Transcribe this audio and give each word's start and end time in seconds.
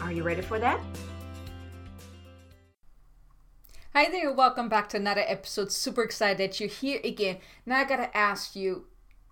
Are 0.00 0.12
you 0.12 0.22
ready 0.22 0.42
for 0.42 0.58
that? 0.58 0.80
Hi 3.94 4.10
there, 4.10 4.30
welcome 4.32 4.68
back 4.68 4.90
to 4.90 4.98
another 4.98 5.24
episode. 5.26 5.72
Super 5.72 6.02
excited 6.02 6.38
that 6.38 6.60
you're 6.60 6.68
here 6.68 7.00
again. 7.02 7.38
Now 7.64 7.78
I 7.78 7.84
gotta 7.84 8.14
ask 8.14 8.54
you, 8.54 8.84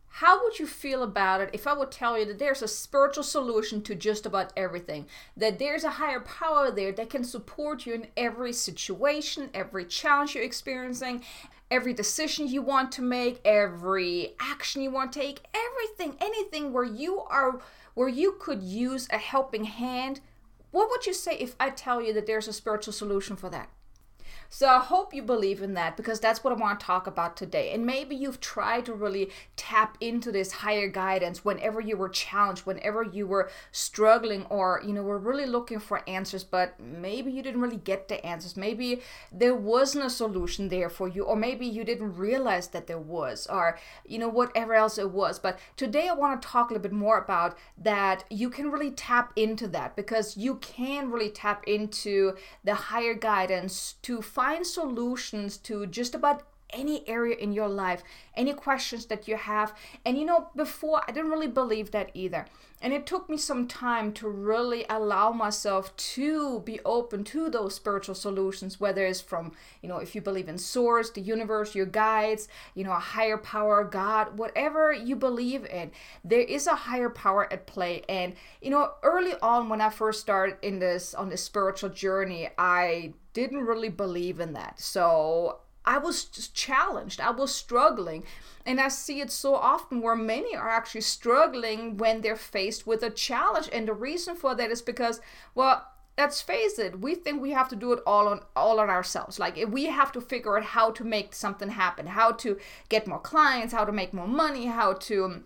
how 0.08 0.42
would 0.42 0.58
you 0.58 0.66
feel 0.66 1.02
about 1.02 1.42
it 1.42 1.50
if 1.52 1.66
I 1.66 1.74
would 1.74 1.90
tell 1.90 2.18
you 2.18 2.24
that 2.26 2.38
there's 2.38 2.62
a 2.62 2.68
spiritual 2.68 3.24
solution 3.24 3.82
to 3.82 3.94
just 3.94 4.24
about 4.24 4.52
everything? 4.56 5.06
That 5.36 5.58
there's 5.58 5.84
a 5.84 5.90
higher 5.90 6.20
power 6.20 6.70
there 6.70 6.92
that 6.92 7.10
can 7.10 7.24
support 7.24 7.84
you 7.84 7.94
in 7.94 8.06
every 8.16 8.52
situation, 8.52 9.50
every 9.52 9.84
challenge 9.84 10.34
you're 10.34 10.44
experiencing, 10.44 11.24
every 11.70 11.92
decision 11.92 12.48
you 12.48 12.62
want 12.62 12.90
to 12.92 13.02
make, 13.02 13.40
every 13.44 14.34
action 14.40 14.80
you 14.80 14.90
want 14.90 15.12
to 15.12 15.20
take, 15.20 15.40
everything, 15.52 16.16
anything 16.20 16.72
where 16.72 16.84
you 16.84 17.20
are 17.20 17.60
where 17.94 18.08
you 18.08 18.36
could 18.40 18.62
use 18.62 19.06
a 19.10 19.18
helping 19.18 19.64
hand 19.64 20.20
what 20.74 20.90
would 20.90 21.06
you 21.06 21.14
say 21.14 21.36
if 21.36 21.54
I 21.60 21.70
tell 21.70 22.02
you 22.02 22.12
that 22.14 22.26
there's 22.26 22.48
a 22.48 22.52
spiritual 22.52 22.92
solution 22.92 23.36
for 23.36 23.48
that? 23.48 23.70
So 24.56 24.68
I 24.68 24.78
hope 24.78 25.12
you 25.12 25.20
believe 25.20 25.62
in 25.62 25.74
that 25.74 25.96
because 25.96 26.20
that's 26.20 26.44
what 26.44 26.52
I 26.52 26.56
want 26.56 26.78
to 26.78 26.86
talk 26.86 27.08
about 27.08 27.36
today. 27.36 27.72
And 27.72 27.84
maybe 27.84 28.14
you've 28.14 28.38
tried 28.38 28.86
to 28.86 28.94
really 28.94 29.30
tap 29.56 29.98
into 30.00 30.30
this 30.30 30.52
higher 30.52 30.86
guidance 30.86 31.44
whenever 31.44 31.80
you 31.80 31.96
were 31.96 32.08
challenged, 32.08 32.64
whenever 32.64 33.02
you 33.02 33.26
were 33.26 33.50
struggling 33.72 34.44
or 34.44 34.80
you 34.86 34.92
know 34.92 35.02
were 35.02 35.18
really 35.18 35.46
looking 35.46 35.80
for 35.80 36.08
answers, 36.08 36.44
but 36.44 36.78
maybe 36.78 37.32
you 37.32 37.42
didn't 37.42 37.62
really 37.62 37.78
get 37.78 38.06
the 38.06 38.24
answers. 38.24 38.56
Maybe 38.56 39.02
there 39.32 39.56
wasn't 39.56 40.04
a 40.04 40.10
solution 40.10 40.68
there 40.68 40.88
for 40.88 41.08
you, 41.08 41.24
or 41.24 41.34
maybe 41.34 41.66
you 41.66 41.82
didn't 41.82 42.16
realize 42.16 42.68
that 42.68 42.86
there 42.86 42.96
was, 42.96 43.48
or 43.48 43.76
you 44.06 44.20
know 44.20 44.28
whatever 44.28 44.74
else 44.74 44.98
it 44.98 45.10
was. 45.10 45.40
But 45.40 45.58
today 45.76 46.06
I 46.06 46.14
want 46.14 46.40
to 46.40 46.46
talk 46.46 46.70
a 46.70 46.74
little 46.74 46.88
bit 46.88 46.92
more 46.92 47.18
about 47.18 47.58
that 47.76 48.22
you 48.30 48.50
can 48.50 48.70
really 48.70 48.92
tap 48.92 49.32
into 49.34 49.66
that 49.66 49.96
because 49.96 50.36
you 50.36 50.54
can 50.58 51.10
really 51.10 51.30
tap 51.30 51.64
into 51.66 52.36
the 52.62 52.74
higher 52.74 53.14
guidance 53.14 53.96
to 54.02 54.22
find 54.22 54.43
find 54.44 54.66
solutions 54.66 55.56
to 55.56 55.86
just 55.86 56.14
about 56.14 56.42
any 56.74 57.08
area 57.08 57.36
in 57.36 57.52
your 57.52 57.68
life, 57.68 58.02
any 58.36 58.52
questions 58.52 59.06
that 59.06 59.28
you 59.28 59.36
have. 59.36 59.74
And 60.04 60.18
you 60.18 60.24
know, 60.24 60.48
before 60.56 61.02
I 61.06 61.12
didn't 61.12 61.30
really 61.30 61.48
believe 61.48 61.90
that 61.92 62.10
either. 62.14 62.46
And 62.84 62.92
it 62.92 63.06
took 63.06 63.30
me 63.30 63.38
some 63.38 63.66
time 63.66 64.12
to 64.12 64.28
really 64.28 64.84
allow 64.90 65.32
myself 65.32 65.96
to 65.96 66.60
be 66.60 66.80
open 66.84 67.24
to 67.24 67.48
those 67.48 67.74
spiritual 67.74 68.14
solutions, 68.14 68.78
whether 68.78 69.06
it's 69.06 69.22
from, 69.22 69.52
you 69.80 69.88
know, 69.88 69.96
if 69.96 70.14
you 70.14 70.20
believe 70.20 70.50
in 70.50 70.58
source, 70.58 71.08
the 71.08 71.22
universe, 71.22 71.74
your 71.74 71.86
guides, 71.86 72.46
you 72.74 72.84
know, 72.84 72.92
a 72.92 72.98
higher 72.98 73.38
power, 73.38 73.84
God, 73.84 74.36
whatever 74.36 74.92
you 74.92 75.16
believe 75.16 75.64
in, 75.64 75.92
there 76.24 76.40
is 76.42 76.66
a 76.66 76.74
higher 76.74 77.08
power 77.08 77.50
at 77.50 77.66
play. 77.66 78.02
And, 78.06 78.34
you 78.60 78.68
know, 78.68 78.90
early 79.02 79.32
on 79.40 79.70
when 79.70 79.80
I 79.80 79.88
first 79.88 80.20
started 80.20 80.58
in 80.60 80.78
this 80.78 81.14
on 81.14 81.30
this 81.30 81.42
spiritual 81.42 81.88
journey, 81.88 82.50
I 82.58 83.14
didn't 83.32 83.64
really 83.64 83.88
believe 83.88 84.40
in 84.40 84.52
that. 84.52 84.78
So 84.78 85.60
I 85.84 85.98
was 85.98 86.24
challenged. 86.54 87.20
I 87.20 87.30
was 87.30 87.54
struggling. 87.54 88.24
And 88.66 88.80
I 88.80 88.88
see 88.88 89.20
it 89.20 89.30
so 89.30 89.54
often 89.54 90.00
where 90.00 90.16
many 90.16 90.56
are 90.56 90.70
actually 90.70 91.02
struggling 91.02 91.98
when 91.98 92.22
they're 92.22 92.36
faced 92.36 92.86
with 92.86 93.02
a 93.02 93.10
challenge. 93.10 93.68
And 93.72 93.86
the 93.86 93.92
reason 93.92 94.36
for 94.36 94.54
that 94.54 94.70
is 94.70 94.80
because, 94.80 95.20
well, 95.54 95.86
let's 96.16 96.40
face 96.40 96.78
it, 96.78 97.00
we 97.00 97.14
think 97.14 97.42
we 97.42 97.50
have 97.50 97.68
to 97.68 97.76
do 97.76 97.92
it 97.92 98.00
all 98.06 98.28
on 98.28 98.40
all 98.56 98.80
on 98.80 98.88
ourselves. 98.88 99.38
Like 99.38 99.58
we 99.68 99.86
have 99.86 100.12
to 100.12 100.20
figure 100.20 100.56
out 100.56 100.64
how 100.64 100.90
to 100.92 101.04
make 101.04 101.34
something 101.34 101.70
happen, 101.70 102.06
how 102.06 102.32
to 102.32 102.58
get 102.88 103.06
more 103.06 103.18
clients, 103.18 103.74
how 103.74 103.84
to 103.84 103.92
make 103.92 104.14
more 104.14 104.28
money, 104.28 104.66
how 104.66 104.94
to 104.94 105.24
um, 105.24 105.44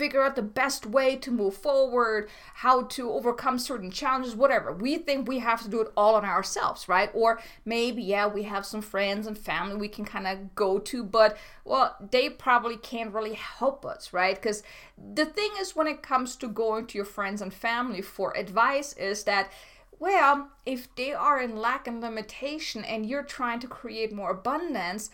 figure 0.00 0.22
out 0.22 0.34
the 0.34 0.40
best 0.40 0.86
way 0.86 1.14
to 1.14 1.30
move 1.30 1.54
forward, 1.54 2.26
how 2.54 2.84
to 2.84 3.10
overcome 3.10 3.58
certain 3.58 3.90
challenges, 3.90 4.34
whatever. 4.34 4.72
We 4.72 4.96
think 4.96 5.28
we 5.28 5.40
have 5.40 5.62
to 5.62 5.68
do 5.68 5.82
it 5.82 5.92
all 5.94 6.14
on 6.14 6.24
ourselves, 6.24 6.88
right? 6.88 7.10
Or 7.12 7.38
maybe, 7.66 8.02
yeah, 8.02 8.26
we 8.26 8.44
have 8.44 8.64
some 8.64 8.80
friends 8.80 9.26
and 9.26 9.36
family 9.36 9.76
we 9.76 9.88
can 9.88 10.06
kind 10.06 10.26
of 10.26 10.54
go 10.54 10.78
to, 10.78 11.04
but 11.04 11.36
well, 11.66 11.96
they 12.10 12.30
probably 12.30 12.78
can't 12.78 13.12
really 13.12 13.34
help 13.34 13.84
us, 13.84 14.14
right? 14.14 14.36
Because 14.36 14.62
the 14.96 15.26
thing 15.26 15.50
is, 15.60 15.76
when 15.76 15.86
it 15.86 16.02
comes 16.02 16.34
to 16.36 16.48
going 16.48 16.86
to 16.86 16.96
your 16.96 17.04
friends 17.04 17.42
and 17.42 17.52
family 17.52 18.00
for 18.00 18.34
advice, 18.34 18.94
is 18.94 19.24
that 19.24 19.52
well, 19.98 20.48
if 20.64 20.88
they 20.94 21.12
are 21.12 21.42
in 21.42 21.58
lack 21.58 21.86
and 21.86 22.00
limitation 22.00 22.82
and 22.86 23.04
you're 23.04 23.22
trying 23.22 23.60
to 23.60 23.66
create 23.66 24.14
more 24.14 24.30
abundance, 24.30 25.10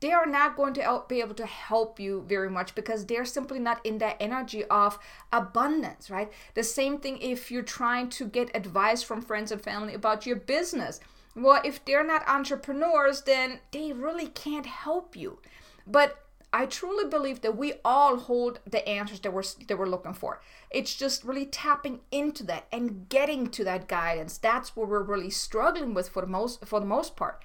they 0.00 0.12
are 0.12 0.26
not 0.26 0.56
going 0.56 0.74
to 0.74 1.02
be 1.08 1.20
able 1.20 1.34
to 1.34 1.46
help 1.46 1.98
you 1.98 2.24
very 2.28 2.50
much 2.50 2.74
because 2.74 3.06
they're 3.06 3.24
simply 3.24 3.58
not 3.58 3.84
in 3.84 3.98
that 3.98 4.16
energy 4.20 4.64
of 4.64 4.98
abundance, 5.32 6.10
right? 6.10 6.32
The 6.54 6.62
same 6.62 6.98
thing 6.98 7.18
if 7.20 7.50
you're 7.50 7.62
trying 7.62 8.08
to 8.10 8.26
get 8.26 8.54
advice 8.54 9.02
from 9.02 9.22
friends 9.22 9.50
and 9.50 9.60
family 9.60 9.94
about 9.94 10.26
your 10.26 10.36
business. 10.36 11.00
Well, 11.34 11.60
if 11.64 11.84
they're 11.84 12.06
not 12.06 12.28
entrepreneurs, 12.28 13.22
then 13.22 13.60
they 13.72 13.92
really 13.92 14.28
can't 14.28 14.66
help 14.66 15.16
you. 15.16 15.38
But 15.86 16.22
I 16.52 16.66
truly 16.66 17.08
believe 17.08 17.42
that 17.42 17.56
we 17.56 17.74
all 17.84 18.16
hold 18.16 18.60
the 18.64 18.86
answers 18.88 19.20
that 19.20 19.32
we're 19.32 19.42
that 19.68 19.78
we're 19.78 19.86
looking 19.86 20.14
for. 20.14 20.40
It's 20.70 20.94
just 20.94 21.24
really 21.24 21.44
tapping 21.44 22.00
into 22.10 22.42
that 22.44 22.66
and 22.72 23.08
getting 23.08 23.48
to 23.48 23.64
that 23.64 23.86
guidance. 23.86 24.38
That's 24.38 24.74
what 24.74 24.88
we're 24.88 25.02
really 25.02 25.30
struggling 25.30 25.92
with 25.92 26.08
for 26.08 26.22
the 26.22 26.28
most 26.28 26.64
for 26.64 26.80
the 26.80 26.86
most 26.86 27.16
part. 27.16 27.42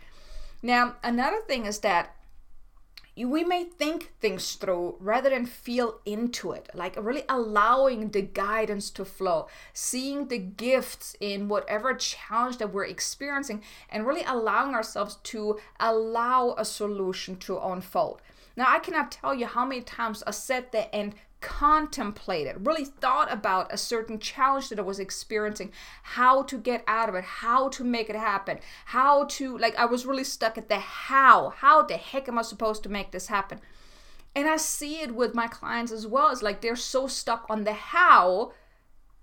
Now, 0.62 0.96
another 1.04 1.42
thing 1.42 1.66
is 1.66 1.80
that 1.80 2.16
we 3.16 3.44
may 3.44 3.64
think 3.64 4.14
things 4.20 4.54
through 4.54 4.96
rather 5.00 5.30
than 5.30 5.46
feel 5.46 6.00
into 6.06 6.52
it, 6.52 6.70
like 6.74 6.96
really 6.98 7.24
allowing 7.30 8.10
the 8.10 8.24
guidance 8.24 8.90
to 8.92 9.06
flow, 9.06 9.48
seeing 9.74 10.28
the 10.28 10.40
gifts 10.40 11.16
in 11.20 11.48
whatever 11.48 11.94
challenge 11.94 12.58
that 12.58 12.74
we're 12.74 12.86
experiencing, 12.86 13.62
and 13.90 14.08
really 14.08 14.24
allowing 14.24 14.74
ourselves 14.74 15.18
to 15.24 15.60
allow 15.80 16.56
a 16.58 16.66
solution 16.66 17.36
to 17.38 17.60
unfold. 17.60 18.22
Now, 18.56 18.66
I 18.68 18.80
cannot 18.80 19.12
tell 19.12 19.34
you 19.34 19.46
how 19.46 19.66
many 19.66 19.82
times 19.82 20.24
I 20.26 20.32
sat 20.32 20.72
there 20.72 20.90
and 20.94 21.16
contemplated, 21.44 22.66
really 22.66 22.86
thought 22.86 23.32
about 23.32 23.72
a 23.72 23.78
certain 23.78 24.18
challenge 24.18 24.70
that 24.70 24.80
I 24.80 24.84
was 24.84 25.00
experiencing, 25.00 25.72
how 26.02 26.42
to 26.44 26.58
get 26.58 26.84
out 26.88 27.10
of 27.10 27.16
it, 27.16 27.24
how 27.24 27.70
to 27.70 27.84
make 27.84 28.10
it 28.10 28.16
happen, 28.16 28.60
how 28.86 29.26
to, 29.26 29.58
like, 29.58 29.76
I 29.76 29.86
was 29.86 30.06
really 30.06 30.24
stuck 30.24 30.58
at 30.58 30.70
the 30.70 30.80
how. 30.80 31.50
How 31.50 31.84
the 31.84 31.98
heck 31.98 32.28
am 32.28 32.40
I 32.40 32.42
supposed 32.42 32.82
to 32.84 32.90
make 32.90 33.12
this 33.12 33.28
happen? 33.28 33.60
And 34.36 34.48
I 34.48 34.58
see 34.58 35.02
it 35.02 35.14
with 35.14 35.36
my 35.36 35.48
clients 35.48 35.92
as 35.92 36.08
well. 36.08 36.32
It's 36.32 36.42
like 36.42 36.62
they're 36.62 36.76
so 36.76 37.06
stuck 37.06 37.46
on 37.50 37.66
the 37.66 37.74
how 37.74 38.54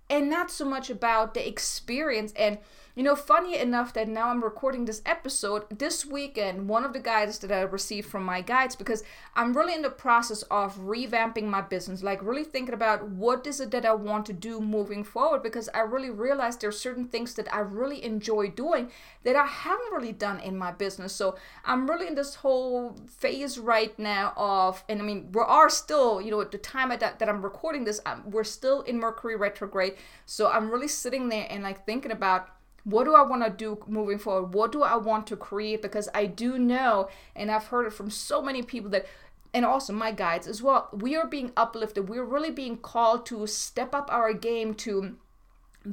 and 0.09 0.29
not 0.29 0.51
so 0.51 0.65
much 0.65 0.91
about 0.91 1.35
the 1.35 1.49
experience 1.49 2.33
and 2.37 2.59
you 3.01 3.05
know, 3.05 3.17
funny 3.17 3.57
enough 3.57 3.95
that 3.95 4.09
now 4.09 4.29
I'm 4.29 4.45
recording 4.45 4.85
this 4.85 5.01
episode 5.07 5.65
this 5.71 6.05
weekend, 6.05 6.69
one 6.69 6.85
of 6.85 6.93
the 6.93 6.99
guides 6.99 7.39
that 7.39 7.51
I 7.51 7.63
received 7.63 8.07
from 8.07 8.25
my 8.25 8.43
guides, 8.43 8.77
because 8.77 9.03
I'm 9.35 9.57
really 9.57 9.73
in 9.73 9.81
the 9.81 9.89
process 9.89 10.43
of 10.51 10.77
revamping 10.77 11.45
my 11.45 11.63
business, 11.63 12.03
like 12.03 12.23
really 12.23 12.45
thinking 12.45 12.75
about 12.75 13.09
what 13.09 13.47
is 13.47 13.59
it 13.59 13.71
that 13.71 13.87
I 13.87 13.95
want 13.95 14.27
to 14.27 14.35
do 14.35 14.61
moving 14.61 15.03
forward, 15.03 15.43
because 15.43 15.71
I 15.73 15.79
really 15.79 16.11
realized 16.11 16.61
there 16.61 16.69
are 16.69 16.73
certain 16.73 17.07
things 17.07 17.33
that 17.37 17.51
I 17.51 17.61
really 17.61 18.05
enjoy 18.05 18.49
doing 18.49 18.91
that 19.25 19.35
I 19.35 19.47
haven't 19.47 19.95
really 19.95 20.13
done 20.13 20.39
in 20.39 20.59
my 20.59 20.71
business. 20.71 21.15
So 21.15 21.39
I'm 21.65 21.89
really 21.89 22.07
in 22.07 22.17
this 22.17 22.35
whole 22.35 22.97
phase 23.09 23.59
right 23.59 23.99
now 23.99 24.35
of, 24.37 24.85
and 24.91 25.01
I 25.01 25.05
mean, 25.07 25.33
we 25.33 25.41
are 25.41 25.71
still, 25.71 26.21
you 26.21 26.31
know, 26.31 26.43
at 26.43 26.53
the 26.53 26.59
time 26.59 26.91
that, 26.91 27.19
that 27.19 27.29
I'm 27.31 27.41
recording 27.41 27.85
this, 27.85 27.99
um, 28.05 28.25
we're 28.31 28.45
still 28.45 28.83
in 28.83 29.01
Mercury 29.01 29.37
retrograde. 29.37 29.95
So 30.27 30.51
I'm 30.51 30.71
really 30.71 30.89
sitting 30.89 31.31
there 31.31 31.47
and 31.49 31.63
like 31.63 31.87
thinking 31.87 32.13
about 32.13 32.51
what 32.85 33.05
do 33.05 33.15
I 33.15 33.23
want 33.23 33.45
to 33.45 33.51
do 33.51 33.83
moving 33.87 34.19
forward? 34.19 34.55
What 34.55 34.73
do 34.73 34.83
I 34.83 34.97
want 34.97 35.27
to 35.29 35.37
create? 35.37 35.83
Because 35.83 36.09
I 36.15 36.27
do 36.27 36.59
know, 36.59 37.09
and 37.37 37.51
I've 37.51 37.67
heard 37.67 37.87
it 37.87 37.93
from 37.93 38.11
so 38.11 38.41
many 38.41 38.63
people 38.63 38.91
that, 38.91 39.07
and 39.53 39.65
also 39.65 39.93
my 39.93 40.13
guides 40.13 40.47
as 40.47 40.63
well, 40.63 40.89
we 40.93 41.17
are 41.17 41.27
being 41.27 41.53
uplifted. 41.57 42.09
We're 42.09 42.25
really 42.25 42.51
being 42.51 42.77
called 42.77 43.27
to 43.27 43.47
step 43.47 43.95
up 43.95 44.11
our 44.13 44.33
game 44.33 44.75
to 44.75 45.17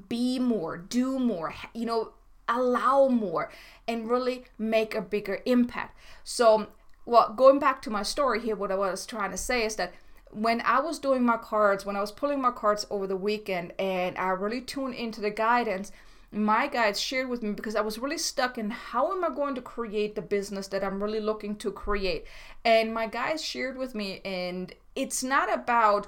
be 0.09 0.39
more, 0.39 0.77
do 0.77 1.19
more, 1.19 1.53
you 1.73 1.85
know, 1.85 2.13
allow 2.47 3.07
more, 3.07 3.51
and 3.87 4.09
really 4.09 4.45
make 4.57 4.95
a 4.95 5.01
bigger 5.01 5.41
impact. 5.45 5.97
So, 6.23 6.67
well, 7.05 7.33
going 7.33 7.59
back 7.59 7.81
to 7.83 7.89
my 7.89 8.03
story 8.03 8.41
here, 8.41 8.55
what 8.55 8.71
I 8.71 8.75
was 8.75 9.05
trying 9.05 9.31
to 9.31 9.37
say 9.37 9.65
is 9.65 9.75
that 9.77 9.93
when 10.31 10.61
I 10.61 10.79
was 10.79 10.99
doing 10.99 11.23
my 11.23 11.37
cards, 11.37 11.85
when 11.85 11.95
I 11.95 12.01
was 12.01 12.11
pulling 12.11 12.41
my 12.41 12.51
cards 12.51 12.85
over 12.89 13.07
the 13.07 13.15
weekend, 13.15 13.73
and 13.79 14.17
I 14.17 14.29
really 14.29 14.61
tuned 14.61 14.93
into 14.95 15.21
the 15.21 15.29
guidance, 15.29 15.91
my 16.31 16.67
guides 16.67 16.99
shared 16.99 17.29
with 17.29 17.41
me 17.41 17.53
because 17.53 17.75
I 17.75 17.81
was 17.81 17.99
really 17.99 18.17
stuck 18.17 18.57
in 18.57 18.69
how 18.69 19.11
am 19.11 19.23
I 19.23 19.29
going 19.29 19.55
to 19.55 19.61
create 19.61 20.15
the 20.15 20.21
business 20.21 20.67
that 20.67 20.83
I'm 20.83 21.01
really 21.01 21.21
looking 21.21 21.55
to 21.57 21.71
create. 21.71 22.25
And 22.65 22.93
my 22.93 23.07
guides 23.07 23.43
shared 23.43 23.77
with 23.77 23.95
me, 23.95 24.21
and 24.25 24.73
it's 24.95 25.23
not 25.23 25.53
about 25.53 26.07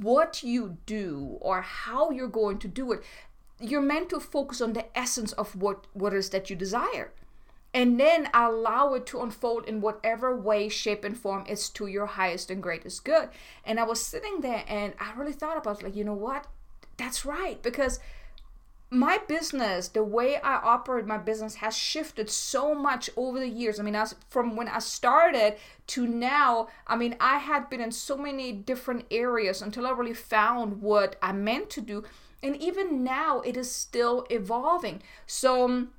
what 0.00 0.42
you 0.42 0.78
do 0.86 1.38
or 1.40 1.60
how 1.60 2.10
you're 2.10 2.28
going 2.28 2.58
to 2.58 2.68
do 2.68 2.92
it. 2.92 3.02
You're 3.60 3.82
meant 3.82 4.08
to 4.10 4.20
focus 4.20 4.60
on 4.60 4.72
the 4.72 4.86
essence 4.96 5.32
of 5.32 5.54
what, 5.56 5.86
what 5.92 6.14
is 6.14 6.30
that 6.30 6.48
you 6.48 6.56
desire. 6.56 7.12
And 7.74 8.00
then 8.00 8.30
allow 8.32 8.94
it 8.94 9.04
to 9.06 9.20
unfold 9.20 9.66
in 9.66 9.82
whatever 9.82 10.34
way, 10.34 10.70
shape, 10.70 11.04
and 11.04 11.16
form 11.16 11.44
is 11.46 11.68
to 11.70 11.86
your 11.86 12.06
highest 12.06 12.50
and 12.50 12.62
greatest 12.62 13.04
good. 13.04 13.28
And 13.64 13.78
I 13.78 13.84
was 13.84 14.02
sitting 14.04 14.40
there 14.40 14.64
and 14.66 14.94
I 14.98 15.12
really 15.16 15.34
thought 15.34 15.58
about 15.58 15.82
like, 15.82 15.94
you 15.94 16.04
know 16.04 16.14
what? 16.14 16.46
That's 16.96 17.26
right. 17.26 17.62
Because 17.62 18.00
my 18.90 19.18
business, 19.28 19.88
the 19.88 20.02
way 20.02 20.36
I 20.36 20.56
operate 20.56 21.06
my 21.06 21.18
business 21.18 21.56
has 21.56 21.76
shifted 21.76 22.30
so 22.30 22.74
much 22.74 23.10
over 23.16 23.38
the 23.38 23.48
years. 23.48 23.78
I 23.78 23.82
mean, 23.82 23.94
as 23.94 24.14
from 24.30 24.56
when 24.56 24.68
I 24.68 24.78
started 24.78 25.56
to 25.88 26.06
now, 26.06 26.68
I 26.86 26.96
mean, 26.96 27.14
I 27.20 27.38
had 27.38 27.68
been 27.68 27.82
in 27.82 27.92
so 27.92 28.16
many 28.16 28.50
different 28.52 29.04
areas 29.10 29.60
until 29.60 29.86
I 29.86 29.90
really 29.90 30.14
found 30.14 30.80
what 30.80 31.16
I 31.20 31.32
meant 31.32 31.68
to 31.70 31.82
do. 31.82 32.04
And 32.42 32.56
even 32.56 33.04
now, 33.04 33.40
it 33.40 33.56
is 33.58 33.70
still 33.70 34.26
evolving. 34.30 35.02
So, 35.26 35.64
um, 35.64 35.90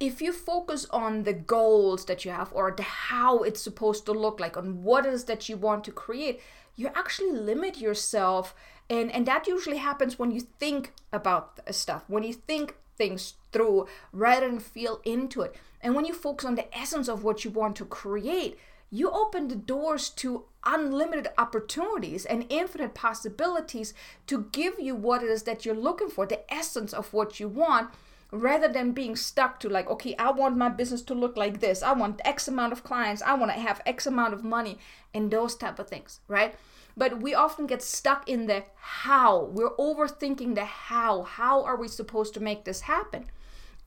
if 0.00 0.20
you 0.20 0.32
focus 0.32 0.86
on 0.90 1.22
the 1.22 1.32
goals 1.32 2.06
that 2.06 2.24
you 2.24 2.32
have 2.32 2.50
or 2.52 2.72
the 2.72 2.82
how 2.82 3.44
it's 3.44 3.60
supposed 3.60 4.04
to 4.06 4.12
look 4.12 4.40
like, 4.40 4.56
on 4.56 4.82
what 4.82 5.06
is 5.06 5.24
that 5.24 5.48
you 5.48 5.56
want 5.56 5.84
to 5.84 5.92
create, 5.92 6.40
you 6.74 6.88
actually 6.96 7.30
limit 7.30 7.78
yourself 7.78 8.54
and 8.90 9.10
and 9.12 9.26
that 9.26 9.46
usually 9.46 9.78
happens 9.78 10.18
when 10.18 10.30
you 10.30 10.40
think 10.40 10.92
about 11.12 11.60
stuff 11.70 12.04
when 12.08 12.22
you 12.22 12.32
think 12.32 12.76
things 12.96 13.34
through 13.52 13.86
rather 14.12 14.48
than 14.48 14.60
feel 14.60 15.00
into 15.04 15.42
it. 15.42 15.56
And 15.80 15.94
when 15.94 16.04
you 16.04 16.14
focus 16.14 16.44
on 16.44 16.54
the 16.54 16.76
essence 16.76 17.08
of 17.08 17.24
what 17.24 17.44
you 17.44 17.50
want 17.50 17.74
to 17.76 17.84
create 17.84 18.58
you 18.94 19.10
open 19.10 19.48
the 19.48 19.56
doors 19.56 20.10
to 20.10 20.44
unlimited 20.64 21.26
opportunities 21.38 22.26
and 22.26 22.44
infinite 22.50 22.92
possibilities 22.94 23.94
to 24.26 24.46
give 24.52 24.78
you 24.78 24.94
what 24.94 25.22
it 25.22 25.30
is 25.30 25.44
that 25.44 25.64
you're 25.64 25.74
looking 25.74 26.10
for 26.10 26.26
the 26.26 26.52
essence 26.52 26.92
of 26.92 27.12
what 27.12 27.40
you 27.40 27.48
want 27.48 27.90
rather 28.30 28.68
than 28.68 28.92
being 28.92 29.16
stuck 29.16 29.58
to 29.58 29.68
like 29.68 29.88
okay 29.90 30.14
i 30.18 30.30
want 30.30 30.56
my 30.56 30.68
business 30.68 31.02
to 31.02 31.14
look 31.14 31.36
like 31.36 31.60
this. 31.60 31.82
I 31.82 31.92
want 31.92 32.20
x 32.24 32.46
amount 32.48 32.72
of 32.72 32.84
clients. 32.84 33.22
I 33.22 33.34
want 33.34 33.50
to 33.52 33.58
have 33.58 33.80
x 33.86 34.06
amount 34.06 34.34
of 34.34 34.44
money 34.44 34.78
and 35.14 35.30
those 35.30 35.56
type 35.56 35.78
of 35.78 35.88
things 35.88 36.20
right 36.28 36.54
but 36.96 37.20
we 37.20 37.34
often 37.34 37.66
get 37.66 37.82
stuck 37.82 38.28
in 38.28 38.46
the 38.46 38.64
how. 38.76 39.44
We're 39.44 39.76
overthinking 39.76 40.54
the 40.54 40.64
how. 40.64 41.22
How 41.22 41.62
are 41.64 41.76
we 41.76 41.88
supposed 41.88 42.34
to 42.34 42.40
make 42.40 42.64
this 42.64 42.82
happen? 42.82 43.26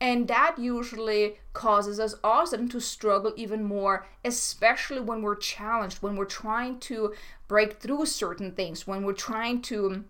And 0.00 0.28
that 0.28 0.56
usually 0.58 1.38
causes 1.54 1.98
us 1.98 2.14
also 2.22 2.66
to 2.66 2.80
struggle 2.80 3.32
even 3.36 3.64
more, 3.64 4.06
especially 4.24 5.00
when 5.00 5.22
we're 5.22 5.36
challenged, 5.36 6.02
when 6.02 6.16
we're 6.16 6.26
trying 6.26 6.80
to 6.80 7.14
break 7.48 7.80
through 7.80 8.06
certain 8.06 8.52
things, 8.52 8.86
when 8.86 9.04
we're 9.04 9.14
trying 9.14 9.62
to 9.62 10.04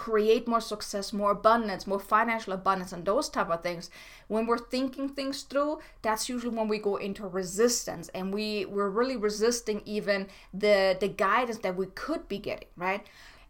create 0.00 0.48
more 0.48 0.62
success, 0.62 1.12
more 1.12 1.32
abundance, 1.32 1.86
more 1.86 2.00
financial 2.00 2.54
abundance, 2.54 2.92
and 2.92 3.04
those 3.04 3.28
type 3.28 3.50
of 3.50 3.62
things. 3.62 3.90
When 4.28 4.46
we're 4.46 4.70
thinking 4.76 5.10
things 5.10 5.42
through, 5.42 5.80
that's 6.00 6.26
usually 6.26 6.56
when 6.56 6.68
we 6.68 6.78
go 6.78 6.96
into 6.96 7.26
resistance, 7.26 8.08
and 8.16 8.32
we 8.32 8.64
we're 8.64 8.88
really 9.00 9.16
resisting 9.16 9.82
even 9.84 10.28
the 10.54 10.96
the 10.98 11.08
guidance 11.08 11.58
that 11.58 11.76
we 11.76 11.86
could 12.04 12.28
be 12.28 12.38
getting, 12.38 12.72
right? 12.76 13.02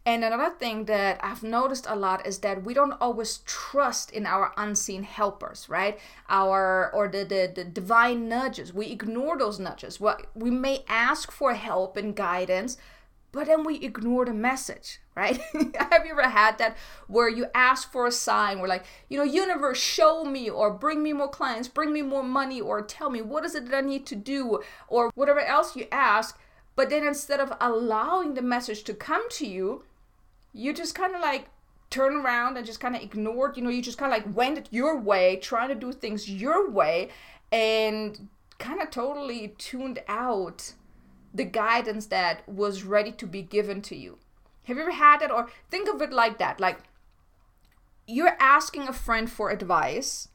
And 0.05 0.23
another 0.23 0.49
thing 0.63 0.85
that 0.85 1.19
I've 1.23 1.43
noticed 1.43 1.85
a 1.87 1.95
lot 1.95 2.25
is 2.25 2.39
that 2.39 2.63
we 2.63 2.73
don't 2.73 2.99
always 2.99 3.31
trust 3.45 4.11
in 4.11 4.25
our 4.25 4.51
unseen 4.57 5.03
helpers, 5.03 5.69
right? 5.69 5.99
Our 6.27 6.91
or 6.93 7.07
the, 7.07 7.23
the, 7.23 7.51
the 7.55 7.63
divine 7.63 8.27
nudges. 8.27 8.73
We 8.73 8.87
ignore 8.87 9.37
those 9.37 9.59
nudges. 9.59 10.01
Well, 10.01 10.17
we 10.33 10.49
may 10.49 10.83
ask 10.87 11.31
for 11.31 11.53
help 11.53 11.97
and 11.97 12.15
guidance, 12.15 12.77
but 13.31 13.47
then 13.47 13.63
we 13.63 13.77
ignore 13.77 14.25
the 14.25 14.33
message, 14.33 14.99
right? 15.15 15.37
Have 15.53 16.05
you 16.05 16.11
ever 16.11 16.29
had 16.29 16.57
that 16.57 16.77
where 17.07 17.29
you 17.29 17.47
ask 17.55 17.91
for 17.91 18.05
a 18.05 18.11
sign 18.11 18.59
where 18.59 18.67
like, 18.67 18.85
you 19.09 19.17
know, 19.17 19.23
universe, 19.23 19.79
show 19.79 20.23
me 20.25 20.49
or 20.49 20.71
bring 20.71 21.01
me 21.01 21.13
more 21.13 21.29
clients, 21.29 21.67
bring 21.67 21.93
me 21.93 22.01
more 22.01 22.23
money 22.23 22.59
or 22.59 22.81
tell 22.81 23.09
me 23.09 23.21
what 23.21 23.45
is 23.45 23.55
it 23.55 23.65
that 23.69 23.77
I 23.77 23.81
need 23.81 24.05
to 24.07 24.15
do 24.15 24.59
or 24.87 25.11
whatever 25.15 25.39
else 25.39 25.75
you 25.75 25.87
ask, 25.91 26.37
but 26.75 26.89
then 26.89 27.05
instead 27.05 27.39
of 27.39 27.53
allowing 27.61 28.33
the 28.33 28.41
message 28.41 28.83
to 28.83 28.93
come 28.93 29.29
to 29.31 29.47
you, 29.47 29.83
you 30.53 30.73
just 30.73 30.95
kind 30.95 31.15
of 31.15 31.21
like 31.21 31.47
turn 31.89 32.15
around 32.15 32.57
and 32.57 32.65
just 32.65 32.79
kind 32.79 32.95
of 32.95 33.01
ignored, 33.01 33.55
you 33.55 33.63
know, 33.63 33.69
you 33.69 33.81
just 33.81 33.97
kind 33.97 34.11
of 34.11 34.17
like 34.17 34.35
went 34.35 34.57
it 34.57 34.67
your 34.71 34.99
way, 34.99 35.37
trying 35.37 35.69
to 35.69 35.75
do 35.75 35.91
things 35.91 36.29
your 36.29 36.69
way 36.69 37.09
and 37.51 38.27
kind 38.59 38.81
of 38.81 38.89
totally 38.89 39.53
tuned 39.57 39.99
out 40.07 40.73
the 41.33 41.45
guidance 41.45 42.07
that 42.07 42.47
was 42.47 42.83
ready 42.83 43.11
to 43.11 43.25
be 43.25 43.41
given 43.41 43.81
to 43.83 43.95
you. 43.95 44.17
Have 44.65 44.77
you 44.77 44.83
ever 44.83 44.91
had 44.91 45.21
that? 45.21 45.31
Or 45.31 45.49
think 45.69 45.89
of 45.89 46.01
it 46.01 46.11
like 46.11 46.37
that 46.39 46.59
like 46.59 46.79
you're 48.07 48.35
asking 48.39 48.83
a 48.83 48.93
friend 48.93 49.31
for 49.31 49.49
advice, 49.49 50.27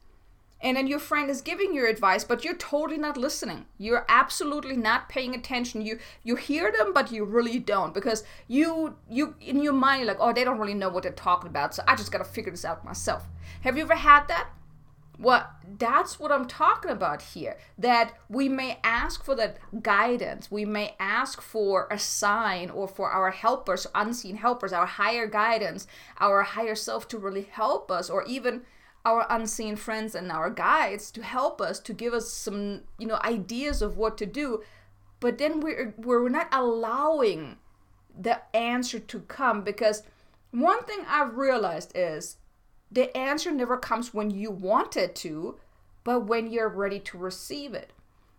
and 0.61 0.77
then 0.77 0.87
your 0.87 0.99
friend 0.99 1.29
is 1.29 1.43
giving 1.43 1.75
you 1.75 1.87
advice, 1.89 2.25
but 2.25 2.45
you're 2.45 2.57
totally 2.57 2.97
not 2.97 3.19
listening. 3.19 3.67
You're 3.77 4.07
absolutely 4.09 4.77
not 4.77 5.09
paying 5.09 5.35
attention. 5.35 5.83
You 5.83 5.99
you 6.25 6.37
hear 6.37 6.73
them, 6.73 6.93
but 6.95 7.13
you 7.13 7.25
really 7.25 7.59
don't 7.59 7.93
because 7.93 8.25
you 8.49 8.97
you 9.11 9.35
in 9.41 9.63
your 9.63 9.75
mind 9.75 10.07
like, 10.07 10.17
oh, 10.21 10.33
they 10.33 10.45
don't 10.45 10.59
really 10.59 10.75
know 10.75 10.89
what 10.89 11.03
they're 11.03 11.13
talking 11.13 11.51
about, 11.51 11.75
so 11.75 11.83
I 11.87 11.97
just 11.97 12.11
gotta 12.11 12.25
figure 12.25 12.51
this 12.51 12.65
out 12.65 12.85
myself. 12.85 13.27
Have 13.63 13.77
you 13.77 13.83
ever 13.83 13.97
had 13.97 14.29
that? 14.29 14.49
Well, 15.19 15.49
that's 15.79 16.21
what 16.21 16.31
I'm 16.31 16.47
talking 16.47 16.91
about 16.91 17.23
here. 17.23 17.57
That 17.79 18.13
we 18.29 18.49
may 18.49 18.79
ask 18.85 19.25
for 19.25 19.35
that 19.37 19.59
guidance, 19.83 20.51
we 20.51 20.65
may 20.65 20.95
ask 21.01 21.41
for 21.41 21.89
a 21.91 21.99
sign 21.99 22.71
or 22.71 22.87
for 22.87 23.11
our 23.11 23.31
helpers, 23.31 23.87
unseen 23.95 24.37
helpers, 24.37 24.73
our 24.73 24.87
higher 24.87 25.27
guidance, 25.27 25.87
our 26.21 26.43
higher 26.43 26.75
self 26.75 27.09
to 27.09 27.19
really 27.19 27.49
help 27.51 27.91
us, 27.91 28.11
or 28.11 28.25
even 28.25 28.63
our 29.05 29.27
unseen 29.31 29.77
friends 29.77 30.15
and 30.15 30.31
our 30.31 30.51
guides 30.51 31.11
to 31.13 31.23
help 31.23 31.61
us, 31.61 31.81
to 31.81 31.93
give 31.95 32.13
us 32.13 32.31
some, 32.31 32.83
you 32.99 33.07
know, 33.07 33.19
ideas 33.25 33.81
of 33.81 33.97
what 33.97 34.19
to 34.19 34.27
do. 34.27 34.63
But 35.21 35.39
then 35.39 35.61
we're 35.61 35.95
we're 35.97 36.29
not 36.29 36.49
allowing 36.53 37.57
the 38.19 38.41
answer 38.55 38.99
to 38.99 39.21
come 39.21 39.63
because 39.63 40.03
one 40.51 40.85
thing 40.85 41.01
I've 41.09 41.37
realized 41.37 41.93
is 41.95 42.37
the 42.97 43.15
answer 43.15 43.53
never 43.53 43.77
comes 43.77 44.15
when 44.15 44.31
you 44.31 44.51
want 44.51 44.97
it 44.97 45.15
to, 45.15 45.57
but 46.03 46.21
when 46.21 46.51
you're 46.51 46.71
ready 46.71 46.99
to 46.99 47.19
receive 47.19 47.75
it. 47.75 47.93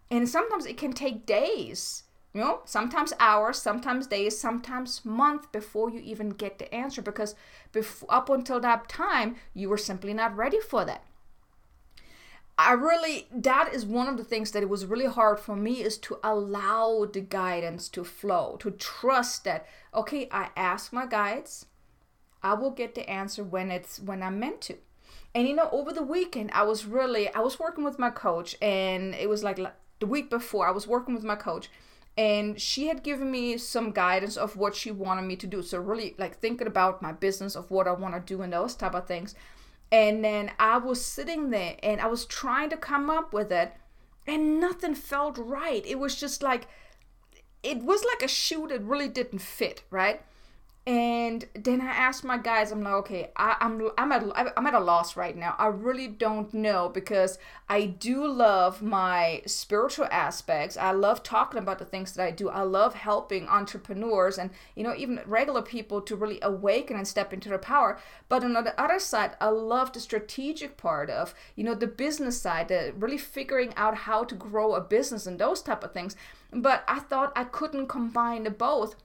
And 0.10 0.28
sometimes 0.28 0.66
it 0.66 0.78
can 0.78 0.94
take 0.94 1.28
days, 1.28 2.06
you 2.34 2.42
know, 2.42 2.62
sometimes 2.66 3.14
hours, 3.20 3.62
sometimes 3.62 4.08
days, 4.08 4.40
sometimes 4.40 5.06
months 5.06 5.46
before 5.52 5.92
you 5.92 6.00
even 6.00 6.30
get 6.30 6.58
the 6.58 6.74
answer 6.74 7.04
because 7.04 7.36
before, 7.72 8.12
up 8.12 8.32
until 8.32 8.60
that 8.62 8.90
time, 8.90 9.36
you 9.54 9.70
were 9.70 9.78
simply 9.78 10.12
not 10.12 10.36
ready 10.36 10.60
for 10.60 10.84
that. 10.86 11.04
I 12.58 12.74
really, 12.74 13.28
that 13.32 13.72
is 13.72 13.86
one 13.86 14.08
of 14.08 14.18
the 14.18 14.24
things 14.24 14.54
that 14.54 14.64
it 14.64 14.70
was 14.70 14.88
really 14.88 15.06
hard 15.06 15.40
for 15.40 15.56
me 15.56 15.84
is 15.84 16.00
to 16.00 16.18
allow 16.24 17.06
the 17.06 17.22
guidance 17.22 17.90
to 17.90 18.04
flow, 18.04 18.56
to 18.62 18.72
trust 18.72 19.44
that, 19.44 19.68
okay, 19.94 20.28
I 20.32 20.50
ask 20.56 20.92
my 20.92 21.06
guides, 21.06 21.68
I 22.48 22.54
will 22.54 22.72
get 22.72 22.96
the 22.96 23.10
answer 23.10 23.44
when 23.44 23.72
it's 23.72 24.00
when 24.00 24.24
I'm 24.24 24.39
meant 24.39 24.62
to. 24.62 24.77
And 25.36 25.48
you 25.48 25.56
know, 25.56 25.70
over 25.72 25.92
the 25.92 26.01
weekend, 26.01 26.50
I 26.54 26.63
was 26.63 26.86
really 26.86 27.27
I 27.34 27.42
was 27.42 27.60
working 27.60 27.84
with 27.84 28.00
my 28.00 28.10
coach, 28.10 28.56
and 28.62 29.13
it 29.13 29.27
was 29.27 29.44
like, 29.44 29.60
the 30.00 30.06
week 30.06 30.30
before 30.30 30.66
I 30.66 30.72
was 30.72 30.88
working 30.88 31.13
with 31.13 31.25
my 31.25 31.36
coach, 31.36 31.70
and 32.18 32.60
she 32.60 32.88
had 32.88 33.04
given 33.04 33.30
me 33.30 33.58
some 33.58 33.92
guidance 33.92 34.38
of 34.38 34.56
what 34.56 34.75
she 34.75 34.92
wanted 34.92 35.24
me 35.24 35.36
to 35.36 35.48
do. 35.48 35.62
So 35.62 35.77
really, 35.80 36.16
like 36.18 36.39
thinking 36.39 36.68
about 36.68 37.01
my 37.01 37.12
business 37.12 37.56
of 37.56 37.70
what 37.70 37.88
I 37.88 37.92
want 37.92 38.16
to 38.16 38.22
do 38.22 38.42
and 38.42 38.54
those 38.54 38.75
type 38.75 38.96
of 38.96 39.08
things. 39.08 39.36
And 39.92 40.24
then 40.24 40.51
I 40.60 40.77
was 40.77 41.04
sitting 41.04 41.50
there 41.50 41.75
and 41.84 42.01
I 42.01 42.08
was 42.08 42.25
trying 42.25 42.70
to 42.70 42.77
come 42.77 43.10
up 43.10 43.34
with 43.34 43.51
it, 43.51 43.74
and 44.25 44.60
nothing 44.62 44.96
felt 44.96 45.38
right. 45.38 45.86
It 45.86 46.00
was 46.00 46.16
just 46.16 46.42
like 46.42 46.68
it 47.62 47.84
was 47.84 48.06
like 48.06 48.24
a 48.24 48.34
shoe 48.34 48.68
that 48.70 48.82
really 48.82 49.10
didn't 49.10 49.39
fit, 49.42 49.84
right? 49.92 50.22
And 50.88 51.46
then 51.53 51.82
I 51.82 51.88
asked 51.88 52.24
my 52.24 52.38
guys, 52.38 52.72
I'm 52.72 52.82
like, 52.82 52.94
okay, 52.94 53.32
I, 53.36 53.58
I'm 53.60 53.89
I'm 53.98 54.10
at 54.13 54.24
I'm 54.56 54.67
at 54.67 54.74
a 54.74 54.79
loss 54.79 55.17
right 55.17 55.36
now. 55.36 55.53
I 55.60 55.67
really 55.67 56.08
don't 56.08 56.53
know 56.53 56.88
because 56.88 57.38
I 57.67 57.88
do 57.88 58.25
love 58.25 58.82
my 58.82 59.41
spiritual 59.46 60.08
aspects. 60.10 60.77
I 60.77 60.91
love 60.91 61.24
talking 61.24 61.60
about 61.60 61.79
the 61.79 61.84
things 61.84 62.13
that 62.13 62.24
I 62.25 62.32
do. 62.32 62.48
I 62.48 62.62
love 62.62 62.94
helping 62.94 63.50
entrepreneurs 63.50 64.38
and 64.38 64.50
you 64.77 64.84
know 64.84 64.96
even 64.96 65.20
regular 65.25 65.62
people 65.62 66.00
to 66.03 66.15
really 66.15 66.39
awaken 66.41 66.96
and 66.96 67.06
step 67.06 67.34
into 67.34 67.50
their 67.50 67.58
power. 67.58 68.00
But 68.29 68.46
on 68.46 68.53
the 68.53 68.79
other 68.82 69.00
side, 69.00 69.32
I 69.41 69.50
love 69.50 69.91
the 69.91 70.00
strategic 70.00 70.77
part 70.77 71.10
of 71.10 71.36
you 71.58 71.65
know 71.65 71.75
the 71.75 71.88
business 71.88 72.39
side, 72.39 72.70
the 72.70 72.94
really 72.98 73.17
figuring 73.17 73.74
out 73.75 73.98
how 73.98 74.24
to 74.24 74.36
grow 74.36 74.74
a 74.74 74.79
business 74.79 75.27
and 75.27 75.38
those 75.38 75.62
type 75.62 75.84
of 75.84 75.91
things. 75.91 76.15
But 76.53 76.86
I 76.88 77.00
thought 77.00 77.34
I 77.36 77.44
couldn't 77.44 77.88
combine 77.88 78.46
the 78.46 78.51
both 78.51 78.96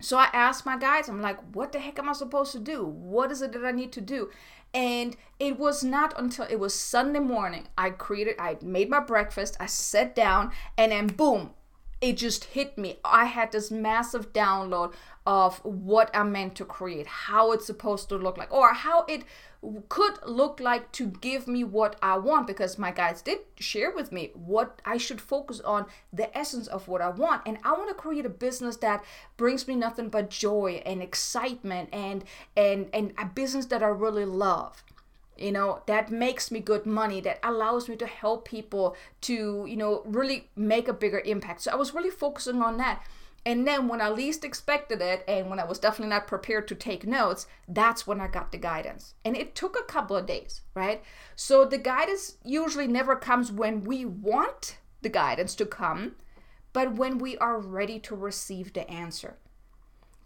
so 0.00 0.16
I 0.16 0.28
asked 0.32 0.64
my 0.64 0.78
guys, 0.78 1.08
I'm 1.08 1.20
like, 1.20 1.38
what 1.54 1.72
the 1.72 1.80
heck 1.80 1.98
am 1.98 2.08
I 2.08 2.12
supposed 2.12 2.52
to 2.52 2.60
do? 2.60 2.84
What 2.84 3.32
is 3.32 3.42
it 3.42 3.52
that 3.52 3.64
I 3.64 3.72
need 3.72 3.92
to 3.92 4.00
do? 4.00 4.30
And 4.72 5.16
it 5.40 5.58
was 5.58 5.82
not 5.82 6.18
until 6.18 6.44
it 6.44 6.60
was 6.60 6.74
Sunday 6.74 7.20
morning 7.20 7.68
I 7.76 7.90
created, 7.90 8.36
I 8.38 8.58
made 8.62 8.90
my 8.90 9.00
breakfast, 9.00 9.56
I 9.58 9.66
sat 9.66 10.14
down, 10.14 10.52
and 10.76 10.92
then 10.92 11.06
boom, 11.08 11.50
it 12.00 12.16
just 12.16 12.44
hit 12.44 12.78
me. 12.78 12.98
I 13.04 13.24
had 13.24 13.52
this 13.52 13.70
massive 13.70 14.32
download 14.32 14.94
of 15.26 15.58
what 15.64 16.10
I'm 16.14 16.32
meant 16.32 16.54
to 16.56 16.64
create, 16.64 17.06
how 17.06 17.52
it's 17.52 17.66
supposed 17.66 18.08
to 18.08 18.16
look 18.16 18.38
like, 18.38 18.52
or 18.52 18.72
how 18.72 19.04
it 19.06 19.24
could 19.88 20.14
look 20.24 20.60
like 20.60 20.92
to 20.92 21.06
give 21.06 21.48
me 21.48 21.64
what 21.64 21.96
I 22.00 22.16
want 22.16 22.46
because 22.46 22.78
my 22.78 22.92
guides 22.92 23.22
did 23.22 23.40
share 23.58 23.92
with 23.92 24.12
me 24.12 24.30
what 24.34 24.80
I 24.84 24.96
should 24.98 25.20
focus 25.20 25.60
on, 25.60 25.86
the 26.12 26.36
essence 26.36 26.68
of 26.68 26.86
what 26.86 27.02
I 27.02 27.10
want. 27.10 27.42
And 27.44 27.58
I 27.64 27.72
want 27.72 27.88
to 27.88 27.94
create 27.94 28.24
a 28.24 28.30
business 28.30 28.76
that 28.76 29.04
brings 29.36 29.66
me 29.66 29.74
nothing 29.74 30.08
but 30.08 30.30
joy 30.30 30.80
and 30.86 31.02
excitement 31.02 31.88
and 31.92 32.24
and 32.56 32.88
and 32.92 33.12
a 33.18 33.26
business 33.26 33.66
that 33.66 33.82
I 33.82 33.88
really 33.88 34.24
love 34.24 34.84
you 35.38 35.52
know 35.52 35.82
that 35.86 36.10
makes 36.10 36.50
me 36.50 36.60
good 36.60 36.86
money 36.86 37.20
that 37.20 37.38
allows 37.42 37.88
me 37.88 37.96
to 37.96 38.06
help 38.06 38.46
people 38.46 38.96
to 39.20 39.64
you 39.68 39.76
know 39.76 40.02
really 40.04 40.48
make 40.56 40.88
a 40.88 40.92
bigger 40.92 41.20
impact 41.20 41.62
so 41.62 41.70
i 41.70 41.76
was 41.76 41.94
really 41.94 42.10
focusing 42.10 42.62
on 42.62 42.76
that 42.76 43.02
and 43.48 43.66
then 43.66 43.88
when 43.88 44.02
I 44.02 44.10
least 44.10 44.44
expected 44.44 45.00
it, 45.00 45.24
and 45.26 45.48
when 45.48 45.58
I 45.58 45.64
was 45.64 45.78
definitely 45.78 46.10
not 46.10 46.26
prepared 46.26 46.68
to 46.68 46.74
take 46.74 47.06
notes, 47.06 47.46
that's 47.66 48.06
when 48.06 48.20
I 48.20 48.28
got 48.28 48.52
the 48.52 48.58
guidance. 48.58 49.14
And 49.24 49.34
it 49.34 49.54
took 49.54 49.74
a 49.74 49.90
couple 49.90 50.16
of 50.16 50.26
days, 50.26 50.60
right? 50.74 51.02
So 51.34 51.64
the 51.64 51.78
guidance 51.78 52.36
usually 52.44 52.86
never 52.86 53.16
comes 53.16 53.50
when 53.50 53.84
we 53.84 54.04
want 54.04 54.76
the 55.00 55.08
guidance 55.08 55.54
to 55.54 55.64
come, 55.64 56.16
but 56.74 56.96
when 56.96 57.16
we 57.16 57.38
are 57.38 57.58
ready 57.58 57.98
to 58.00 58.14
receive 58.14 58.74
the 58.74 58.86
answer. 58.90 59.38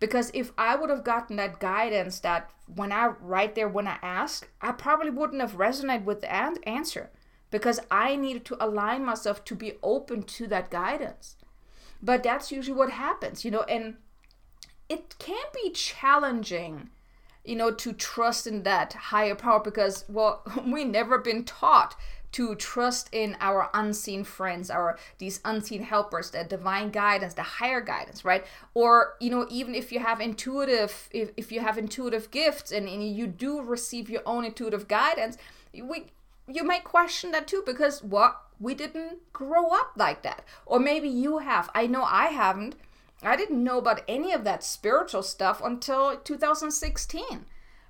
Because 0.02 0.32
if 0.34 0.50
I 0.58 0.74
would 0.74 0.90
have 0.90 1.04
gotten 1.04 1.36
that 1.36 1.60
guidance 1.60 2.18
that 2.18 2.50
when 2.66 2.90
I 2.90 3.12
right 3.20 3.54
there 3.54 3.68
when 3.68 3.86
I 3.86 3.98
asked, 4.02 4.48
I 4.60 4.72
probably 4.72 5.10
wouldn't 5.10 5.40
have 5.40 5.52
resonated 5.52 6.02
with 6.02 6.22
the 6.22 6.34
answer 6.68 7.10
because 7.52 7.78
I 7.88 8.16
needed 8.16 8.44
to 8.46 8.56
align 8.58 9.04
myself 9.04 9.44
to 9.44 9.54
be 9.54 9.74
open 9.80 10.24
to 10.24 10.48
that 10.48 10.72
guidance. 10.72 11.36
But 12.02 12.24
that's 12.24 12.50
usually 12.50 12.76
what 12.76 12.90
happens, 12.90 13.44
you 13.44 13.52
know, 13.52 13.62
and 13.62 13.94
it 14.88 15.14
can 15.20 15.44
be 15.54 15.70
challenging, 15.70 16.90
you 17.44 17.54
know, 17.54 17.70
to 17.70 17.92
trust 17.92 18.48
in 18.48 18.64
that 18.64 18.94
higher 18.94 19.36
power 19.36 19.60
because, 19.60 20.04
well, 20.08 20.42
we 20.66 20.82
never 20.82 21.16
been 21.16 21.44
taught 21.44 21.94
to 22.32 22.54
trust 22.54 23.08
in 23.12 23.36
our 23.40 23.70
unseen 23.74 24.24
friends 24.24 24.70
our 24.70 24.98
these 25.18 25.40
unseen 25.44 25.82
helpers 25.82 26.30
the 26.30 26.44
divine 26.44 26.90
guidance 26.90 27.34
the 27.34 27.42
higher 27.42 27.80
guidance 27.80 28.24
right 28.24 28.44
or 28.74 29.14
you 29.20 29.30
know 29.30 29.46
even 29.50 29.74
if 29.74 29.92
you 29.92 30.00
have 30.00 30.20
intuitive 30.20 31.08
if, 31.12 31.30
if 31.36 31.52
you 31.52 31.60
have 31.60 31.78
intuitive 31.78 32.30
gifts 32.30 32.72
and, 32.72 32.88
and 32.88 33.16
you 33.16 33.26
do 33.26 33.60
receive 33.60 34.10
your 34.10 34.22
own 34.26 34.44
intuitive 34.44 34.88
guidance 34.88 35.36
we 35.72 36.06
you 36.48 36.64
might 36.64 36.84
question 36.84 37.30
that 37.30 37.46
too 37.46 37.62
because 37.64 38.02
what 38.02 38.42
we 38.62 38.74
didn't 38.74 39.32
grow 39.32 39.68
up 39.70 39.92
like 39.96 40.22
that. 40.22 40.44
Or 40.64 40.78
maybe 40.78 41.08
you 41.08 41.38
have. 41.38 41.68
I 41.74 41.86
know 41.86 42.04
I 42.04 42.26
haven't. 42.26 42.76
I 43.22 43.36
didn't 43.36 43.62
know 43.62 43.78
about 43.78 44.02
any 44.08 44.32
of 44.32 44.44
that 44.44 44.64
spiritual 44.64 45.22
stuff 45.22 45.60
until 45.62 46.16
2016, 46.16 47.44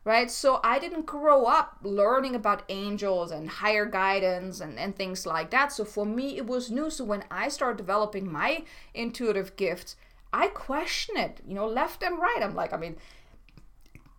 right? 0.04 0.30
So 0.30 0.60
I 0.64 0.78
didn't 0.78 1.06
grow 1.06 1.44
up 1.44 1.78
learning 1.82 2.34
about 2.34 2.64
angels 2.68 3.30
and 3.30 3.48
higher 3.48 3.86
guidance 3.86 4.60
and, 4.60 4.78
and 4.78 4.96
things 4.96 5.26
like 5.26 5.50
that. 5.50 5.72
So 5.72 5.84
for 5.84 6.04
me, 6.04 6.36
it 6.36 6.46
was 6.46 6.70
new. 6.70 6.90
So 6.90 7.04
when 7.04 7.24
I 7.30 7.48
started 7.48 7.76
developing 7.76 8.30
my 8.30 8.64
intuitive 8.94 9.56
gifts, 9.56 9.96
I 10.32 10.48
question 10.48 11.16
it, 11.16 11.40
you 11.46 11.54
know, 11.54 11.66
left 11.66 12.02
and 12.02 12.18
right. 12.18 12.40
I'm 12.42 12.54
like, 12.54 12.72
I 12.72 12.78
mean, 12.78 12.96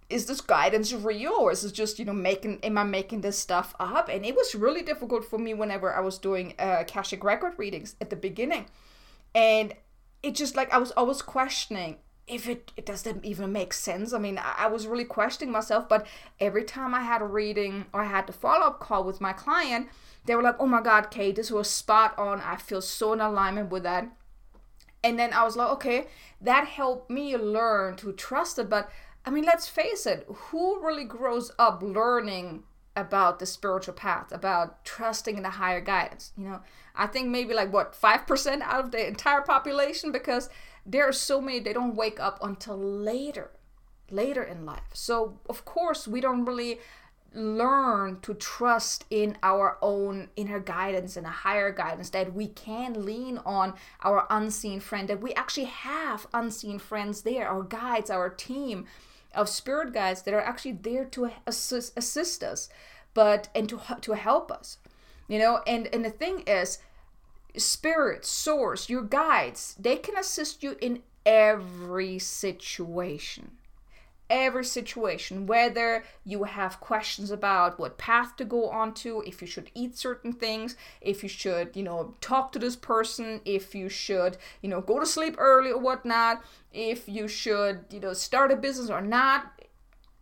is 0.09 0.27
this 0.27 0.41
guidance 0.41 0.93
real 0.93 1.33
or 1.39 1.51
is 1.51 1.65
it 1.65 1.73
just 1.73 1.97
you 1.97 2.05
know 2.05 2.13
making 2.13 2.59
am 2.61 2.77
i 2.77 2.83
making 2.83 3.21
this 3.21 3.37
stuff 3.37 3.73
up 3.79 4.09
and 4.09 4.25
it 4.25 4.35
was 4.35 4.53
really 4.53 4.83
difficult 4.83 5.25
for 5.25 5.39
me 5.39 5.53
whenever 5.53 5.91
i 5.91 5.99
was 5.99 6.19
doing 6.19 6.53
uh, 6.59 6.77
akashic 6.81 7.23
record 7.23 7.53
readings 7.57 7.95
at 7.99 8.11
the 8.11 8.15
beginning 8.15 8.65
and 9.33 9.73
it 10.21 10.35
just 10.35 10.55
like 10.55 10.71
i 10.71 10.77
was 10.77 10.91
always 10.91 11.21
questioning 11.23 11.97
if 12.27 12.47
it, 12.47 12.71
it 12.77 12.85
doesn't 12.85 13.25
even 13.25 13.51
make 13.51 13.73
sense. 13.73 14.13
I 14.13 14.19
mean 14.19 14.37
I, 14.37 14.55
I 14.59 14.67
was 14.67 14.87
really 14.87 15.05
questioning 15.05 15.51
myself 15.51 15.89
but 15.89 16.07
every 16.39 16.63
time 16.63 16.93
i 16.93 17.01
had 17.01 17.21
a 17.21 17.25
reading 17.25 17.85
or 17.93 18.01
i 18.01 18.05
had 18.05 18.27
the 18.27 18.33
follow-up 18.33 18.79
call 18.79 19.03
with 19.03 19.21
my 19.21 19.33
client 19.33 19.87
they 20.25 20.35
were 20.35 20.41
like 20.41 20.55
oh 20.59 20.67
my 20.67 20.81
god 20.81 21.11
kate 21.11 21.35
this 21.35 21.51
was 21.51 21.69
spot 21.69 22.17
on. 22.17 22.39
I 22.41 22.55
feel 22.55 22.81
so 22.81 23.13
in 23.13 23.19
alignment 23.19 23.69
with 23.71 23.83
that. 23.83 24.07
And 25.03 25.19
then 25.19 25.33
i 25.33 25.43
was 25.43 25.55
like 25.55 25.69
okay 25.69 26.07
that 26.43 26.67
helped 26.67 27.09
me 27.09 27.35
learn 27.35 27.95
to 27.97 28.11
trust 28.11 28.59
it. 28.59 28.69
But 28.69 28.89
I 29.25 29.29
mean, 29.29 29.45
let's 29.45 29.67
face 29.67 30.05
it, 30.05 30.27
who 30.27 30.85
really 30.85 31.05
grows 31.05 31.51
up 31.57 31.81
learning 31.81 32.63
about 32.95 33.39
the 33.39 33.45
spiritual 33.45 33.93
path, 33.93 34.31
about 34.31 34.83
trusting 34.85 35.37
in 35.37 35.43
the 35.43 35.49
higher 35.51 35.81
guidance? 35.81 36.31
You 36.37 36.45
know, 36.45 36.61
I 36.95 37.07
think 37.07 37.29
maybe 37.29 37.53
like 37.53 37.71
what, 37.73 37.93
5% 37.93 38.61
out 38.61 38.85
of 38.85 38.91
the 38.91 39.07
entire 39.07 39.41
population 39.41 40.11
because 40.11 40.49
there 40.85 41.07
are 41.07 41.13
so 41.13 41.41
many, 41.41 41.59
they 41.59 41.73
don't 41.73 41.95
wake 41.95 42.19
up 42.19 42.39
until 42.41 42.77
later, 42.77 43.51
later 44.09 44.43
in 44.43 44.65
life. 44.65 44.81
So, 44.93 45.39
of 45.49 45.65
course, 45.65 46.07
we 46.07 46.21
don't 46.21 46.45
really 46.45 46.79
learn 47.33 48.19
to 48.21 48.33
trust 48.35 49.05
in 49.09 49.37
our 49.41 49.77
own 49.81 50.29
inner 50.35 50.59
guidance 50.59 51.17
and 51.17 51.25
a 51.25 51.31
higher 51.31 51.71
guidance 51.71 52.09
that 52.11 52.33
we 52.33 52.47
can 52.47 53.05
lean 53.05 53.39
on 53.39 53.73
our 54.03 54.27
unseen 54.29 54.79
friend 54.79 55.07
that 55.07 55.21
we 55.21 55.33
actually 55.33 55.65
have 55.65 56.27
unseen 56.33 56.77
friends 56.77 57.23
there 57.23 57.47
our 57.47 57.63
guides 57.63 58.11
our 58.11 58.29
team 58.29 58.85
of 59.33 59.49
spirit 59.49 59.93
guides 59.93 60.21
that 60.23 60.33
are 60.33 60.41
actually 60.41 60.71
there 60.71 61.05
to 61.05 61.31
assist, 61.47 61.93
assist 61.97 62.43
us 62.43 62.69
but 63.13 63.49
and 63.53 63.69
to 63.69 63.79
to 64.01 64.13
help 64.13 64.51
us 64.51 64.77
you 65.27 65.39
know? 65.39 65.61
And 65.65 65.87
and 65.93 66.03
the 66.03 66.09
thing 66.09 66.41
is 66.41 66.79
spirit 67.55 68.25
source 68.25 68.89
your 68.89 69.03
guides 69.03 69.75
they 69.79 69.95
can 69.95 70.17
assist 70.17 70.63
you 70.63 70.75
in 70.81 71.03
every 71.25 72.17
situation 72.17 73.51
every 74.29 74.65
situation, 74.65 75.45
whether 75.45 76.03
you 76.25 76.43
have 76.43 76.79
questions 76.79 77.31
about 77.31 77.79
what 77.79 77.97
path 77.97 78.35
to 78.37 78.45
go 78.45 78.69
on 78.69 78.93
to, 78.95 79.23
if 79.25 79.41
you 79.41 79.47
should 79.47 79.69
eat 79.73 79.97
certain 79.97 80.33
things, 80.33 80.75
if 81.01 81.23
you 81.23 81.29
should, 81.29 81.75
you 81.75 81.83
know, 81.83 82.15
talk 82.21 82.51
to 82.51 82.59
this 82.59 82.75
person, 82.75 83.41
if 83.45 83.75
you 83.75 83.89
should, 83.89 84.37
you 84.61 84.69
know, 84.69 84.81
go 84.81 84.99
to 84.99 85.05
sleep 85.05 85.35
early 85.37 85.71
or 85.71 85.79
whatnot, 85.79 86.43
if 86.71 87.07
you 87.07 87.27
should, 87.27 87.85
you 87.91 87.99
know, 87.99 88.13
start 88.13 88.51
a 88.51 88.55
business 88.55 88.89
or 88.89 89.01
not, 89.01 89.61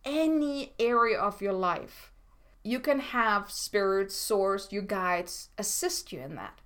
any 0.04 0.72
area 0.78 1.18
of 1.18 1.40
your 1.40 1.52
life. 1.52 2.12
You 2.64 2.80
can 2.80 3.00
have 3.00 3.50
spirit, 3.50 4.12
source, 4.12 4.70
your 4.70 4.82
guides 4.82 5.48
assist 5.58 6.12
you 6.12 6.20
in 6.20 6.36
that. 6.36 6.58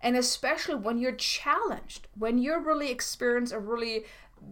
And 0.00 0.16
especially 0.16 0.74
when 0.74 0.98
you're 0.98 1.12
challenged, 1.12 2.06
when 2.16 2.38
you 2.38 2.58
really 2.58 2.90
experience 2.90 3.50
a 3.50 3.58
really 3.58 4.04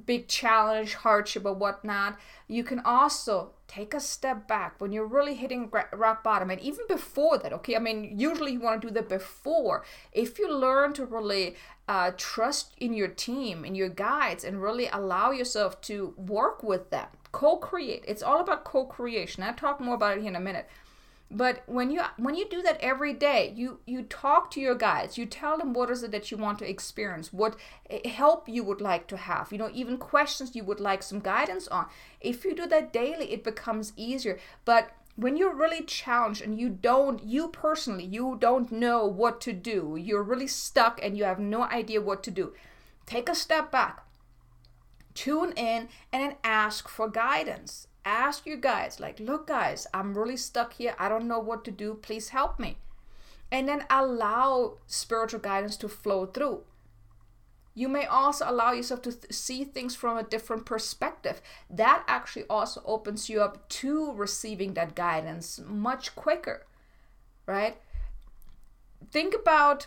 big 0.06 0.28
challenge, 0.28 0.94
hardship, 0.94 1.44
or 1.44 1.54
whatnot, 1.54 2.18
you 2.48 2.64
can 2.64 2.80
also 2.80 3.52
take 3.66 3.94
a 3.94 4.00
step 4.00 4.46
back 4.46 4.80
when 4.80 4.92
you're 4.92 5.06
really 5.06 5.34
hitting 5.34 5.70
rock 5.92 6.22
bottom. 6.22 6.50
And 6.50 6.60
even 6.60 6.86
before 6.88 7.38
that, 7.38 7.52
okay, 7.52 7.76
I 7.76 7.78
mean, 7.78 8.18
usually 8.18 8.52
you 8.52 8.60
want 8.60 8.82
to 8.82 8.88
do 8.88 8.94
that 8.94 9.08
before. 9.08 9.84
If 10.12 10.38
you 10.38 10.52
learn 10.52 10.92
to 10.94 11.06
really 11.06 11.56
uh, 11.88 12.12
trust 12.16 12.74
in 12.78 12.92
your 12.94 13.08
team, 13.08 13.64
in 13.64 13.74
your 13.74 13.88
guides, 13.88 14.44
and 14.44 14.62
really 14.62 14.88
allow 14.88 15.30
yourself 15.30 15.80
to 15.82 16.14
work 16.16 16.62
with 16.62 16.90
them, 16.90 17.08
co 17.32 17.56
create. 17.56 18.04
It's 18.06 18.22
all 18.22 18.40
about 18.40 18.64
co 18.64 18.84
creation. 18.84 19.42
I'll 19.42 19.54
talk 19.54 19.80
more 19.80 19.94
about 19.94 20.18
it 20.18 20.20
here 20.20 20.30
in 20.30 20.36
a 20.36 20.40
minute 20.40 20.68
but 21.34 21.62
when 21.66 21.90
you 21.90 22.00
when 22.16 22.36
you 22.36 22.48
do 22.48 22.62
that 22.62 22.78
every 22.80 23.12
day 23.12 23.52
you 23.56 23.80
you 23.86 24.02
talk 24.02 24.50
to 24.50 24.60
your 24.60 24.74
guides 24.74 25.18
you 25.18 25.26
tell 25.26 25.58
them 25.58 25.74
what 25.74 25.90
is 25.90 26.02
it 26.02 26.12
that 26.12 26.30
you 26.30 26.36
want 26.36 26.58
to 26.58 26.68
experience 26.68 27.32
what 27.32 27.56
eh, 27.90 28.08
help 28.08 28.48
you 28.48 28.62
would 28.62 28.80
like 28.80 29.06
to 29.08 29.16
have 29.16 29.50
you 29.50 29.58
know 29.58 29.70
even 29.74 29.98
questions 29.98 30.54
you 30.54 30.64
would 30.64 30.80
like 30.80 31.02
some 31.02 31.20
guidance 31.20 31.66
on. 31.68 31.86
If 32.20 32.44
you 32.44 32.54
do 32.54 32.66
that 32.66 32.92
daily 32.92 33.32
it 33.32 33.42
becomes 33.42 33.92
easier. 33.96 34.38
But 34.64 34.92
when 35.16 35.36
you're 35.36 35.54
really 35.54 35.82
challenged 35.82 36.42
and 36.42 36.58
you 36.58 36.68
don't 36.68 37.22
you 37.24 37.48
personally 37.48 38.04
you 38.04 38.36
don't 38.40 38.72
know 38.72 39.06
what 39.06 39.40
to 39.40 39.52
do 39.52 39.96
you're 40.00 40.22
really 40.22 40.46
stuck 40.46 40.98
and 41.02 41.16
you 41.16 41.24
have 41.24 41.38
no 41.38 41.62
idea 41.64 42.00
what 42.00 42.22
to 42.24 42.30
do 42.30 42.52
take 43.06 43.28
a 43.28 43.34
step 43.34 43.70
back 43.70 44.04
tune 45.14 45.52
in 45.52 45.88
and 46.12 46.22
then 46.22 46.34
ask 46.42 46.88
for 46.88 47.08
guidance 47.08 47.86
ask 48.04 48.46
your 48.46 48.56
guys, 48.56 49.00
like 49.00 49.18
look 49.18 49.46
guys 49.46 49.86
i'm 49.94 50.16
really 50.16 50.36
stuck 50.36 50.74
here. 50.74 50.94
I 50.98 51.08
don't 51.08 51.28
know 51.28 51.38
what 51.38 51.64
to 51.64 51.70
do. 51.70 51.94
Please 51.94 52.30
help 52.30 52.58
me. 52.58 52.78
And 53.50 53.68
then 53.68 53.84
allow 53.90 54.78
spiritual 54.86 55.40
guidance 55.40 55.76
to 55.78 55.88
flow 55.88 56.26
through. 56.26 56.62
You 57.74 57.88
may 57.88 58.06
also 58.06 58.48
allow 58.48 58.72
yourself 58.72 59.02
to 59.02 59.12
th- 59.12 59.32
see 59.32 59.64
things 59.64 59.96
from 59.96 60.16
a 60.16 60.22
different 60.22 60.64
perspective. 60.64 61.42
That 61.68 62.04
actually 62.06 62.44
also 62.48 62.82
opens 62.84 63.28
you 63.28 63.42
up 63.42 63.68
to 63.80 64.12
receiving 64.12 64.74
that 64.74 64.94
guidance 64.94 65.60
much 65.66 66.14
quicker 66.14 66.66
right? 67.46 67.76
Think 69.10 69.34
about 69.34 69.86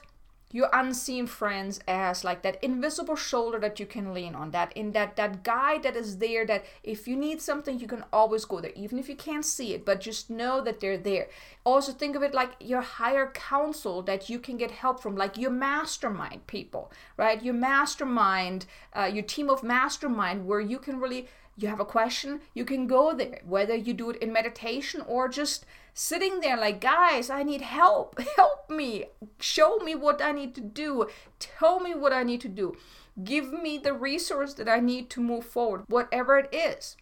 your 0.51 0.69
unseen 0.71 1.27
friends 1.27 1.79
as 1.87 2.23
like 2.23 2.41
that 2.41 2.63
invisible 2.63 3.15
shoulder 3.15 3.59
that 3.59 3.79
you 3.79 3.85
can 3.85 4.13
lean 4.13 4.33
on 4.33 4.51
that 4.51 4.71
in 4.77 4.93
that 4.93 5.15
that 5.17 5.43
guy 5.43 5.77
that 5.79 5.95
is 5.95 6.17
there 6.19 6.45
that 6.45 6.65
if 6.83 7.07
you 7.07 7.15
need 7.15 7.41
something 7.41 7.79
you 7.79 7.87
can 7.87 8.03
always 8.13 8.45
go 8.45 8.61
there 8.61 8.71
even 8.75 8.97
if 8.97 9.09
you 9.09 9.15
can't 9.15 9.45
see 9.45 9.73
it 9.73 9.85
but 9.85 9.99
just 9.99 10.29
know 10.29 10.61
that 10.61 10.79
they're 10.79 10.97
there. 10.97 11.27
Also 11.65 11.91
think 11.91 12.15
of 12.15 12.23
it 12.23 12.33
like 12.33 12.51
your 12.59 12.81
higher 12.81 13.29
counsel 13.33 14.01
that 14.01 14.29
you 14.29 14.39
can 14.39 14.55
get 14.55 14.71
help 14.71 15.01
from 15.01 15.15
like 15.17 15.37
your 15.37 15.51
mastermind 15.51 16.47
people 16.47 16.91
right? 17.17 17.43
Your 17.43 17.53
mastermind 17.53 18.65
uh, 18.95 19.09
your 19.11 19.23
team 19.23 19.49
of 19.49 19.63
mastermind 19.63 20.47
where 20.47 20.61
you 20.61 20.79
can 20.79 20.99
really 20.99 21.27
you 21.57 21.67
have 21.67 21.79
a 21.79 21.85
question 21.85 22.39
you 22.53 22.63
can 22.63 22.87
go 22.87 23.13
there 23.13 23.39
whether 23.45 23.75
you 23.75 23.93
do 23.93 24.09
it 24.09 24.21
in 24.21 24.31
meditation 24.31 25.01
or 25.07 25.27
just 25.27 25.65
sitting 25.97 26.41
there 26.41 26.55
like, 26.55 26.79
guys, 26.79 27.31
I 27.31 27.41
need 27.41 27.61
help. 27.61 28.19
Help 28.35 28.69
me. 28.69 29.05
Show 29.39 29.77
me 29.77 29.95
what 29.95 30.21
I 30.21 30.31
need 30.31 30.53
to 30.53 30.61
do. 30.61 31.07
Tell 31.39 31.79
me 31.79 31.95
what 31.95 32.13
I 32.13 32.21
need 32.21 32.39
to 32.41 32.47
do. 32.47 32.77
Give 33.23 33.51
me 33.51 33.79
the 33.79 33.93
resource 33.93 34.53
that 34.53 34.69
I 34.69 34.79
need 34.79 35.09
to 35.09 35.21
move 35.21 35.43
forward, 35.43 35.85
whatever 35.87 36.37
it 36.37 36.53
is. 36.53 36.97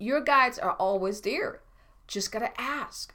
Your 0.00 0.20
guides 0.20 0.58
are 0.58 0.72
always 0.72 1.20
there. 1.20 1.60
Just 2.08 2.32
gotta 2.32 2.60
ask. 2.60 3.14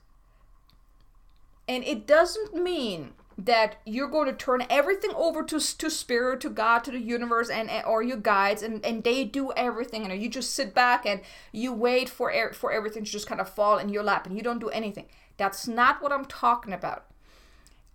And 1.67 1.83
it 1.83 2.07
doesn't 2.07 2.55
mean 2.55 3.11
that 3.45 3.77
you're 3.85 4.09
going 4.09 4.27
to 4.27 4.33
turn 4.33 4.63
everything 4.69 5.11
over 5.15 5.43
to 5.43 5.59
to 5.59 5.89
spirit 5.89 6.41
to 6.41 6.49
god 6.49 6.83
to 6.83 6.91
the 6.91 6.99
universe 6.99 7.49
and 7.49 7.69
or 7.85 8.03
your 8.03 8.17
guides 8.17 8.61
and 8.61 8.85
and 8.85 9.03
they 9.03 9.23
do 9.23 9.51
everything. 9.53 10.05
And 10.05 10.21
you 10.21 10.29
just 10.29 10.53
sit 10.53 10.73
back 10.73 11.05
and 11.05 11.21
you 11.51 11.73
wait 11.73 12.09
for 12.09 12.31
for 12.53 12.71
everything 12.71 13.03
to 13.03 13.11
just 13.11 13.27
kind 13.27 13.41
of 13.41 13.49
fall 13.49 13.77
in 13.77 13.89
your 13.89 14.03
lap 14.03 14.25
and 14.25 14.35
you 14.35 14.43
don't 14.43 14.59
do 14.59 14.69
anything. 14.69 15.05
That's 15.37 15.67
not 15.67 16.01
what 16.01 16.11
i'm 16.11 16.25
talking 16.25 16.73
about. 16.73 17.05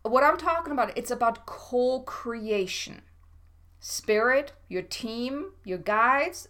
What 0.03 0.25
i'm 0.25 0.39
talking 0.39 0.73
about 0.73 0.97
it's 0.97 1.11
about 1.11 1.47
co-creation. 1.47 3.03
Spirit 3.79 4.53
your 4.69 4.83
team 4.83 5.53
your 5.65 5.79
guides 5.79 6.49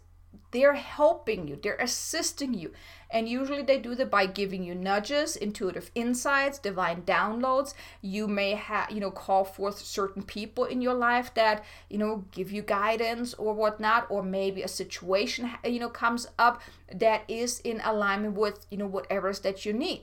they're 0.52 0.74
helping 0.74 1.48
you. 1.48 1.58
They're 1.60 1.76
assisting 1.76 2.54
you 2.54 2.72
and 3.10 3.28
usually 3.28 3.62
they 3.62 3.78
do 3.78 3.94
that 3.94 4.10
by 4.10 4.26
giving 4.26 4.64
you 4.64 4.74
nudges, 4.74 5.36
intuitive 5.36 5.90
insights, 5.94 6.58
divine 6.58 7.02
downloads. 7.02 7.74
You 8.02 8.26
may 8.26 8.52
have, 8.52 8.90
you 8.90 9.00
know, 9.00 9.10
call 9.10 9.44
forth 9.44 9.78
certain 9.78 10.22
people 10.22 10.64
in 10.64 10.80
your 10.80 10.94
life 10.94 11.32
that, 11.34 11.64
you 11.88 11.98
know, 11.98 12.24
give 12.32 12.50
you 12.50 12.62
guidance 12.62 13.34
or 13.34 13.54
whatnot, 13.54 14.06
or 14.10 14.22
maybe 14.22 14.62
a 14.62 14.68
situation, 14.68 15.50
you 15.64 15.78
know, 15.78 15.88
comes 15.88 16.26
up 16.38 16.60
that 16.92 17.22
is 17.28 17.60
in 17.60 17.80
alignment 17.84 18.34
with, 18.34 18.66
you 18.70 18.78
know, 18.78 18.86
whatever 18.86 19.30
is 19.30 19.40
that 19.40 19.64
you 19.64 19.72
need. 19.72 20.02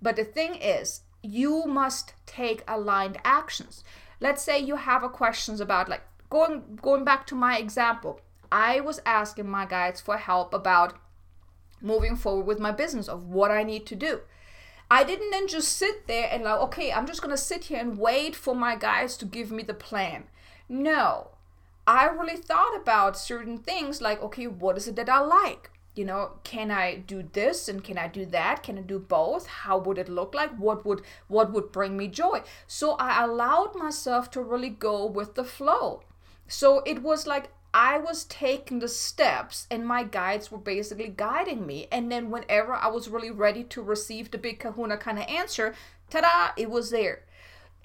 But 0.00 0.16
the 0.16 0.24
thing 0.24 0.54
is, 0.56 1.00
you 1.22 1.64
must 1.66 2.14
take 2.26 2.62
aligned 2.68 3.18
actions. 3.24 3.82
Let's 4.20 4.42
say 4.42 4.58
you 4.58 4.76
have 4.76 5.02
a 5.02 5.08
questions 5.08 5.60
about 5.60 5.88
like 5.88 6.02
going 6.30 6.78
going 6.80 7.04
back 7.04 7.26
to 7.26 7.34
my 7.34 7.58
example. 7.58 8.20
I 8.50 8.80
was 8.80 9.00
asking 9.04 9.48
my 9.48 9.66
guides 9.66 10.00
for 10.00 10.16
help 10.16 10.54
about 10.54 10.94
moving 11.80 12.16
forward 12.16 12.46
with 12.46 12.58
my 12.58 12.72
business 12.72 13.08
of 13.08 13.28
what 13.28 13.50
I 13.50 13.62
need 13.62 13.86
to 13.86 13.94
do. 13.94 14.20
I 14.90 15.02
didn't 15.02 15.30
then 15.30 15.48
just 15.48 15.72
sit 15.72 16.06
there 16.06 16.28
and 16.30 16.44
like, 16.44 16.60
okay, 16.60 16.92
I'm 16.92 17.06
just 17.06 17.22
gonna 17.22 17.36
sit 17.36 17.64
here 17.64 17.80
and 17.80 17.98
wait 17.98 18.36
for 18.36 18.54
my 18.54 18.76
guys 18.76 19.16
to 19.18 19.24
give 19.24 19.50
me 19.50 19.62
the 19.62 19.74
plan. 19.74 20.24
No, 20.68 21.30
I 21.86 22.06
really 22.06 22.36
thought 22.36 22.76
about 22.76 23.18
certain 23.18 23.58
things 23.58 24.00
like, 24.00 24.22
okay, 24.22 24.46
what 24.46 24.76
is 24.76 24.88
it 24.88 24.96
that 24.96 25.08
I 25.08 25.20
like? 25.20 25.70
You 25.94 26.04
know, 26.04 26.32
can 26.44 26.70
I 26.70 26.96
do 26.96 27.22
this 27.32 27.68
and 27.68 27.82
can 27.82 27.96
I 27.96 28.06
do 28.06 28.26
that? 28.26 28.62
Can 28.62 28.76
I 28.76 28.82
do 28.82 28.98
both? 28.98 29.46
How 29.46 29.78
would 29.78 29.96
it 29.96 30.08
look 30.08 30.34
like? 30.34 30.54
What 30.58 30.84
would 30.84 31.00
what 31.26 31.52
would 31.52 31.72
bring 31.72 31.96
me 31.96 32.08
joy? 32.08 32.42
So 32.66 32.96
I 32.96 33.24
allowed 33.24 33.74
myself 33.74 34.30
to 34.32 34.42
really 34.42 34.68
go 34.68 35.06
with 35.06 35.36
the 35.36 35.44
flow. 35.44 36.02
So 36.48 36.82
it 36.84 37.02
was 37.02 37.26
like 37.26 37.50
I 37.72 37.98
was 37.98 38.24
taking 38.24 38.78
the 38.78 38.88
steps 38.88 39.66
and 39.70 39.86
my 39.86 40.02
guides 40.02 40.50
were 40.50 40.58
basically 40.58 41.12
guiding 41.14 41.66
me. 41.66 41.88
And 41.92 42.10
then 42.10 42.30
whenever 42.30 42.74
I 42.74 42.88
was 42.88 43.08
really 43.08 43.30
ready 43.30 43.64
to 43.64 43.82
receive 43.82 44.30
the 44.30 44.38
big 44.38 44.58
kahuna 44.58 44.96
kind 44.96 45.18
of 45.18 45.26
answer, 45.28 45.74
ta-da, 46.10 46.52
it 46.56 46.70
was 46.70 46.90
there. 46.90 47.22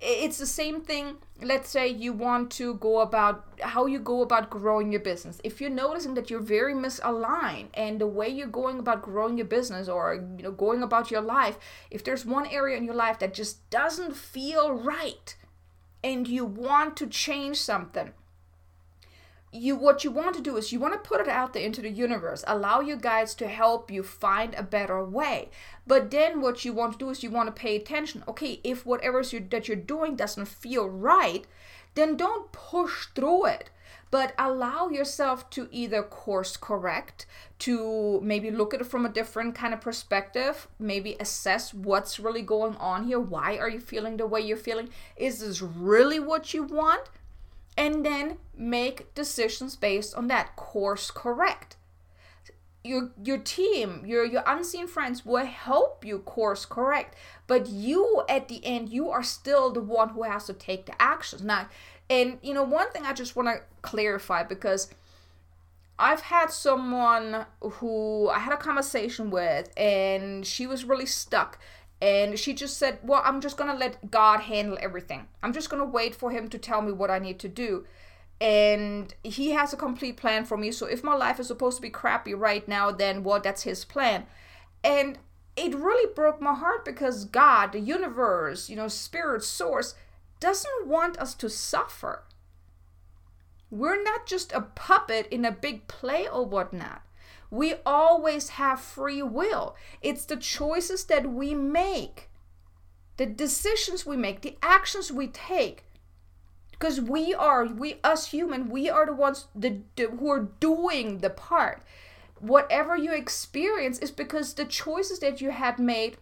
It's 0.03 0.39
the 0.39 0.47
same 0.47 0.81
thing. 0.81 1.17
Let's 1.43 1.69
say 1.69 1.87
you 1.87 2.11
want 2.11 2.49
to 2.53 2.73
go 2.75 3.01
about 3.01 3.45
how 3.59 3.85
you 3.85 3.99
go 3.99 4.21
about 4.21 4.49
growing 4.49 4.91
your 4.91 5.01
business. 5.01 5.39
If 5.43 5.61
you're 5.61 5.69
noticing 5.69 6.15
that 6.15 6.31
you're 6.31 6.39
very 6.39 6.73
misaligned 6.73 7.67
and 7.75 8.01
the 8.01 8.07
way 8.07 8.27
you're 8.27 8.47
going 8.47 8.79
about 8.79 9.03
growing 9.03 9.37
your 9.37 9.45
business 9.45 9.87
or 9.87 10.15
you 10.15 10.43
know 10.43 10.51
going 10.51 10.81
about 10.81 11.11
your 11.11 11.21
life, 11.21 11.59
if 11.91 12.03
there's 12.03 12.25
one 12.25 12.47
area 12.47 12.77
in 12.77 12.83
your 12.83 12.95
life 12.95 13.19
that 13.19 13.35
just 13.35 13.69
doesn't 13.69 14.15
feel 14.15 14.71
right 14.73 15.35
and 16.03 16.27
you 16.27 16.45
want 16.45 16.97
to 16.97 17.05
change 17.05 17.61
something, 17.61 18.11
you 19.51 19.75
what 19.75 20.03
you 20.03 20.11
want 20.11 20.35
to 20.35 20.41
do 20.41 20.55
is 20.55 20.71
you 20.71 20.79
want 20.79 20.93
to 20.93 21.09
put 21.09 21.19
it 21.19 21.27
out 21.27 21.53
there 21.53 21.63
into 21.63 21.81
the 21.81 21.89
universe 21.89 22.43
allow 22.47 22.79
your 22.79 22.95
guides 22.95 23.35
to 23.35 23.47
help 23.47 23.91
you 23.91 24.01
find 24.01 24.53
a 24.53 24.63
better 24.63 25.03
way. 25.03 25.49
But 25.85 26.09
then 26.11 26.41
what 26.41 26.63
you 26.63 26.73
want 26.73 26.93
to 26.93 26.99
do 26.99 27.09
is 27.09 27.23
you 27.23 27.31
want 27.31 27.47
to 27.47 27.61
pay 27.61 27.75
attention. 27.75 28.23
Okay 28.27 28.61
if 28.63 28.85
whatever 28.85 29.21
you, 29.21 29.45
that 29.49 29.67
you're 29.67 29.77
doing 29.77 30.15
doesn't 30.15 30.47
feel 30.47 30.87
right 30.87 31.45
then 31.95 32.15
don't 32.15 32.51
push 32.53 33.07
through 33.13 33.47
it. 33.47 33.69
But 34.09 34.33
allow 34.37 34.89
yourself 34.89 35.49
to 35.51 35.67
either 35.71 36.03
course 36.03 36.55
correct 36.57 37.25
to 37.59 38.19
maybe 38.21 38.51
look 38.51 38.73
at 38.73 38.81
it 38.81 38.87
from 38.87 39.05
a 39.05 39.09
different 39.09 39.55
kind 39.55 39.73
of 39.73 39.81
perspective 39.81 40.67
maybe 40.79 41.15
assess 41.19 41.73
what's 41.73 42.19
really 42.19 42.41
going 42.41 42.75
on 42.77 43.05
here 43.05 43.19
why 43.19 43.57
are 43.57 43.69
you 43.69 43.79
feeling 43.79 44.17
the 44.17 44.25
way 44.25 44.41
you're 44.41 44.57
feeling 44.57 44.89
is 45.15 45.39
this 45.39 45.61
really 45.61 46.19
what 46.19 46.53
you 46.53 46.63
want 46.63 47.03
and 47.77 48.05
then 48.05 48.37
make 48.55 49.13
decisions 49.15 49.75
based 49.75 50.15
on 50.15 50.27
that. 50.27 50.55
Course 50.55 51.11
correct. 51.11 51.77
Your 52.83 53.11
your 53.23 53.37
team 53.37 54.03
your 54.07 54.25
your 54.25 54.41
unseen 54.47 54.87
friends 54.87 55.23
will 55.23 55.45
help 55.45 56.03
you 56.03 56.17
course 56.17 56.65
correct 56.65 57.15
but 57.45 57.67
you 57.67 58.23
at 58.27 58.47
the 58.47 58.65
end 58.65 58.89
you 58.89 59.07
are 59.11 59.21
still 59.21 59.69
the 59.71 59.79
one 59.79 60.09
who 60.09 60.23
has 60.23 60.45
to 60.45 60.53
take 60.53 60.87
the 60.87 60.99
actions. 60.99 61.43
Now 61.43 61.67
and 62.11 62.37
you 62.43 62.53
know 62.53 62.63
one 62.63 62.91
thing 62.91 63.03
i 63.05 63.13
just 63.13 63.35
want 63.35 63.47
to 63.47 63.61
clarify 63.81 64.43
because 64.43 64.89
i've 65.97 66.21
had 66.21 66.51
someone 66.51 67.45
who 67.61 68.27
i 68.29 68.37
had 68.37 68.53
a 68.53 68.57
conversation 68.57 69.31
with 69.31 69.71
and 69.77 70.45
she 70.45 70.67
was 70.67 70.83
really 70.83 71.05
stuck 71.05 71.57
and 72.01 72.39
she 72.39 72.53
just 72.53 72.77
said, 72.77 72.97
Well, 73.03 73.21
I'm 73.23 73.41
just 73.41 73.57
going 73.57 73.71
to 73.71 73.77
let 73.77 74.09
God 74.09 74.41
handle 74.41 74.77
everything. 74.81 75.27
I'm 75.43 75.53
just 75.53 75.69
going 75.69 75.81
to 75.81 75.89
wait 75.89 76.15
for 76.15 76.31
Him 76.31 76.49
to 76.49 76.57
tell 76.57 76.81
me 76.81 76.91
what 76.91 77.11
I 77.11 77.19
need 77.19 77.39
to 77.39 77.47
do. 77.47 77.85
And 78.39 79.13
He 79.23 79.51
has 79.51 79.71
a 79.71 79.77
complete 79.77 80.17
plan 80.17 80.45
for 80.45 80.57
me. 80.57 80.71
So 80.71 80.87
if 80.87 81.03
my 81.03 81.13
life 81.13 81.39
is 81.39 81.47
supposed 81.47 81.77
to 81.77 81.81
be 81.81 81.91
crappy 81.91 82.33
right 82.33 82.67
now, 82.67 82.91
then 82.91 83.23
well, 83.23 83.39
that's 83.39 83.63
His 83.63 83.85
plan. 83.85 84.25
And 84.83 85.19
it 85.55 85.75
really 85.75 86.11
broke 86.15 86.41
my 86.41 86.55
heart 86.55 86.85
because 86.85 87.25
God, 87.25 87.71
the 87.71 87.79
universe, 87.79 88.67
you 88.67 88.75
know, 88.75 88.87
spirit, 88.87 89.43
source, 89.43 89.93
doesn't 90.39 90.87
want 90.87 91.19
us 91.19 91.35
to 91.35 91.49
suffer. 91.49 92.23
We're 93.69 94.01
not 94.01 94.25
just 94.25 94.51
a 94.53 94.61
puppet 94.61 95.27
in 95.29 95.45
a 95.45 95.51
big 95.51 95.87
play 95.87 96.27
or 96.27 96.45
whatnot. 96.45 97.03
We 97.51 97.75
always 97.85 98.49
have 98.49 98.79
free 98.79 99.21
will. 99.21 99.75
It's 100.01 100.23
the 100.25 100.37
choices 100.37 101.03
that 101.05 101.29
we 101.29 101.53
make, 101.53 102.29
the 103.17 103.25
decisions 103.25 104.05
we 104.05 104.15
make, 104.15 104.41
the 104.41 104.57
actions 104.63 105.11
we 105.11 105.27
take. 105.27 105.83
Because 106.71 106.99
we 106.99 107.33
are, 107.35 107.65
we 107.65 107.99
us 108.03 108.29
human, 108.29 108.69
we 108.69 108.89
are 108.89 109.05
the 109.05 109.13
ones 109.13 109.47
who 109.61 110.31
are 110.31 110.49
doing 110.59 111.19
the 111.19 111.29
part. 111.29 111.83
Whatever 112.39 112.95
you 112.95 113.13
experience 113.13 113.99
is 113.99 114.09
because 114.09 114.53
the 114.53 114.65
choices 114.65 115.19
that 115.19 115.41
you 115.41 115.51
had 115.51 115.77
made 115.77 116.17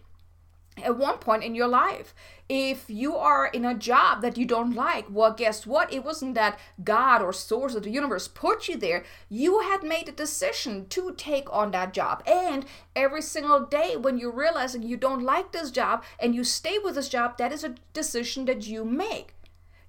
at 0.84 0.98
one 0.98 1.18
point 1.18 1.44
in 1.44 1.56
your 1.56 1.68
life. 1.68 2.14
If 2.48 2.86
you 2.90 3.16
are 3.16 3.48
in 3.48 3.64
a 3.64 3.76
job 3.78 4.22
that 4.22 4.38
you 4.38 4.46
don't 4.46 4.74
like, 4.74 5.06
well, 5.10 5.32
guess 5.32 5.68
what? 5.68 5.94
It 5.94 6.04
wasn't 6.04 6.34
that 6.36 6.60
God 6.84 7.22
or 7.22 7.32
source 7.32 7.76
of 7.76 7.84
the 7.84 7.92
universe 7.92 8.28
put 8.28 8.68
you 8.68 8.76
there. 8.76 9.04
You 9.30 9.60
had 9.60 9.84
made 9.84 10.10
a 10.10 10.14
decision 10.14 10.88
to 10.90 11.14
take 11.16 11.52
on 11.54 11.72
that 11.72 11.94
job. 11.94 12.24
And 12.26 12.66
every 12.96 13.22
single 13.22 13.66
day 13.66 13.96
when 13.96 14.18
you're 14.18 14.32
realizing 14.32 14.82
you 14.82 14.98
don't 14.98 15.24
like 15.24 15.52
this 15.52 15.70
job 15.70 16.04
and 16.20 16.34
you 16.34 16.44
stay 16.44 16.80
with 16.80 16.96
this 16.96 17.10
job, 17.10 17.38
that 17.38 17.52
is 17.52 17.64
a 17.64 17.76
decision 17.94 18.46
that 18.46 18.66
you 18.66 18.84
make. 18.84 19.36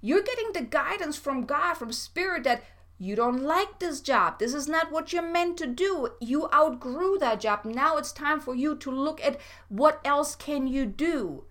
You're 0.01 0.23
getting 0.23 0.51
the 0.53 0.61
guidance 0.61 1.17
from 1.17 1.45
God, 1.45 1.75
from 1.75 1.91
Spirit, 1.91 2.43
that 2.43 2.63
you 3.01 3.15
don't 3.15 3.41
like 3.41 3.79
this 3.79 3.99
job. 3.99 4.37
This 4.37 4.53
is 4.53 4.67
not 4.67 4.91
what 4.91 5.11
you're 5.11 5.23
meant 5.23 5.57
to 5.57 5.65
do. 5.65 6.09
You 6.19 6.47
outgrew 6.53 7.17
that 7.17 7.39
job. 7.39 7.65
Now 7.65 7.97
it's 7.97 8.11
time 8.11 8.39
for 8.39 8.53
you 8.53 8.75
to 8.75 8.91
look 8.91 9.19
at 9.25 9.39
what 9.69 9.99
else 10.05 10.35
can 10.35 10.67
you 10.67 10.85
do 10.85 11.45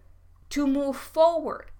to 0.50 0.64
move 0.64 0.96
forward. 0.96 1.72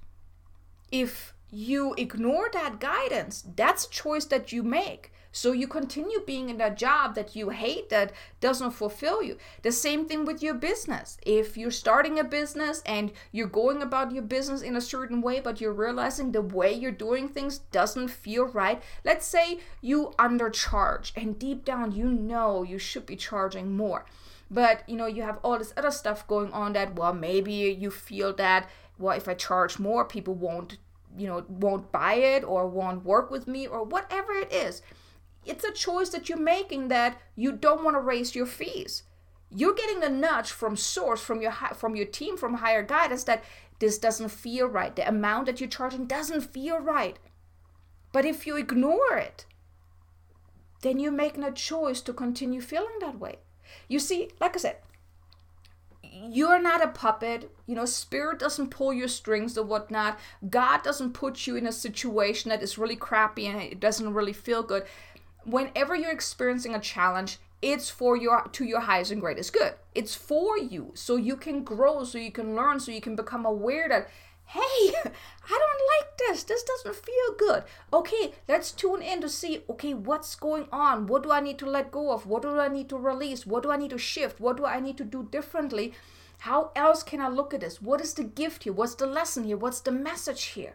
If 0.91 1.35
you 1.53 1.95
ignore 1.97 2.51
that 2.53 2.81
guidance, 2.81 3.45
that's 3.55 3.87
a 3.87 3.91
choice 3.91 4.25
that 4.25 4.51
you 4.51 4.65
make. 4.65 5.13
So 5.33 5.53
you 5.53 5.69
continue 5.69 6.21
being 6.27 6.49
in 6.49 6.59
that 6.59 6.77
job 6.77 7.15
that 7.15 7.37
you 7.37 7.51
hate 7.51 7.89
that 7.91 8.13
doesn't 8.41 8.73
fulfill 8.73 9.23
you. 9.23 9.37
The 9.63 9.71
same 9.71 10.07
thing 10.07 10.25
with 10.25 10.43
your 10.43 10.55
business. 10.55 11.19
If 11.25 11.57
you're 11.57 11.71
starting 11.71 12.19
a 12.19 12.25
business 12.25 12.83
and 12.85 13.13
you're 13.31 13.47
going 13.47 13.81
about 13.81 14.13
your 14.13 14.25
business 14.25 14.63
in 14.63 14.75
a 14.75 14.81
certain 14.81 15.23
way, 15.23 15.41
but 15.41 15.61
you're 15.61 15.73
realizing 15.73 16.33
the 16.33 16.43
way 16.43 16.73
you're 16.73 16.91
doing 16.91 17.29
things 17.29 17.59
doesn't 17.71 18.09
feel 18.09 18.47
right, 18.47 18.83
let's 19.05 19.27
say 19.27 19.61
you 19.81 20.13
undercharge 20.19 21.13
and 21.17 21.39
deep 21.39 21.65
down 21.65 21.93
you 21.93 22.07
know 22.07 22.63
you 22.63 22.79
should 22.79 23.07
be 23.07 23.17
charging 23.17 23.77
more. 23.77 24.05
But 24.51 24.83
you 24.89 24.97
know, 24.97 25.07
you 25.07 25.23
have 25.23 25.39
all 25.45 25.59
this 25.59 25.73
other 25.77 25.93
stuff 25.93 26.27
going 26.27 26.53
on 26.53 26.73
that, 26.73 26.97
well, 26.97 27.15
maybe 27.15 27.53
you 27.53 27.91
feel 27.93 28.33
that, 28.35 28.69
well, 28.99 29.17
if 29.17 29.29
I 29.29 29.35
charge 29.35 29.79
more, 29.79 30.05
people 30.05 30.35
won't 30.35 30.79
you 31.17 31.27
know 31.27 31.45
won't 31.49 31.91
buy 31.91 32.15
it 32.15 32.45
or 32.45 32.69
won't 32.69 33.05
work 33.05 33.33
with 33.33 33.49
me 33.49 33.67
or 33.67 33.83
whatever 33.83 34.33
it 34.33 34.53
is 34.53 34.81
it's 35.45 35.65
a 35.65 35.73
choice 35.73 36.11
that 36.11 36.29
you're 36.29 36.39
making 36.39 36.89
that 36.89 37.21
you 37.35 37.53
don't 37.53 37.85
want 37.85 37.97
to 37.97 38.01
raise 38.01 38.35
your 38.35 38.47
fees. 38.47 39.05
You're 39.51 39.75
getting 39.75 40.03
a 40.05 40.09
nudge 40.09 40.51
from 40.51 40.77
source, 40.77 41.21
from 41.21 41.43
your 41.43 41.53
from 41.53 41.97
your 41.97 42.07
team, 42.07 42.37
from 42.37 42.55
higher 42.55 42.83
guidance 42.83 43.25
that 43.25 43.45
this 43.79 43.99
doesn't 43.99 44.29
feel 44.29 44.67
right. 44.67 44.95
The 44.95 45.09
amount 45.09 45.47
that 45.47 45.61
you're 45.61 45.69
charging 45.69 46.07
doesn't 46.07 46.43
feel 46.43 46.79
right. 46.79 47.19
But 48.13 48.25
if 48.25 48.47
you 48.47 48.57
ignore 48.57 49.17
it, 49.17 49.47
then 50.83 50.99
you're 50.99 51.13
making 51.13 51.45
a 51.45 51.53
choice 51.53 52.01
to 52.03 52.13
continue 52.13 52.61
feeling 52.61 52.99
that 53.01 53.19
way. 53.19 53.37
You 53.89 53.99
see, 53.99 54.31
like 54.41 54.57
I 54.57 54.59
said, 54.59 54.77
you're 56.03 56.61
not 56.61 56.83
a 56.83 56.89
puppet. 56.89 57.51
You 57.67 57.75
know, 57.75 57.85
spirit 57.85 58.39
doesn't 58.39 58.71
pull 58.71 58.93
your 58.93 59.09
strings 59.09 59.57
or 59.57 59.65
whatnot. 59.65 60.19
God 60.49 60.83
doesn't 60.83 61.13
put 61.13 61.47
you 61.47 61.57
in 61.57 61.67
a 61.67 61.73
situation 61.73 62.51
that 62.51 62.63
is 62.63 62.79
really 62.79 62.97
crappy 62.97 63.47
and 63.47 63.61
it 63.61 63.81
doesn't 63.81 64.13
really 64.13 64.33
feel 64.33 64.63
good 64.63 64.85
whenever 65.45 65.95
you're 65.95 66.13
experiencing 66.13 66.75
a 66.75 66.81
challenge, 66.81 67.39
it's 67.63 67.91
for 67.91 68.17
your 68.17 68.49
to 68.53 68.65
your 68.65 68.81
highest 68.81 69.11
and 69.11 69.21
greatest 69.21 69.53
good. 69.53 69.75
It's 69.95 70.15
for 70.15 70.59
you 70.59 70.93
so 70.95 71.17
you 71.17 71.37
can 71.37 71.63
grow, 71.63 72.05
so 72.05 72.19
you 72.19 72.33
can 72.33 72.55
learn, 72.55 72.81
so 72.81 72.91
you 72.91 73.01
can 73.01 73.17
become 73.17 73.45
aware 73.45 73.89
that 73.89 74.09
hey, 74.47 74.59
I 75.05 75.11
don't 75.49 75.83
like 75.95 76.19
this. 76.19 76.43
This 76.43 76.65
doesn't 76.65 76.97
feel 76.97 77.35
good. 77.39 77.63
Okay, 77.93 78.33
let's 78.49 78.73
tune 78.73 79.03
in 79.03 79.21
to 79.21 79.29
see 79.29 79.63
okay, 79.69 79.95
what's 79.95 80.35
going 80.35 80.67
on? 80.73 81.07
What 81.07 81.23
do 81.23 81.31
I 81.31 81.41
need 81.41 81.59
to 81.59 81.67
let 81.67 81.91
go 81.91 82.13
of? 82.13 82.27
What 82.27 82.43
do 82.43 82.59
I 82.59 82.69
need 82.69 82.89
to 82.89 82.97
release? 82.97 83.47
What 83.47 83.63
do 83.63 83.71
I 83.71 83.77
need 83.77 83.91
to 83.91 83.99
shift? 83.99 84.41
What 84.41 84.57
do 84.57 84.65
I 84.65 84.81
need 84.81 84.97
to 84.99 85.05
do 85.05 85.29
differently? 85.31 85.93
How 86.41 86.71
else 86.75 87.03
can 87.03 87.21
I 87.21 87.29
look 87.29 87.53
at 87.53 87.61
this? 87.61 87.83
What 87.83 88.01
is 88.01 88.15
the 88.15 88.25
gift 88.25 88.65
here? 88.65 88.73
What's 88.73 88.95
the 88.95 89.07
lesson 89.07 89.45
here? 89.45 89.59
What's 89.59 89.81
the 89.81 89.93
message 89.93 90.45
here? 90.45 90.75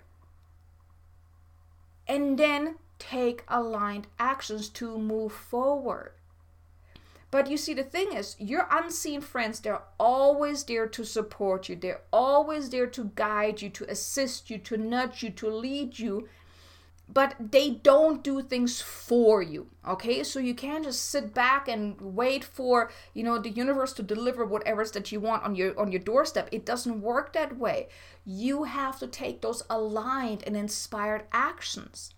And 2.07 2.37
then 2.37 2.75
take 2.99 3.43
aligned 3.47 4.07
actions 4.19 4.69
to 4.69 4.97
move 4.97 5.31
forward. 5.33 6.11
But 7.35 7.49
you 7.51 7.57
see, 7.57 7.73
the 7.73 7.83
thing 7.83 8.13
is, 8.13 8.37
your 8.39 8.65
unseen 8.71 9.19
friends, 9.19 9.59
they're 9.59 9.81
always 9.99 10.63
there 10.63 10.87
to 10.87 11.03
support 11.03 11.67
you. 11.67 11.75
They're 11.75 11.99
always 12.13 12.69
there 12.69 12.87
to 12.87 13.11
guide 13.13 13.61
you, 13.61 13.69
to 13.71 13.91
assist 13.91 14.49
you, 14.49 14.57
to 14.59 14.77
nudge 14.77 15.21
you, 15.21 15.31
to 15.31 15.49
lead 15.49 15.99
you. 15.99 16.29
But 17.11 17.35
they 17.37 17.71
don't 17.71 18.23
do 18.23 18.41
things 18.41 18.81
for 18.81 19.41
you. 19.41 19.67
Okay? 19.85 20.23
So 20.23 20.39
you 20.39 20.55
can't 20.55 20.85
just 20.85 21.09
sit 21.09 21.33
back 21.33 21.67
and 21.67 21.99
wait 21.99 22.43
for, 22.43 22.89
you 23.13 23.23
know, 23.23 23.37
the 23.37 23.49
universe 23.49 23.91
to 23.93 24.03
deliver 24.03 24.45
whatever's 24.45 24.91
that 24.91 25.11
you 25.11 25.19
want 25.19 25.43
on 25.43 25.55
your 25.55 25.77
on 25.77 25.91
your 25.91 26.01
doorstep. 26.01 26.47
It 26.53 26.65
doesn't 26.65 27.01
work 27.01 27.33
that 27.33 27.57
way. 27.57 27.89
You 28.25 28.63
have 28.63 28.97
to 28.99 29.07
take 29.07 29.41
those 29.41 29.61
aligned 29.69 30.43
and 30.47 30.55
inspired 30.55 31.25
actions 31.33 32.14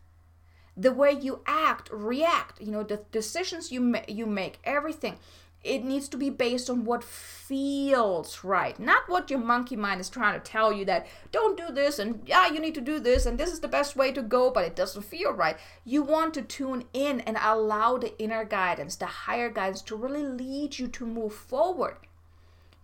the 0.77 0.91
way 0.91 1.11
you 1.11 1.41
act, 1.47 1.89
react, 1.91 2.61
you 2.61 2.71
know, 2.71 2.83
the 2.83 3.01
decisions 3.11 3.71
you 3.71 3.81
ma- 3.81 4.05
you 4.07 4.27
make, 4.27 4.59
everything. 4.63 5.17
It 5.63 5.83
needs 5.83 6.07
to 6.09 6.17
be 6.17 6.29
based 6.29 6.69
on 6.69 6.85
what 6.85 7.03
feels 7.03 8.43
right, 8.43 8.79
not 8.79 9.09
what 9.09 9.29
your 9.31 9.39
monkey 9.39 9.75
mind 9.75 9.99
is 9.99 10.07
trying 10.07 10.39
to 10.39 10.51
tell 10.51 10.71
you 10.71 10.85
that 10.85 11.07
don't 11.31 11.57
do 11.57 11.73
this 11.73 11.97
and 11.97 12.21
yeah, 12.25 12.47
you 12.47 12.59
need 12.59 12.75
to 12.75 12.81
do 12.81 12.99
this 12.99 13.25
and 13.25 13.37
this 13.37 13.51
is 13.51 13.59
the 13.59 13.67
best 13.67 13.95
way 13.95 14.11
to 14.11 14.21
go, 14.21 14.51
but 14.51 14.65
it 14.65 14.75
doesn't 14.75 15.01
feel 15.01 15.33
right. 15.33 15.57
You 15.83 16.03
want 16.03 16.35
to 16.35 16.43
tune 16.43 16.85
in 16.93 17.21
and 17.21 17.37
allow 17.41 17.97
the 17.97 18.17
inner 18.21 18.45
guidance, 18.45 18.95
the 18.95 19.07
higher 19.07 19.49
guidance 19.49 19.81
to 19.83 19.95
really 19.95 20.23
lead 20.23 20.77
you 20.77 20.87
to 20.89 21.05
move 21.05 21.33
forward. 21.33 21.97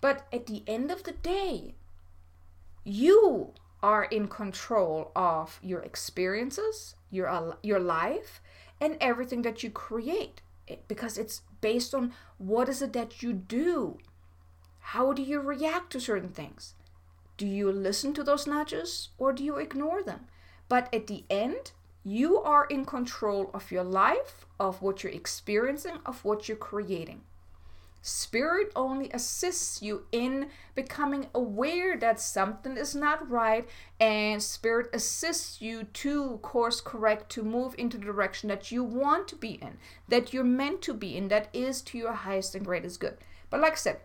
But 0.01 0.27
at 0.33 0.47
the 0.47 0.63
end 0.67 0.91
of 0.91 1.03
the 1.03 1.13
day, 1.13 1.75
you 2.83 3.53
are 3.81 4.05
in 4.05 4.27
control 4.27 5.11
of 5.15 5.59
your 5.61 5.81
experiences, 5.81 6.95
your 7.13 7.57
your 7.63 7.79
life, 7.79 8.41
and 8.81 8.97
everything 8.99 9.43
that 9.43 9.63
you 9.63 9.69
create 9.69 10.41
because 10.87 11.17
it's 11.17 11.41
based 11.61 11.93
on 11.93 12.13
what 12.37 12.69
is 12.69 12.81
it 12.81 12.93
that 12.93 13.21
you 13.21 13.33
do. 13.33 13.97
How 14.79 15.13
do 15.13 15.21
you 15.21 15.39
react 15.39 15.91
to 15.91 15.99
certain 15.99 16.29
things? 16.29 16.75
Do 17.37 17.47
you 17.47 17.71
listen 17.71 18.13
to 18.13 18.23
those 18.23 18.47
nudges 18.47 19.09
or 19.17 19.33
do 19.33 19.43
you 19.43 19.57
ignore 19.57 20.03
them? 20.03 20.27
But 20.69 20.93
at 20.93 21.07
the 21.07 21.23
end, 21.29 21.71
you 22.03 22.39
are 22.39 22.65
in 22.65 22.85
control 22.85 23.49
of 23.53 23.71
your 23.71 23.83
life, 23.83 24.45
of 24.59 24.81
what 24.81 25.03
you're 25.03 25.13
experiencing, 25.13 25.99
of 26.05 26.23
what 26.23 26.47
you're 26.47 26.57
creating. 26.57 27.21
Spirit 28.05 28.69
only 28.75 29.09
assists 29.11 29.81
you 29.81 30.05
in 30.11 30.49
becoming 30.75 31.27
aware 31.33 31.97
that 31.97 32.19
something 32.19 32.75
is 32.75 32.93
not 32.93 33.29
right, 33.29 33.65
and 33.97 34.43
Spirit 34.43 34.89
assists 34.93 35.61
you 35.61 35.85
to 35.85 36.37
course 36.41 36.81
correct, 36.81 37.31
to 37.31 37.43
move 37.43 37.73
into 37.77 37.97
the 37.97 38.03
direction 38.03 38.49
that 38.49 38.73
you 38.73 38.83
want 38.83 39.29
to 39.29 39.37
be 39.37 39.51
in, 39.53 39.77
that 40.09 40.33
you're 40.33 40.43
meant 40.43 40.81
to 40.81 40.93
be 40.93 41.15
in, 41.15 41.29
that 41.29 41.47
is 41.53 41.81
to 41.83 41.97
your 41.97 42.11
highest 42.11 42.55
and 42.55 42.65
greatest 42.65 42.99
good. 42.99 43.17
But 43.49 43.61
like 43.61 43.71
I 43.71 43.75
said, 43.75 44.01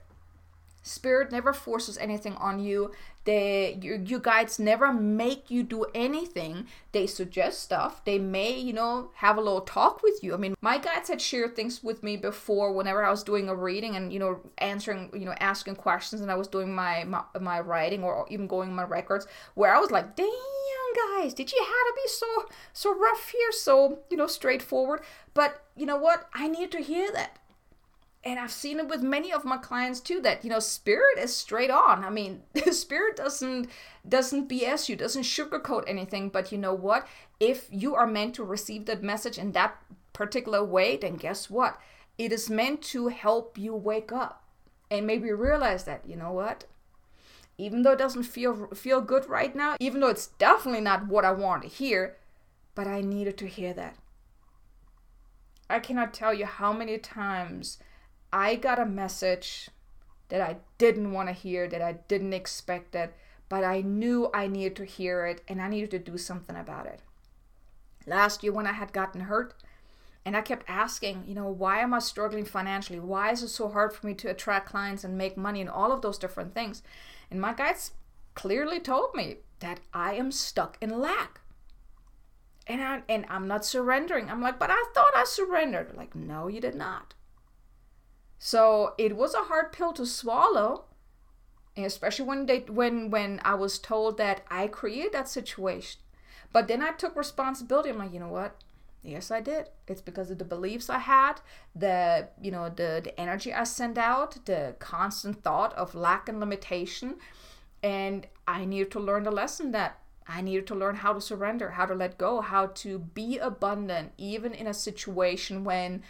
Spirit 0.88 1.31
never 1.31 1.53
forces 1.53 1.98
anything 1.98 2.35
on 2.37 2.59
you. 2.59 2.92
They 3.24 3.79
your, 3.83 3.96
your 3.96 4.20
guides 4.20 4.59
never 4.59 4.90
make 4.90 5.51
you 5.51 5.62
do 5.62 5.85
anything. 5.94 6.66
They 6.92 7.07
suggest 7.07 7.62
stuff. 7.62 8.03
They 8.05 8.18
may, 8.18 8.59
you 8.59 8.72
know, 8.72 9.11
have 9.16 9.37
a 9.37 9.42
little 9.42 9.61
talk 9.61 10.03
with 10.03 10.24
you. 10.24 10.33
I 10.33 10.38
mean, 10.38 10.55
my 10.62 10.79
guides 10.79 11.11
had 11.11 11.20
shared 11.20 11.55
things 11.55 11.85
with 11.85 12.03
me 12.03 12.16
before 12.16 12.72
whenever 12.72 13.05
I 13.05 13.11
was 13.11 13.22
doing 13.22 13.51
a 13.51 13.55
reading 13.55 13.96
and, 13.96 14.12
you 14.12 14.18
know, 14.18 14.40
answering, 14.57 15.11
you 15.12 15.27
know, 15.27 15.35
asking 15.40 15.77
questions 15.77 16.22
and 16.22 16.31
I 16.31 16.37
was 16.37 16.48
doing 16.48 16.74
my 16.74 17.05
my, 17.05 17.22
my 17.38 17.61
writing 17.61 18.03
or 18.03 18.27
even 18.31 18.46
going 18.46 18.74
my 18.74 18.85
records 18.85 19.27
where 19.55 19.74
I 19.74 19.79
was 19.79 19.90
like, 19.90 20.16
"Damn, 20.16 20.29
guys, 21.18 21.35
did 21.35 21.53
you 21.53 21.59
have 21.59 21.68
to 21.68 22.01
be 22.03 22.09
so 22.09 22.27
so 22.72 22.98
rough 22.98 23.29
here, 23.29 23.53
so, 23.53 23.98
you 24.11 24.16
know, 24.16 24.27
straightforward?" 24.27 25.03
But, 25.35 25.62
you 25.77 25.85
know 25.85 25.98
what? 25.98 26.29
I 26.33 26.48
needed 26.48 26.72
to 26.72 26.79
hear 26.79 27.12
that 27.12 27.38
and 28.24 28.38
I've 28.38 28.52
seen 28.52 28.81
it 28.81 28.88
with 28.88 29.02
many 29.02 29.33
of 29.33 29.44
my 29.44 29.57
clients 29.57 30.00
too 30.00 30.20
that 30.22 30.44
you 30.44 30.50
know 30.50 30.59
spirit 30.59 31.18
is 31.18 31.35
straight 31.35 31.70
on. 31.70 32.04
I 32.04 32.11
mean, 32.11 32.42
spirit 32.70 33.16
doesn't 33.16 33.68
doesn't 34.09 34.48
BS 34.48 34.88
you, 34.88 34.96
doesn't 34.96 35.22
sugarcoat 35.22 35.85
anything, 35.87 36.28
but 36.28 36.50
you 36.52 36.59
know 36.59 36.74
what? 36.74 37.07
If 37.40 37.68
you 37.70 37.94
are 37.94 38.07
meant 38.07 38.35
to 38.35 38.44
receive 38.44 38.87
that 38.87 39.02
message 39.02 39.38
in 39.38 39.52
that 39.52 39.76
particular 40.12 40.64
way, 40.64 40.96
then 40.96 41.16
guess 41.16 41.48
what? 41.48 41.81
It 42.16 42.33
is 42.33 42.50
meant 42.50 42.83
to 42.83 43.09
help 43.09 43.57
you 43.57 43.74
wake 43.74 44.11
up 44.11 44.42
and 44.90 45.07
maybe 45.07 45.31
realize 45.31 45.85
that, 45.85 46.02
you 46.04 46.16
know 46.16 46.33
what? 46.33 46.64
Even 47.57 47.83
though 47.83 47.92
it 47.92 47.98
doesn't 47.98 48.24
feel 48.24 48.68
feel 48.74 49.00
good 49.00 49.28
right 49.28 49.54
now, 49.54 49.76
even 49.78 50.00
though 50.00 50.09
it's 50.09 50.28
definitely 50.38 50.81
not 50.81 51.07
what 51.07 51.24
I 51.24 51.31
want 51.31 51.62
to 51.62 51.68
hear, 51.68 52.16
but 52.74 52.87
I 52.87 53.00
needed 53.00 53.38
to 53.38 53.46
hear 53.46 53.72
that. 53.74 53.96
I 55.70 55.78
cannot 55.81 56.14
tell 56.14 56.33
you 56.33 56.46
how 56.46 56.72
many 56.72 56.98
times 56.98 57.78
I 58.33 58.57
got 58.57 58.79
a 58.79 58.87
message 58.87 59.69
that 60.29 60.41
I 60.41 60.57
didn't 60.77 61.12
want 61.12 61.29
to 61.29 61.33
hear, 61.33 61.69
that 61.69 61.83
I 61.83 61.93
didn't 62.09 62.35
expect 62.35 62.95
it, 62.95 63.14
but 63.49 63.64
I 63.64 63.81
knew 63.81 64.31
I 64.35 64.47
needed 64.47 64.77
to 64.77 64.85
hear 64.85 65.27
it 65.27 65.43
and 65.49 65.61
I 65.62 65.69
needed 65.69 65.91
to 65.93 65.99
do 65.99 66.19
something 66.19 66.57
about 66.57 66.87
it. 66.87 67.01
Last 68.07 68.43
year, 68.43 68.53
when 68.53 68.67
I 68.67 68.73
had 68.73 68.93
gotten 68.93 69.23
hurt, 69.23 69.55
and 70.25 70.37
I 70.37 70.43
kept 70.43 70.69
asking, 70.69 71.25
you 71.27 71.35
know, 71.35 71.49
why 71.49 71.81
am 71.81 71.95
I 71.95 72.01
struggling 72.01 72.45
financially? 72.45 73.01
Why 73.01 73.31
is 73.31 73.43
it 73.43 73.49
so 73.49 73.71
hard 73.71 73.95
for 73.95 74.07
me 74.07 74.12
to 74.14 74.29
attract 74.29 74.69
clients 74.69 75.03
and 75.03 75.17
make 75.17 75.38
money 75.38 75.62
and 75.62 75.71
all 75.71 75.91
of 75.91 76.03
those 76.03 76.19
different 76.19 76.53
things? 76.53 76.83
And 77.31 77.41
my 77.41 77.55
guides 77.55 77.93
clearly 78.35 78.79
told 78.79 79.14
me 79.14 79.37
that 79.61 79.81
I 79.95 80.14
am 80.14 80.31
stuck 80.31 80.77
in 80.83 81.01
lack. 81.01 81.41
And, 82.67 82.83
I, 82.83 83.03
and 83.09 83.25
I'm 83.31 83.49
not 83.49 83.64
surrendering. 83.64 84.29
I'm 84.29 84.43
like, 84.43 84.59
but 84.59 84.71
I 84.71 84.85
thought 84.93 85.17
I 85.17 85.25
surrendered. 85.25 85.97
Like, 85.97 86.14
no, 86.14 86.47
you 86.47 86.61
did 86.61 86.75
not. 86.75 87.14
So 88.38 88.94
it 88.98 89.16
was 89.16 89.35
a 89.35 89.44
hard 89.44 89.72
pill 89.72 89.92
to 89.94 90.07
swallow, 90.07 90.85
especially 91.77 92.27
when 92.27 92.46
they 92.46 92.61
when 92.61 93.11
when 93.11 93.40
I 93.44 93.55
was 93.55 93.79
told 93.79 94.16
that 94.18 94.42
I 94.51 94.68
created 94.68 95.12
that 95.12 95.29
situation. 95.29 96.01
But 96.53 96.68
then 96.68 96.83
I 96.83 96.92
took 96.92 97.16
responsibility. 97.16 97.90
I'm 97.90 97.98
like, 97.98 98.12
you 98.12 98.20
know 98.20 98.29
what? 98.29 98.57
Yes, 99.03 99.31
I 99.31 99.40
did. 99.40 99.70
It's 99.87 100.01
because 100.01 100.31
of 100.31 100.38
the 100.38 100.44
beliefs 100.44 100.90
I 100.90 100.98
had, 100.98 101.40
the 101.74 102.29
you 102.40 102.51
know 102.51 102.68
the 102.68 103.01
the 103.03 103.18
energy 103.20 103.53
I 103.53 103.64
sent 103.64 103.98
out, 103.98 104.44
the 104.44 104.77
constant 104.79 105.42
thought 105.42 105.74
of 105.74 105.94
lack 105.94 106.29
and 106.29 106.40
limitation, 106.40 107.16
and 107.83 108.27
I 108.46 108.64
needed 108.64 108.90
to 108.92 109.01
learn 109.01 109.24
the 109.24 109.31
lesson 109.31 109.72
that 109.72 109.98
I 110.27 110.42
needed 110.42 110.66
to 110.68 110.74
learn 110.74 110.96
how 110.96 111.12
to 111.14 111.20
surrender, 111.20 111.70
how 111.70 111.87
to 111.87 111.94
let 111.94 112.18
go, 112.18 112.40
how 112.40 112.66
to 112.66 112.98
be 112.98 113.38
abundant, 113.38 114.12
even 114.18 114.53
in 114.53 114.66
a 114.66 114.74
situation 114.74 115.64
when 115.64 116.03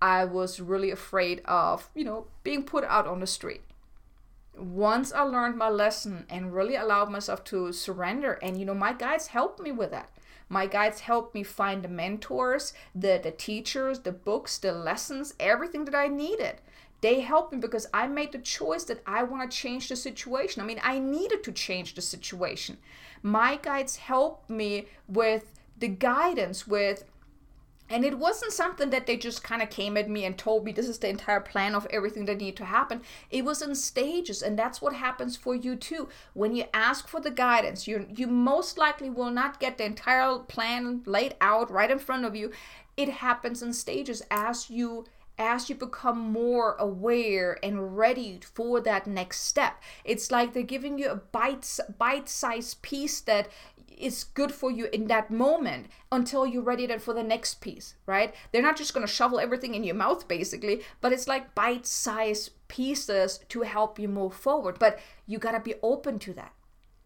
I 0.00 0.24
was 0.24 0.60
really 0.60 0.90
afraid 0.90 1.40
of, 1.44 1.88
you 1.94 2.04
know, 2.04 2.26
being 2.42 2.64
put 2.64 2.84
out 2.84 3.06
on 3.06 3.20
the 3.20 3.26
street. 3.26 3.62
Once 4.56 5.12
I 5.12 5.22
learned 5.22 5.56
my 5.56 5.68
lesson 5.68 6.26
and 6.28 6.54
really 6.54 6.76
allowed 6.76 7.10
myself 7.10 7.42
to 7.44 7.72
surrender, 7.72 8.38
and 8.42 8.58
you 8.58 8.64
know, 8.64 8.74
my 8.74 8.92
guides 8.92 9.28
helped 9.28 9.60
me 9.60 9.72
with 9.72 9.90
that. 9.90 10.10
My 10.48 10.66
guides 10.66 11.00
helped 11.00 11.34
me 11.34 11.42
find 11.42 11.82
the 11.82 11.88
mentors, 11.88 12.74
the, 12.94 13.18
the 13.22 13.30
teachers, 13.30 14.00
the 14.00 14.12
books, 14.12 14.58
the 14.58 14.72
lessons, 14.72 15.34
everything 15.40 15.84
that 15.86 15.94
I 15.94 16.08
needed. 16.08 16.60
They 17.00 17.20
helped 17.20 17.52
me 17.52 17.58
because 17.58 17.86
I 17.92 18.06
made 18.06 18.32
the 18.32 18.38
choice 18.38 18.84
that 18.84 19.02
I 19.06 19.24
want 19.24 19.50
to 19.50 19.56
change 19.56 19.88
the 19.88 19.96
situation. 19.96 20.62
I 20.62 20.66
mean, 20.66 20.80
I 20.82 20.98
needed 20.98 21.42
to 21.44 21.52
change 21.52 21.94
the 21.94 22.02
situation. 22.02 22.78
My 23.22 23.56
guides 23.56 23.96
helped 23.96 24.48
me 24.48 24.86
with 25.08 25.52
the 25.78 25.88
guidance, 25.88 26.66
with 26.66 27.04
and 27.90 28.04
it 28.04 28.18
wasn't 28.18 28.52
something 28.52 28.90
that 28.90 29.06
they 29.06 29.16
just 29.16 29.44
kind 29.44 29.60
of 29.60 29.68
came 29.68 29.96
at 29.96 30.08
me 30.08 30.24
and 30.24 30.38
told 30.38 30.64
me 30.64 30.72
this 30.72 30.88
is 30.88 30.98
the 30.98 31.08
entire 31.08 31.40
plan 31.40 31.74
of 31.74 31.86
everything 31.90 32.24
that 32.24 32.38
needed 32.38 32.56
to 32.56 32.64
happen. 32.64 33.02
It 33.30 33.44
was 33.44 33.60
in 33.60 33.74
stages, 33.74 34.42
and 34.42 34.58
that's 34.58 34.80
what 34.80 34.94
happens 34.94 35.36
for 35.36 35.54
you 35.54 35.76
too. 35.76 36.08
When 36.32 36.56
you 36.56 36.64
ask 36.72 37.06
for 37.06 37.20
the 37.20 37.30
guidance, 37.30 37.86
you 37.86 38.06
you 38.14 38.26
most 38.26 38.78
likely 38.78 39.10
will 39.10 39.30
not 39.30 39.60
get 39.60 39.76
the 39.76 39.84
entire 39.84 40.38
plan 40.38 41.02
laid 41.04 41.36
out 41.40 41.70
right 41.70 41.90
in 41.90 41.98
front 41.98 42.24
of 42.24 42.34
you. 42.34 42.52
It 42.96 43.08
happens 43.08 43.62
in 43.62 43.72
stages 43.72 44.22
as 44.30 44.70
you 44.70 45.04
as 45.38 45.68
you 45.68 45.74
become 45.74 46.18
more 46.18 46.74
aware 46.74 47.58
and 47.62 47.96
ready 47.96 48.40
for 48.42 48.80
that 48.80 49.06
next 49.06 49.40
step. 49.40 49.82
It's 50.04 50.30
like 50.30 50.52
they're 50.52 50.62
giving 50.62 50.98
you 50.98 51.10
a 51.10 51.16
bite 51.16 51.78
bite-sized 51.98 52.82
piece 52.82 53.20
that 53.22 53.48
is 53.96 54.24
good 54.24 54.52
for 54.52 54.70
you 54.70 54.88
in 54.92 55.06
that 55.06 55.30
moment 55.30 55.86
until 56.10 56.46
you're 56.46 56.62
ready 56.62 56.86
then 56.86 56.98
for 56.98 57.14
the 57.14 57.22
next 57.22 57.60
piece, 57.60 57.94
right? 58.06 58.34
They're 58.50 58.62
not 58.62 58.76
just 58.76 58.92
going 58.92 59.06
to 59.06 59.12
shovel 59.12 59.38
everything 59.38 59.74
in 59.74 59.84
your 59.84 59.94
mouth 59.94 60.26
basically, 60.26 60.82
but 61.00 61.12
it's 61.12 61.28
like 61.28 61.54
bite-sized 61.54 62.50
pieces 62.68 63.40
to 63.48 63.62
help 63.62 63.98
you 63.98 64.08
move 64.08 64.34
forward. 64.34 64.78
But 64.78 64.98
you 65.26 65.38
got 65.38 65.52
to 65.52 65.60
be 65.60 65.74
open 65.82 66.18
to 66.20 66.34
that. 66.34 66.52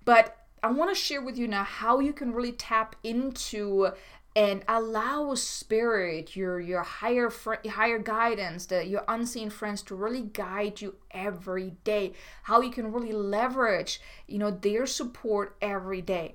But 0.05 0.37
I 0.62 0.73
want 0.73 0.91
to 0.91 0.95
share 1.01 1.23
with 1.23 1.37
you 1.37 1.47
now 1.47 1.62
how 1.62 2.01
you 2.01 2.12
can 2.12 2.33
really 2.33 2.53
tap 2.53 2.97
into 3.05 3.91
and 4.38 4.62
allow 4.68 5.35
spirit 5.35 6.37
your 6.37 6.61
your 6.61 6.83
higher 6.83 7.31
fr- 7.31 7.66
higher 7.68 7.98
guidance 7.98 8.66
the 8.66 8.87
your 8.87 9.05
unseen 9.09 9.51
friends 9.51 9.83
to 9.83 9.94
really 9.94 10.22
guide 10.22 10.81
you 10.81 10.94
every 11.11 11.70
day 11.83 12.12
how 12.44 12.61
you 12.61 12.70
can 12.70 12.92
really 12.92 13.12
leverage 13.12 14.01
you 14.27 14.38
know 14.38 14.51
their 14.51 14.87
support 14.87 15.57
every 15.61 16.03
day 16.03 16.35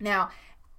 now, 0.00 0.30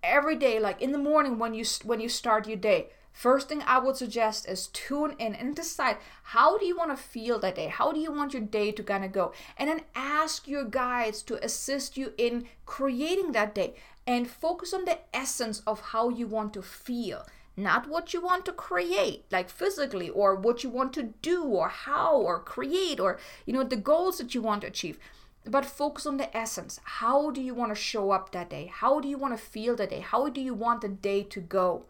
every 0.03 0.35
day, 0.35 0.59
like 0.59 0.81
in 0.81 0.91
the 0.91 0.97
morning 0.97 1.37
when 1.37 1.53
you 1.53 1.63
when 1.83 1.99
you 1.99 2.09
start 2.09 2.47
your 2.47 2.57
day, 2.57 2.89
first 3.13 3.47
thing 3.47 3.61
I 3.65 3.77
would 3.77 3.95
suggest 3.95 4.47
is 4.49 4.67
tune 4.67 5.15
in 5.19 5.35
and 5.35 5.55
decide 5.55 5.97
how 6.23 6.57
do 6.57 6.65
you 6.65 6.75
want 6.75 6.89
to 6.89 6.97
feel 6.97 7.37
that 7.39 7.55
day? 7.55 7.67
How 7.67 7.91
do 7.91 7.99
you 7.99 8.11
want 8.11 8.33
your 8.33 8.41
day 8.41 8.71
to 8.71 8.83
kind 8.83 9.05
of 9.05 9.11
go? 9.11 9.31
And 9.57 9.69
then 9.69 9.81
ask 9.93 10.47
your 10.47 10.65
guides 10.65 11.21
to 11.23 11.43
assist 11.45 11.97
you 11.97 12.13
in 12.17 12.47
creating 12.65 13.33
that 13.33 13.53
day 13.53 13.75
and 14.07 14.29
focus 14.29 14.73
on 14.73 14.85
the 14.85 14.99
essence 15.13 15.61
of 15.67 15.79
how 15.79 16.09
you 16.09 16.27
want 16.27 16.53
to 16.53 16.61
feel 16.61 17.25
not 17.57 17.87
what 17.87 18.13
you 18.13 18.21
want 18.21 18.45
to 18.45 18.51
create 18.51 19.25
like 19.31 19.49
physically 19.49 20.09
or 20.09 20.35
what 20.35 20.63
you 20.63 20.69
want 20.69 20.93
to 20.93 21.13
do 21.21 21.43
or 21.43 21.67
how 21.67 22.15
or 22.15 22.39
create 22.39 22.99
or 22.99 23.19
you 23.45 23.53
know 23.53 23.63
the 23.63 23.75
goals 23.75 24.17
that 24.17 24.33
you 24.33 24.41
want 24.41 24.61
to 24.61 24.67
achieve 24.67 24.97
but 25.45 25.65
focus 25.65 26.05
on 26.05 26.17
the 26.17 26.35
essence. 26.35 26.79
How 26.83 27.31
do 27.31 27.41
you 27.41 27.53
want 27.53 27.71
to 27.71 27.81
show 27.81 28.11
up 28.11 28.31
that 28.31 28.49
day? 28.49 28.71
How 28.71 28.99
do 28.99 29.07
you 29.07 29.17
want 29.17 29.37
to 29.37 29.43
feel 29.43 29.75
that 29.75 29.89
day? 29.89 30.01
How 30.01 30.29
do 30.29 30.39
you 30.41 30.53
want 30.53 30.81
the 30.81 30.89
day 30.89 31.23
to 31.23 31.39
go? 31.39 31.85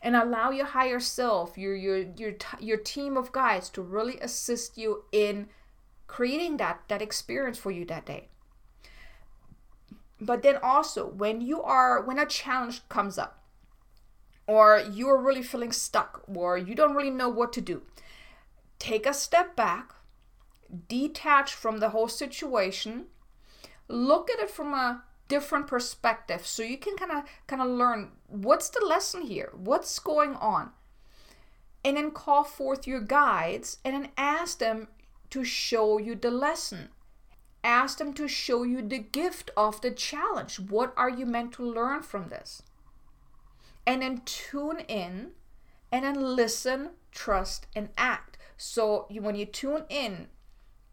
And 0.00 0.14
allow 0.14 0.50
your 0.50 0.66
higher 0.66 1.00
self, 1.00 1.58
your 1.58 1.74
your 1.74 1.98
your 2.16 2.34
your 2.60 2.76
team 2.76 3.16
of 3.16 3.32
guides 3.32 3.68
to 3.70 3.82
really 3.82 4.18
assist 4.20 4.78
you 4.78 5.04
in 5.10 5.48
creating 6.06 6.56
that 6.58 6.82
that 6.88 7.02
experience 7.02 7.58
for 7.58 7.72
you 7.72 7.84
that 7.86 8.06
day. 8.06 8.28
But 10.20 10.42
then 10.42 10.58
also 10.62 11.06
when 11.06 11.40
you 11.40 11.62
are 11.62 12.02
when 12.02 12.18
a 12.18 12.26
challenge 12.26 12.86
comes 12.88 13.18
up 13.18 13.42
or 14.46 14.82
you're 14.90 15.20
really 15.20 15.42
feeling 15.42 15.72
stuck 15.72 16.22
or 16.32 16.58
you 16.58 16.74
don't 16.74 16.94
really 16.94 17.10
know 17.10 17.28
what 17.28 17.52
to 17.52 17.60
do, 17.60 17.82
take 18.78 19.06
a 19.06 19.14
step 19.14 19.54
back 19.54 19.94
detach 20.88 21.54
from 21.54 21.78
the 21.78 21.90
whole 21.90 22.08
situation, 22.08 23.06
look 23.88 24.30
at 24.30 24.38
it 24.38 24.50
from 24.50 24.74
a 24.74 25.02
different 25.28 25.66
perspective 25.66 26.46
so 26.46 26.62
you 26.62 26.78
can 26.78 26.96
kind 26.96 27.12
of 27.12 27.24
kind 27.46 27.60
of 27.60 27.68
learn 27.68 28.12
what's 28.26 28.68
the 28.70 28.84
lesson 28.84 29.22
here? 29.22 29.52
What's 29.54 29.98
going 29.98 30.34
on? 30.36 30.70
And 31.84 31.96
then 31.96 32.10
call 32.10 32.44
forth 32.44 32.86
your 32.86 33.00
guides 33.00 33.78
and 33.84 33.94
then 33.94 34.08
ask 34.16 34.58
them 34.58 34.88
to 35.30 35.44
show 35.44 35.98
you 35.98 36.14
the 36.14 36.30
lesson. 36.30 36.88
Ask 37.64 37.98
them 37.98 38.12
to 38.14 38.28
show 38.28 38.62
you 38.62 38.82
the 38.82 38.98
gift 38.98 39.50
of 39.56 39.80
the 39.80 39.90
challenge. 39.90 40.58
What 40.58 40.94
are 40.96 41.10
you 41.10 41.26
meant 41.26 41.52
to 41.54 41.64
learn 41.64 42.02
from 42.02 42.28
this? 42.28 42.62
And 43.86 44.02
then 44.02 44.22
tune 44.24 44.80
in 44.88 45.30
and 45.90 46.04
then 46.04 46.36
listen, 46.36 46.90
trust, 47.10 47.66
and 47.74 47.88
act. 47.96 48.38
So 48.56 49.06
you, 49.08 49.22
when 49.22 49.34
you 49.34 49.46
tune 49.46 49.84
in 49.88 50.28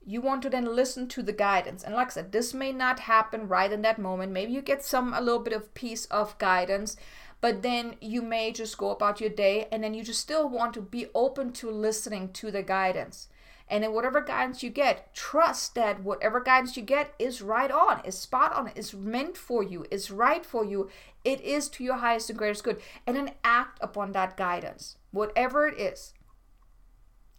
you 0.05 0.21
want 0.21 0.43
to 0.43 0.49
then 0.49 0.75
listen 0.75 1.07
to 1.07 1.23
the 1.23 1.33
guidance. 1.33 1.83
And 1.83 1.95
like 1.95 2.07
I 2.07 2.11
said, 2.11 2.31
this 2.31 2.53
may 2.53 2.71
not 2.71 2.99
happen 3.01 3.47
right 3.47 3.71
in 3.71 3.81
that 3.81 3.97
moment. 3.97 4.31
Maybe 4.31 4.53
you 4.53 4.61
get 4.61 4.85
some 4.85 5.13
a 5.13 5.21
little 5.21 5.39
bit 5.39 5.53
of 5.53 5.73
piece 5.73 6.05
of 6.05 6.37
guidance, 6.37 6.95
but 7.41 7.63
then 7.63 7.95
you 7.99 8.21
may 8.21 8.51
just 8.51 8.77
go 8.77 8.91
about 8.91 9.19
your 9.19 9.31
day 9.31 9.67
and 9.71 9.83
then 9.83 9.95
you 9.95 10.03
just 10.03 10.21
still 10.21 10.47
want 10.47 10.73
to 10.75 10.81
be 10.81 11.07
open 11.15 11.51
to 11.53 11.71
listening 11.71 12.31
to 12.33 12.51
the 12.51 12.61
guidance. 12.61 13.27
And 13.67 13.83
then 13.83 13.93
whatever 13.93 14.21
guidance 14.21 14.61
you 14.61 14.69
get, 14.69 15.13
trust 15.15 15.73
that 15.73 16.03
whatever 16.03 16.39
guidance 16.39 16.77
you 16.77 16.83
get 16.83 17.13
is 17.17 17.41
right 17.41 17.71
on, 17.71 18.01
is 18.05 18.17
spot 18.17 18.53
on, 18.53 18.71
is 18.75 18.93
meant 18.93 19.35
for 19.37 19.63
you, 19.63 19.85
is 19.89 20.11
right 20.11 20.45
for 20.45 20.63
you. 20.63 20.89
It 21.23 21.41
is 21.41 21.67
to 21.69 21.83
your 21.83 21.97
highest 21.97 22.29
and 22.29 22.37
greatest 22.37 22.63
good. 22.63 22.79
And 23.07 23.15
then 23.15 23.31
act 23.43 23.79
upon 23.81 24.11
that 24.11 24.37
guidance, 24.37 24.97
whatever 25.11 25.67
it 25.67 25.79
is. 25.79 26.13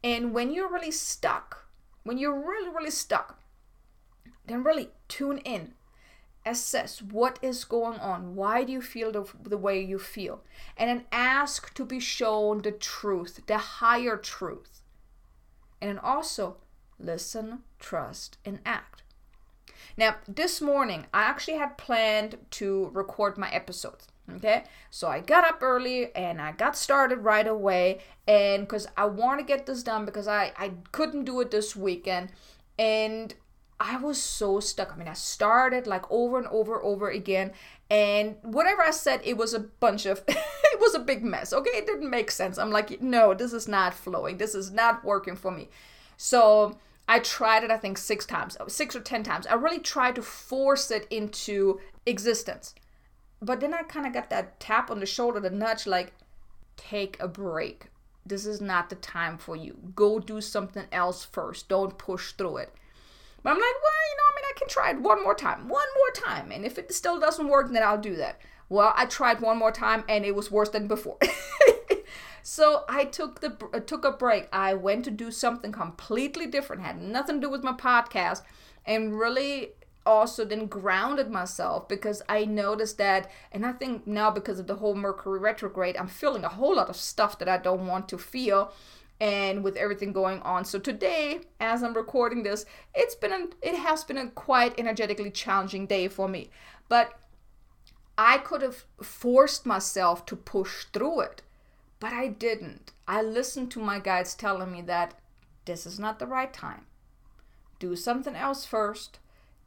And 0.02 0.34
when 0.34 0.52
you're 0.52 0.70
really 0.70 0.90
stuck, 0.90 1.68
when 2.02 2.18
you're 2.18 2.38
really, 2.38 2.68
really 2.68 2.90
stuck, 2.90 3.40
then 4.46 4.64
really 4.64 4.90
tune 5.08 5.38
in. 5.38 5.74
Assess 6.44 7.02
what 7.02 7.38
is 7.42 7.64
going 7.64 7.98
on. 7.98 8.36
Why 8.36 8.62
do 8.62 8.72
you 8.72 8.80
feel 8.80 9.10
the, 9.10 9.24
the 9.42 9.58
way 9.58 9.80
you 9.80 9.98
feel? 9.98 10.42
And 10.76 10.88
then 10.88 11.06
ask 11.10 11.74
to 11.74 11.84
be 11.84 11.98
shown 11.98 12.62
the 12.62 12.70
truth, 12.70 13.40
the 13.46 13.58
higher 13.58 14.16
truth. 14.16 14.75
And 15.80 15.98
also 16.00 16.56
listen, 16.98 17.60
trust, 17.78 18.38
and 18.44 18.60
act. 18.64 19.02
Now, 19.96 20.16
this 20.28 20.60
morning, 20.60 21.06
I 21.12 21.22
actually 21.22 21.58
had 21.58 21.78
planned 21.78 22.38
to 22.52 22.90
record 22.92 23.38
my 23.38 23.50
episodes. 23.50 24.08
Okay, 24.34 24.64
so 24.90 25.06
I 25.06 25.20
got 25.20 25.44
up 25.44 25.62
early 25.62 26.12
and 26.16 26.42
I 26.42 26.50
got 26.50 26.76
started 26.76 27.18
right 27.18 27.46
away, 27.46 28.00
and 28.26 28.64
because 28.64 28.88
I 28.96 29.04
want 29.04 29.38
to 29.38 29.46
get 29.46 29.66
this 29.66 29.84
done 29.84 30.04
because 30.04 30.26
I 30.26 30.52
I 30.58 30.72
couldn't 30.90 31.26
do 31.26 31.40
it 31.40 31.52
this 31.52 31.76
weekend, 31.76 32.32
and 32.76 33.34
I 33.78 33.98
was 33.98 34.20
so 34.20 34.58
stuck. 34.58 34.92
I 34.92 34.96
mean, 34.96 35.06
I 35.06 35.12
started 35.12 35.86
like 35.86 36.10
over 36.10 36.38
and 36.38 36.48
over 36.48 36.82
over 36.82 37.08
again, 37.08 37.52
and 37.90 38.36
whatever 38.42 38.82
I 38.82 38.90
said, 38.90 39.20
it 39.24 39.36
was 39.36 39.54
a 39.54 39.60
bunch 39.60 40.06
of, 40.06 40.22
it 40.28 40.80
was 40.80 40.94
a 40.94 41.00
big 41.00 41.24
mess. 41.24 41.52
Okay, 41.52 41.70
it 41.70 41.86
didn't 41.86 42.10
make 42.10 42.30
sense. 42.30 42.58
I'm 42.58 42.70
like, 42.70 43.00
no, 43.00 43.34
this 43.34 43.52
is 43.52 43.68
not 43.68 43.94
flowing. 43.94 44.38
This 44.38 44.54
is 44.54 44.70
not 44.70 45.04
working 45.04 45.36
for 45.36 45.50
me. 45.50 45.68
So 46.16 46.78
I 47.08 47.20
tried 47.20 47.64
it, 47.64 47.70
I 47.70 47.76
think, 47.76 47.98
six 47.98 48.26
times, 48.26 48.56
six 48.68 48.96
or 48.96 49.00
ten 49.00 49.22
times. 49.22 49.46
I 49.46 49.54
really 49.54 49.78
tried 49.78 50.16
to 50.16 50.22
force 50.22 50.90
it 50.90 51.06
into 51.10 51.80
existence 52.06 52.74
but 53.40 53.60
then 53.60 53.74
I 53.74 53.82
kind 53.82 54.06
of 54.06 54.12
got 54.12 54.30
that 54.30 54.58
tap 54.60 54.90
on 54.90 55.00
the 55.00 55.06
shoulder, 55.06 55.40
the 55.40 55.50
nudge, 55.50 55.86
like, 55.86 56.12
take 56.76 57.16
a 57.20 57.28
break. 57.28 57.86
This 58.24 58.46
is 58.46 58.60
not 58.60 58.88
the 58.90 58.96
time 58.96 59.38
for 59.38 59.54
you. 59.54 59.76
Go 59.94 60.18
do 60.18 60.40
something 60.40 60.86
else 60.90 61.24
first. 61.24 61.68
Don't 61.68 61.98
push 61.98 62.32
through 62.32 62.58
it. 62.58 62.74
But 63.46 63.52
I'm 63.52 63.58
like, 63.58 63.74
well, 63.80 63.92
you 64.10 64.16
know, 64.16 64.24
I 64.26 64.34
mean, 64.34 64.44
I 64.44 64.58
can 64.58 64.68
try 64.68 64.90
it 64.90 65.00
one 65.00 65.22
more 65.22 65.34
time, 65.36 65.68
one 65.68 65.86
more 65.94 66.10
time. 66.34 66.50
And 66.50 66.64
if 66.64 66.78
it 66.78 66.92
still 66.92 67.20
doesn't 67.20 67.46
work, 67.46 67.70
then 67.70 67.84
I'll 67.84 67.96
do 67.96 68.16
that. 68.16 68.40
Well, 68.68 68.92
I 68.96 69.06
tried 69.06 69.40
one 69.40 69.56
more 69.56 69.70
time 69.70 70.02
and 70.08 70.24
it 70.24 70.34
was 70.34 70.50
worse 70.50 70.70
than 70.70 70.88
before. 70.88 71.16
so 72.42 72.82
I 72.88 73.04
took 73.04 73.40
the 73.40 73.56
uh, 73.72 73.78
took 73.78 74.04
a 74.04 74.10
break. 74.10 74.48
I 74.52 74.74
went 74.74 75.04
to 75.04 75.12
do 75.12 75.30
something 75.30 75.70
completely 75.70 76.48
different, 76.48 76.82
had 76.82 77.00
nothing 77.00 77.36
to 77.36 77.46
do 77.46 77.48
with 77.48 77.62
my 77.62 77.72
podcast, 77.72 78.42
and 78.84 79.16
really 79.16 79.74
also 80.04 80.44
then 80.44 80.66
grounded 80.66 81.30
myself 81.30 81.86
because 81.86 82.22
I 82.28 82.46
noticed 82.46 82.98
that, 82.98 83.30
and 83.52 83.64
I 83.64 83.70
think 83.70 84.08
now 84.08 84.28
because 84.28 84.58
of 84.58 84.66
the 84.66 84.74
whole 84.74 84.96
Mercury 84.96 85.38
retrograde, 85.38 85.96
I'm 85.96 86.08
feeling 86.08 86.42
a 86.42 86.48
whole 86.48 86.74
lot 86.74 86.88
of 86.88 86.96
stuff 86.96 87.38
that 87.38 87.48
I 87.48 87.58
don't 87.58 87.86
want 87.86 88.08
to 88.08 88.18
feel 88.18 88.72
and 89.20 89.64
with 89.64 89.76
everything 89.76 90.12
going 90.12 90.40
on. 90.42 90.64
So 90.64 90.78
today, 90.78 91.40
as 91.60 91.82
I'm 91.82 91.94
recording 91.94 92.42
this, 92.42 92.66
it's 92.94 93.14
been 93.14 93.32
an, 93.32 93.52
it 93.62 93.74
has 93.74 94.04
been 94.04 94.18
a 94.18 94.28
quite 94.30 94.78
energetically 94.78 95.30
challenging 95.30 95.86
day 95.86 96.08
for 96.08 96.28
me. 96.28 96.50
But 96.88 97.18
I 98.18 98.38
could 98.38 98.62
have 98.62 98.84
forced 99.02 99.66
myself 99.66 100.24
to 100.26 100.36
push 100.36 100.84
through 100.92 101.20
it, 101.20 101.42
but 102.00 102.12
I 102.12 102.28
didn't. 102.28 102.92
I 103.08 103.22
listened 103.22 103.70
to 103.72 103.80
my 103.80 103.98
guides 103.98 104.34
telling 104.34 104.72
me 104.72 104.82
that 104.82 105.14
this 105.64 105.86
is 105.86 105.98
not 105.98 106.18
the 106.18 106.26
right 106.26 106.52
time. 106.52 106.86
Do 107.78 107.94
something 107.96 108.34
else 108.34 108.64
first 108.64 109.18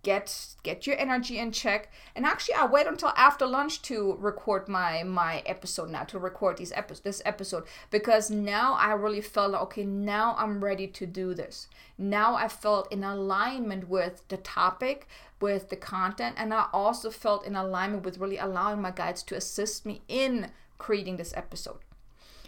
get 0.04 0.56
get 0.64 0.88
your 0.88 0.98
energy 0.98 1.38
in 1.38 1.52
check. 1.52 1.92
And 2.16 2.26
actually 2.26 2.56
i 2.56 2.66
wait 2.66 2.88
until 2.88 3.10
after 3.10 3.46
lunch 3.46 3.82
to 3.84 4.16
record 4.20 4.68
my 4.68 5.04
my 5.04 5.44
episode 5.46 5.90
now 5.90 6.04
to 6.06 6.20
record 6.20 6.58
these 6.58 6.72
episodes 6.72 7.02
this 7.02 7.22
episode. 7.26 7.64
Because 7.92 8.32
now 8.32 8.74
i 8.74 8.92
really 8.94 9.22
felt 9.22 9.52
like, 9.52 9.62
okay 9.64 9.86
now 9.86 10.36
i'm 10.38 10.64
ready 10.64 10.88
to 10.88 11.06
do 11.06 11.34
this. 11.34 11.68
Now 11.98 12.36
i 12.36 12.48
felt 12.48 12.92
in 12.92 13.04
alignment 13.04 13.90
with 13.90 14.24
the 14.30 14.38
topic 14.38 15.08
with 15.42 15.70
the 15.70 15.76
content 15.76 16.36
and 16.38 16.54
i 16.54 16.68
also 16.74 17.10
felt 17.10 17.46
in 17.46 17.56
alignment 17.56 18.04
with 18.04 18.18
really 18.18 18.38
allowing 18.38 18.82
my 18.82 18.92
guides 18.92 19.24
to 19.24 19.36
assist 19.36 19.86
me 19.86 20.02
in 20.08 20.52
creating 20.78 21.18
this 21.18 21.34
episode. 21.36 21.80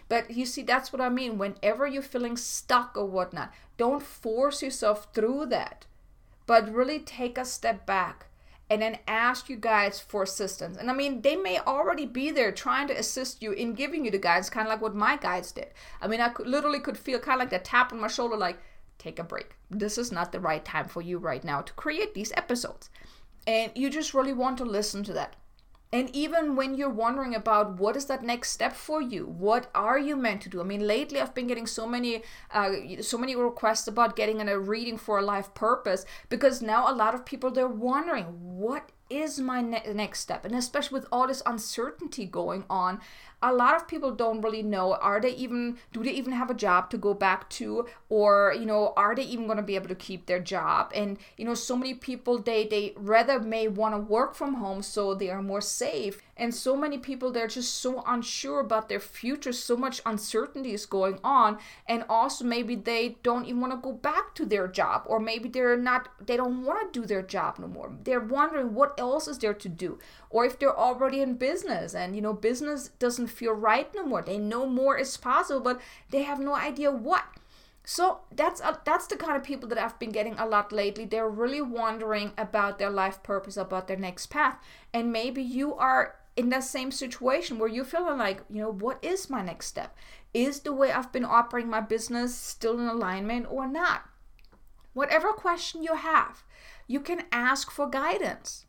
But 0.08 0.30
you 0.30 0.44
see, 0.44 0.62
that's 0.62 0.92
what 0.92 1.00
I 1.00 1.08
mean. 1.08 1.38
Whenever 1.38 1.86
you're 1.86 2.02
feeling 2.02 2.36
stuck 2.36 2.96
or 2.96 3.06
whatnot, 3.06 3.52
don't 3.78 4.02
force 4.02 4.62
yourself 4.62 5.08
through 5.14 5.46
that 5.46 5.86
but 6.46 6.72
really 6.72 6.98
take 6.98 7.38
a 7.38 7.44
step 7.44 7.86
back 7.86 8.26
and 8.70 8.80
then 8.80 8.98
ask 9.06 9.50
you 9.50 9.56
guys 9.56 10.00
for 10.00 10.22
assistance. 10.22 10.78
And 10.78 10.90
I 10.90 10.94
mean, 10.94 11.20
they 11.20 11.36
may 11.36 11.58
already 11.58 12.06
be 12.06 12.30
there 12.30 12.50
trying 12.52 12.88
to 12.88 12.98
assist 12.98 13.42
you 13.42 13.52
in 13.52 13.74
giving 13.74 14.04
you 14.04 14.10
the 14.10 14.18
guidance, 14.18 14.48
kind 14.48 14.66
of 14.66 14.70
like 14.70 14.80
what 14.80 14.94
my 14.94 15.16
guides 15.16 15.52
did. 15.52 15.68
I 16.00 16.08
mean, 16.08 16.22
I 16.22 16.30
could, 16.30 16.46
literally 16.46 16.80
could 16.80 16.96
feel 16.96 17.18
kind 17.18 17.34
of 17.34 17.40
like 17.40 17.50
that 17.50 17.66
tap 17.66 17.92
on 17.92 18.00
my 18.00 18.08
shoulder, 18.08 18.36
like, 18.36 18.58
take 18.96 19.18
a 19.18 19.24
break. 19.24 19.56
This 19.70 19.98
is 19.98 20.10
not 20.10 20.32
the 20.32 20.40
right 20.40 20.64
time 20.64 20.88
for 20.88 21.02
you 21.02 21.18
right 21.18 21.44
now 21.44 21.60
to 21.60 21.72
create 21.74 22.14
these 22.14 22.32
episodes. 22.34 22.88
And 23.46 23.72
you 23.74 23.90
just 23.90 24.14
really 24.14 24.32
want 24.32 24.56
to 24.58 24.64
listen 24.64 25.04
to 25.04 25.12
that. 25.12 25.36
And 25.92 26.08
even 26.16 26.56
when 26.56 26.74
you're 26.74 26.88
wondering 26.88 27.34
about 27.34 27.78
what 27.78 27.96
is 27.96 28.06
that 28.06 28.24
next 28.24 28.50
step 28.50 28.74
for 28.74 29.02
you, 29.02 29.26
what 29.26 29.70
are 29.74 29.98
you 29.98 30.16
meant 30.16 30.40
to 30.42 30.48
do? 30.48 30.60
I 30.60 30.64
mean, 30.64 30.86
lately 30.86 31.20
I've 31.20 31.34
been 31.34 31.46
getting 31.46 31.66
so 31.66 31.86
many, 31.86 32.22
uh, 32.50 32.70
so 33.02 33.18
many 33.18 33.36
requests 33.36 33.86
about 33.86 34.16
getting 34.16 34.40
in 34.40 34.48
a 34.48 34.58
reading 34.58 34.96
for 34.96 35.18
a 35.18 35.22
life 35.22 35.52
purpose 35.52 36.06
because 36.30 36.62
now 36.62 36.90
a 36.90 36.94
lot 36.94 37.14
of 37.14 37.26
people 37.26 37.50
they're 37.50 37.68
wondering 37.68 38.24
what 38.58 38.88
is 39.12 39.38
my 39.38 39.60
ne- 39.60 39.92
next 39.92 40.20
step, 40.20 40.44
and 40.44 40.54
especially 40.54 40.98
with 41.00 41.08
all 41.12 41.26
this 41.26 41.42
uncertainty 41.46 42.26
going 42.26 42.64
on, 42.68 43.00
a 43.42 43.52
lot 43.52 43.74
of 43.74 43.88
people 43.88 44.12
don't 44.12 44.40
really 44.40 44.62
know 44.62 44.94
are 44.94 45.20
they 45.20 45.34
even 45.34 45.76
do 45.92 46.02
they 46.02 46.12
even 46.12 46.32
have 46.32 46.50
a 46.50 46.54
job 46.54 46.90
to 46.90 46.96
go 46.98 47.12
back 47.12 47.50
to? 47.50 47.86
Or 48.08 48.54
you 48.56 48.66
know 48.66 48.92
are 48.96 49.14
they 49.14 49.24
even 49.24 49.46
going 49.46 49.56
to 49.56 49.62
be 49.62 49.74
able 49.74 49.88
to 49.88 49.94
keep 49.94 50.26
their 50.26 50.40
job? 50.40 50.92
And 50.94 51.18
you 51.36 51.44
know 51.44 51.54
so 51.54 51.76
many 51.76 51.94
people 51.94 52.38
they 52.38 52.66
they 52.66 52.94
rather 52.96 53.40
may 53.40 53.68
want 53.68 53.94
to 53.94 53.98
work 53.98 54.34
from 54.34 54.54
home 54.54 54.82
so 54.82 55.14
they 55.14 55.30
are 55.30 55.42
more 55.42 55.60
safe 55.60 56.22
and 56.42 56.52
so 56.52 56.76
many 56.76 56.98
people 56.98 57.30
they're 57.30 57.46
just 57.46 57.76
so 57.76 58.02
unsure 58.04 58.58
about 58.58 58.88
their 58.88 58.98
future 58.98 59.52
so 59.52 59.76
much 59.76 60.00
uncertainty 60.04 60.74
is 60.74 60.86
going 60.86 61.20
on. 61.22 61.58
And 61.86 62.04
also 62.08 62.44
maybe 62.44 62.74
they 62.74 63.16
don't 63.22 63.44
even 63.44 63.60
want 63.60 63.72
to 63.74 63.76
go 63.76 63.92
back 63.92 64.34
to 64.34 64.44
their 64.44 64.66
job 64.66 65.04
or 65.06 65.20
maybe 65.20 65.48
they're 65.48 65.76
not 65.76 66.08
they 66.26 66.36
don't 66.36 66.64
want 66.64 66.92
to 66.92 67.00
do 67.00 67.06
their 67.06 67.22
job 67.22 67.60
no 67.60 67.68
more. 67.68 67.92
They're 68.02 68.18
wondering 68.18 68.74
what 68.74 68.98
else 68.98 69.28
is 69.28 69.38
there 69.38 69.54
to 69.54 69.68
do 69.68 70.00
or 70.30 70.44
if 70.44 70.58
they're 70.58 70.76
already 70.76 71.20
in 71.20 71.34
business. 71.34 71.94
And 71.94 72.16
you 72.16 72.20
know 72.20 72.32
business 72.32 72.88
doesn't 72.98 73.28
feel 73.28 73.52
right 73.52 73.88
no 73.94 74.04
more. 74.04 74.22
They 74.22 74.38
know 74.38 74.66
more 74.66 74.98
is 74.98 75.16
possible 75.16 75.60
but 75.60 75.80
they 76.10 76.24
have 76.24 76.40
no 76.40 76.56
idea 76.56 76.90
what. 76.90 77.24
So 77.84 78.20
that's 78.34 78.60
a, 78.60 78.80
that's 78.84 79.06
the 79.06 79.16
kind 79.16 79.36
of 79.36 79.44
people 79.44 79.68
that 79.68 79.78
I've 79.78 79.98
been 80.00 80.10
getting 80.10 80.36
a 80.40 80.46
lot 80.46 80.72
lately. 80.72 81.04
They're 81.04 81.28
really 81.28 81.62
wondering 81.62 82.32
about 82.36 82.78
their 82.78 82.90
life 82.90 83.22
purpose, 83.22 83.56
about 83.56 83.86
their 83.88 83.96
next 83.96 84.26
path, 84.26 84.56
and 84.92 85.12
maybe 85.12 85.42
you 85.42 85.74
are 85.74 86.14
in 86.36 86.48
that 86.48 86.64
same 86.64 86.90
situation 86.90 87.58
where 87.58 87.68
you're 87.68 87.84
feeling 87.84 88.18
like, 88.18 88.42
you 88.48 88.62
know, 88.62 88.72
what 88.72 88.98
is 89.02 89.28
my 89.28 89.42
next 89.42 89.66
step? 89.66 89.96
Is 90.32 90.60
the 90.60 90.72
way 90.72 90.90
I've 90.90 91.12
been 91.12 91.24
operating 91.24 91.70
my 91.70 91.80
business 91.80 92.34
still 92.34 92.78
in 92.78 92.86
alignment 92.86 93.46
or 93.50 93.68
not? 93.68 94.08
Whatever 94.94 95.32
question 95.32 95.82
you 95.82 95.94
have, 95.96 96.42
you 96.86 97.00
can 97.00 97.24
ask 97.32 97.70
for 97.70 97.88
guidance. 97.88 98.66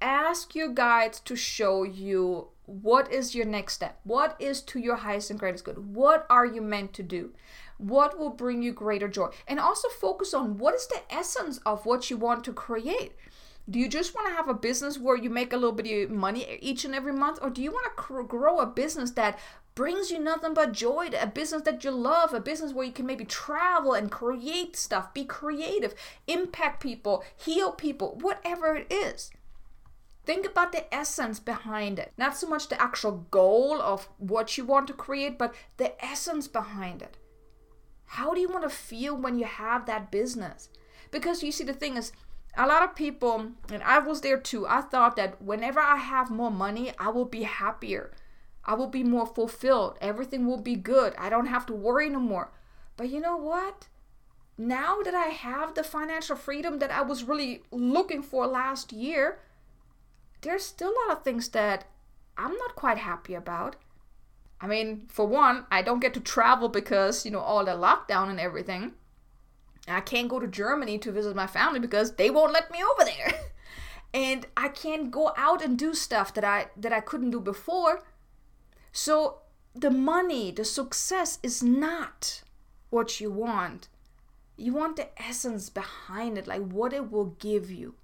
Ask 0.00 0.54
your 0.54 0.68
guides 0.68 1.20
to 1.20 1.36
show 1.36 1.82
you 1.82 2.48
what 2.66 3.12
is 3.12 3.34
your 3.34 3.46
next 3.46 3.74
step. 3.74 4.00
What 4.04 4.36
is 4.38 4.60
to 4.62 4.78
your 4.78 4.96
highest 4.96 5.30
and 5.30 5.38
greatest 5.38 5.64
good? 5.64 5.94
What 5.94 6.26
are 6.28 6.46
you 6.46 6.62
meant 6.62 6.92
to 6.94 7.02
do? 7.02 7.32
What 7.78 8.18
will 8.18 8.30
bring 8.30 8.62
you 8.62 8.72
greater 8.72 9.08
joy? 9.08 9.30
And 9.46 9.58
also 9.58 9.88
focus 9.88 10.32
on 10.32 10.58
what 10.58 10.74
is 10.74 10.86
the 10.86 11.00
essence 11.10 11.58
of 11.66 11.84
what 11.86 12.10
you 12.10 12.16
want 12.16 12.44
to 12.44 12.52
create 12.52 13.12
do 13.68 13.78
you 13.78 13.88
just 13.88 14.14
want 14.14 14.28
to 14.28 14.34
have 14.34 14.48
a 14.48 14.54
business 14.54 14.98
where 14.98 15.16
you 15.16 15.30
make 15.30 15.52
a 15.52 15.56
little 15.56 15.72
bit 15.72 16.04
of 16.04 16.10
money 16.10 16.58
each 16.60 16.84
and 16.84 16.94
every 16.94 17.12
month 17.12 17.38
or 17.42 17.50
do 17.50 17.62
you 17.62 17.70
want 17.70 17.86
to 17.96 18.24
grow 18.24 18.58
a 18.58 18.66
business 18.66 19.12
that 19.12 19.38
brings 19.74 20.10
you 20.10 20.18
nothing 20.18 20.54
but 20.54 20.72
joy 20.72 21.08
a 21.20 21.26
business 21.26 21.62
that 21.62 21.82
you 21.82 21.90
love 21.90 22.32
a 22.32 22.40
business 22.40 22.72
where 22.72 22.86
you 22.86 22.92
can 22.92 23.06
maybe 23.06 23.24
travel 23.24 23.94
and 23.94 24.10
create 24.10 24.76
stuff 24.76 25.12
be 25.14 25.24
creative 25.24 25.94
impact 26.26 26.82
people 26.82 27.24
heal 27.36 27.72
people 27.72 28.18
whatever 28.20 28.76
it 28.76 28.86
is 28.90 29.30
Think 30.26 30.46
about 30.46 30.72
the 30.72 30.92
essence 30.94 31.38
behind 31.38 31.98
it. 31.98 32.12
Not 32.16 32.36
so 32.36 32.48
much 32.48 32.68
the 32.68 32.80
actual 32.80 33.26
goal 33.30 33.80
of 33.80 34.08
what 34.18 34.56
you 34.56 34.64
want 34.64 34.86
to 34.86 34.94
create, 34.94 35.36
but 35.36 35.54
the 35.76 36.02
essence 36.02 36.48
behind 36.48 37.02
it. 37.02 37.18
How 38.06 38.32
do 38.32 38.40
you 38.40 38.48
want 38.48 38.62
to 38.62 38.70
feel 38.70 39.14
when 39.16 39.38
you 39.38 39.44
have 39.44 39.86
that 39.86 40.10
business? 40.10 40.70
Because 41.10 41.42
you 41.42 41.52
see, 41.52 41.64
the 41.64 41.74
thing 41.74 41.96
is, 41.96 42.12
a 42.56 42.66
lot 42.66 42.82
of 42.82 42.94
people, 42.94 43.52
and 43.72 43.82
I 43.82 43.98
was 43.98 44.20
there 44.20 44.38
too, 44.38 44.66
I 44.66 44.80
thought 44.80 45.16
that 45.16 45.42
whenever 45.42 45.80
I 45.80 45.96
have 45.96 46.30
more 46.30 46.50
money, 46.50 46.92
I 46.98 47.08
will 47.08 47.24
be 47.24 47.42
happier. 47.42 48.12
I 48.64 48.74
will 48.74 48.88
be 48.88 49.04
more 49.04 49.26
fulfilled. 49.26 49.98
Everything 50.00 50.46
will 50.46 50.60
be 50.60 50.76
good. 50.76 51.14
I 51.18 51.28
don't 51.28 51.46
have 51.46 51.66
to 51.66 51.74
worry 51.74 52.08
no 52.08 52.20
more. 52.20 52.50
But 52.96 53.10
you 53.10 53.20
know 53.20 53.36
what? 53.36 53.88
Now 54.56 55.02
that 55.02 55.14
I 55.14 55.26
have 55.26 55.74
the 55.74 55.82
financial 55.82 56.36
freedom 56.36 56.78
that 56.78 56.90
I 56.90 57.02
was 57.02 57.24
really 57.24 57.62
looking 57.70 58.22
for 58.22 58.46
last 58.46 58.92
year, 58.92 59.40
there's 60.42 60.64
still 60.64 60.90
a 60.90 60.98
lot 61.08 61.18
of 61.18 61.24
things 61.24 61.48
that 61.50 61.86
I'm 62.36 62.54
not 62.56 62.76
quite 62.76 62.98
happy 62.98 63.34
about. 63.34 63.76
I 64.60 64.66
mean, 64.66 65.06
for 65.08 65.26
one, 65.26 65.66
I 65.70 65.82
don't 65.82 66.00
get 66.00 66.14
to 66.14 66.20
travel 66.20 66.68
because, 66.68 67.24
you 67.24 67.30
know, 67.30 67.40
all 67.40 67.64
the 67.64 67.72
lockdown 67.72 68.30
and 68.30 68.40
everything. 68.40 68.92
I 69.86 70.00
can't 70.00 70.28
go 70.28 70.38
to 70.40 70.46
Germany 70.46 70.98
to 70.98 71.12
visit 71.12 71.36
my 71.36 71.46
family 71.46 71.80
because 71.80 72.14
they 72.14 72.30
won't 72.30 72.52
let 72.52 72.70
me 72.70 72.78
over 72.82 73.04
there. 73.04 73.32
and 74.14 74.46
I 74.56 74.68
can't 74.68 75.10
go 75.10 75.32
out 75.36 75.62
and 75.62 75.78
do 75.78 75.94
stuff 75.94 76.32
that 76.34 76.44
I 76.44 76.68
that 76.76 76.92
I 76.92 77.00
couldn't 77.00 77.30
do 77.30 77.40
before. 77.40 78.02
So 78.92 79.38
the 79.74 79.90
money, 79.90 80.50
the 80.52 80.64
success 80.64 81.38
is 81.42 81.62
not 81.62 82.42
what 82.90 83.20
you 83.20 83.30
want. 83.30 83.88
You 84.56 84.72
want 84.72 84.96
the 84.96 85.08
essence 85.20 85.68
behind 85.68 86.38
it, 86.38 86.46
like 86.46 86.62
what 86.62 86.92
it 86.92 87.10
will 87.10 87.36
give 87.40 87.70
you. 87.70 87.94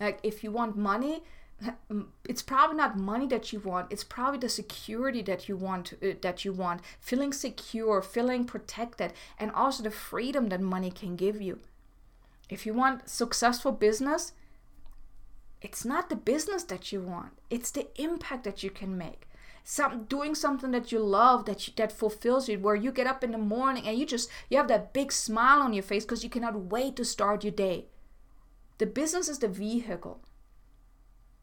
Like 0.00 0.18
if 0.22 0.42
you 0.42 0.50
want 0.50 0.76
money, 0.76 1.22
it's 2.28 2.42
probably 2.42 2.76
not 2.76 2.96
money 2.96 3.26
that 3.26 3.52
you 3.52 3.58
want 3.58 3.90
it's 3.90 4.04
probably 4.04 4.38
the 4.38 4.48
security 4.48 5.22
that 5.22 5.48
you 5.48 5.56
want 5.56 5.92
uh, 6.02 6.08
that 6.22 6.44
you 6.44 6.52
want 6.52 6.80
feeling 7.00 7.32
secure 7.32 8.00
feeling 8.00 8.44
protected 8.44 9.12
and 9.38 9.50
also 9.52 9.82
the 9.82 9.90
freedom 9.90 10.48
that 10.48 10.60
money 10.60 10.90
can 10.90 11.16
give 11.16 11.40
you. 11.40 11.58
If 12.48 12.64
you 12.64 12.74
want 12.74 13.08
successful 13.08 13.72
business 13.72 14.32
it's 15.60 15.84
not 15.84 16.08
the 16.08 16.16
business 16.16 16.62
that 16.64 16.92
you 16.92 17.00
want 17.00 17.32
it's 17.50 17.70
the 17.70 17.88
impact 18.00 18.44
that 18.44 18.62
you 18.62 18.70
can 18.70 18.96
make. 18.96 19.24
Some 19.64 20.04
doing 20.04 20.34
something 20.34 20.70
that 20.70 20.92
you 20.92 21.00
love 21.00 21.44
that 21.46 21.66
you, 21.66 21.74
that 21.76 21.92
fulfills 21.92 22.48
you 22.48 22.58
where 22.58 22.76
you 22.76 22.92
get 22.92 23.06
up 23.06 23.24
in 23.24 23.32
the 23.32 23.38
morning 23.38 23.86
and 23.86 23.98
you 23.98 24.06
just 24.06 24.30
you 24.48 24.56
have 24.56 24.68
that 24.68 24.92
big 24.92 25.10
smile 25.10 25.60
on 25.60 25.72
your 25.72 25.82
face 25.82 26.04
because 26.04 26.22
you 26.22 26.30
cannot 26.30 26.70
wait 26.70 26.94
to 26.96 27.04
start 27.04 27.42
your 27.42 27.52
day. 27.52 27.86
The 28.78 28.86
business 28.86 29.28
is 29.28 29.40
the 29.40 29.48
vehicle 29.48 30.20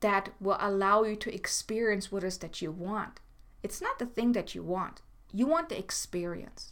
that 0.06 0.30
will 0.40 0.58
allow 0.60 1.02
you 1.02 1.16
to 1.16 1.34
experience 1.34 2.12
what 2.12 2.24
is 2.24 2.38
that 2.38 2.62
you 2.62 2.72
want. 2.72 3.20
It's 3.64 3.82
not 3.82 3.98
the 3.98 4.06
thing 4.06 4.34
that 4.34 4.54
you 4.54 4.62
want, 4.62 5.02
you 5.34 5.48
want 5.48 5.70
the 5.70 5.80
experience. 5.80 6.72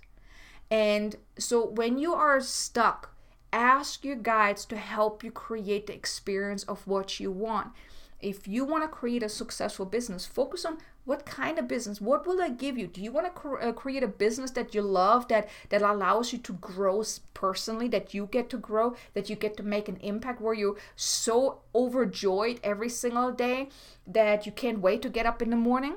And 0.70 1.16
so 1.40 1.66
when 1.66 1.98
you 1.98 2.14
are 2.14 2.40
stuck, 2.42 3.16
ask 3.52 4.06
your 4.06 4.18
guides 4.18 4.66
to 4.66 4.78
help 4.78 5.24
you 5.24 5.32
create 5.32 5.88
the 5.88 5.96
experience 5.96 6.62
of 6.66 6.86
what 6.86 7.20
you 7.20 7.32
want. 7.32 7.72
If 8.20 8.48
you 8.48 8.66
want 8.66 8.84
to 8.84 8.88
create 8.88 9.24
a 9.24 9.30
successful 9.30 9.88
business, 9.88 10.28
focus 10.28 10.64
on 10.64 10.78
what 11.06 11.26
kind 11.26 11.60
of 11.60 11.68
business? 11.68 12.00
What 12.00 12.26
will 12.26 12.38
that 12.38 12.58
give 12.58 12.78
you? 12.78 12.88
Do 12.88 13.02
you 13.02 13.12
want 13.12 13.36
to 13.36 13.50
uh, 13.58 13.72
create 13.74 14.04
a 14.04 14.08
business 14.08 14.52
that 14.52 14.74
you 14.74 14.82
love 14.82 15.28
that 15.28 15.50
that 15.70 15.82
allows 15.82 16.32
you 16.32 16.40
to 16.40 16.54
grow 16.54 17.04
personally 17.34 17.90
that 17.90 18.14
you 18.14 18.28
get 18.28 18.50
to 18.52 18.58
grow 18.58 18.96
that 19.14 19.30
you 19.30 19.36
get 19.36 19.58
to 19.58 19.64
make 19.64 19.90
an 19.90 19.98
impact 19.98 20.40
where 20.40 20.54
you're 20.54 20.78
so 20.96 21.60
overjoyed 21.76 22.60
every 22.64 22.88
single 22.88 23.32
day 23.32 23.70
that 24.08 24.46
you 24.46 24.52
can't 24.52 24.80
wait 24.80 25.02
to 25.02 25.10
get 25.10 25.26
up 25.26 25.42
in 25.42 25.50
the 25.50 25.58
morning? 25.58 25.96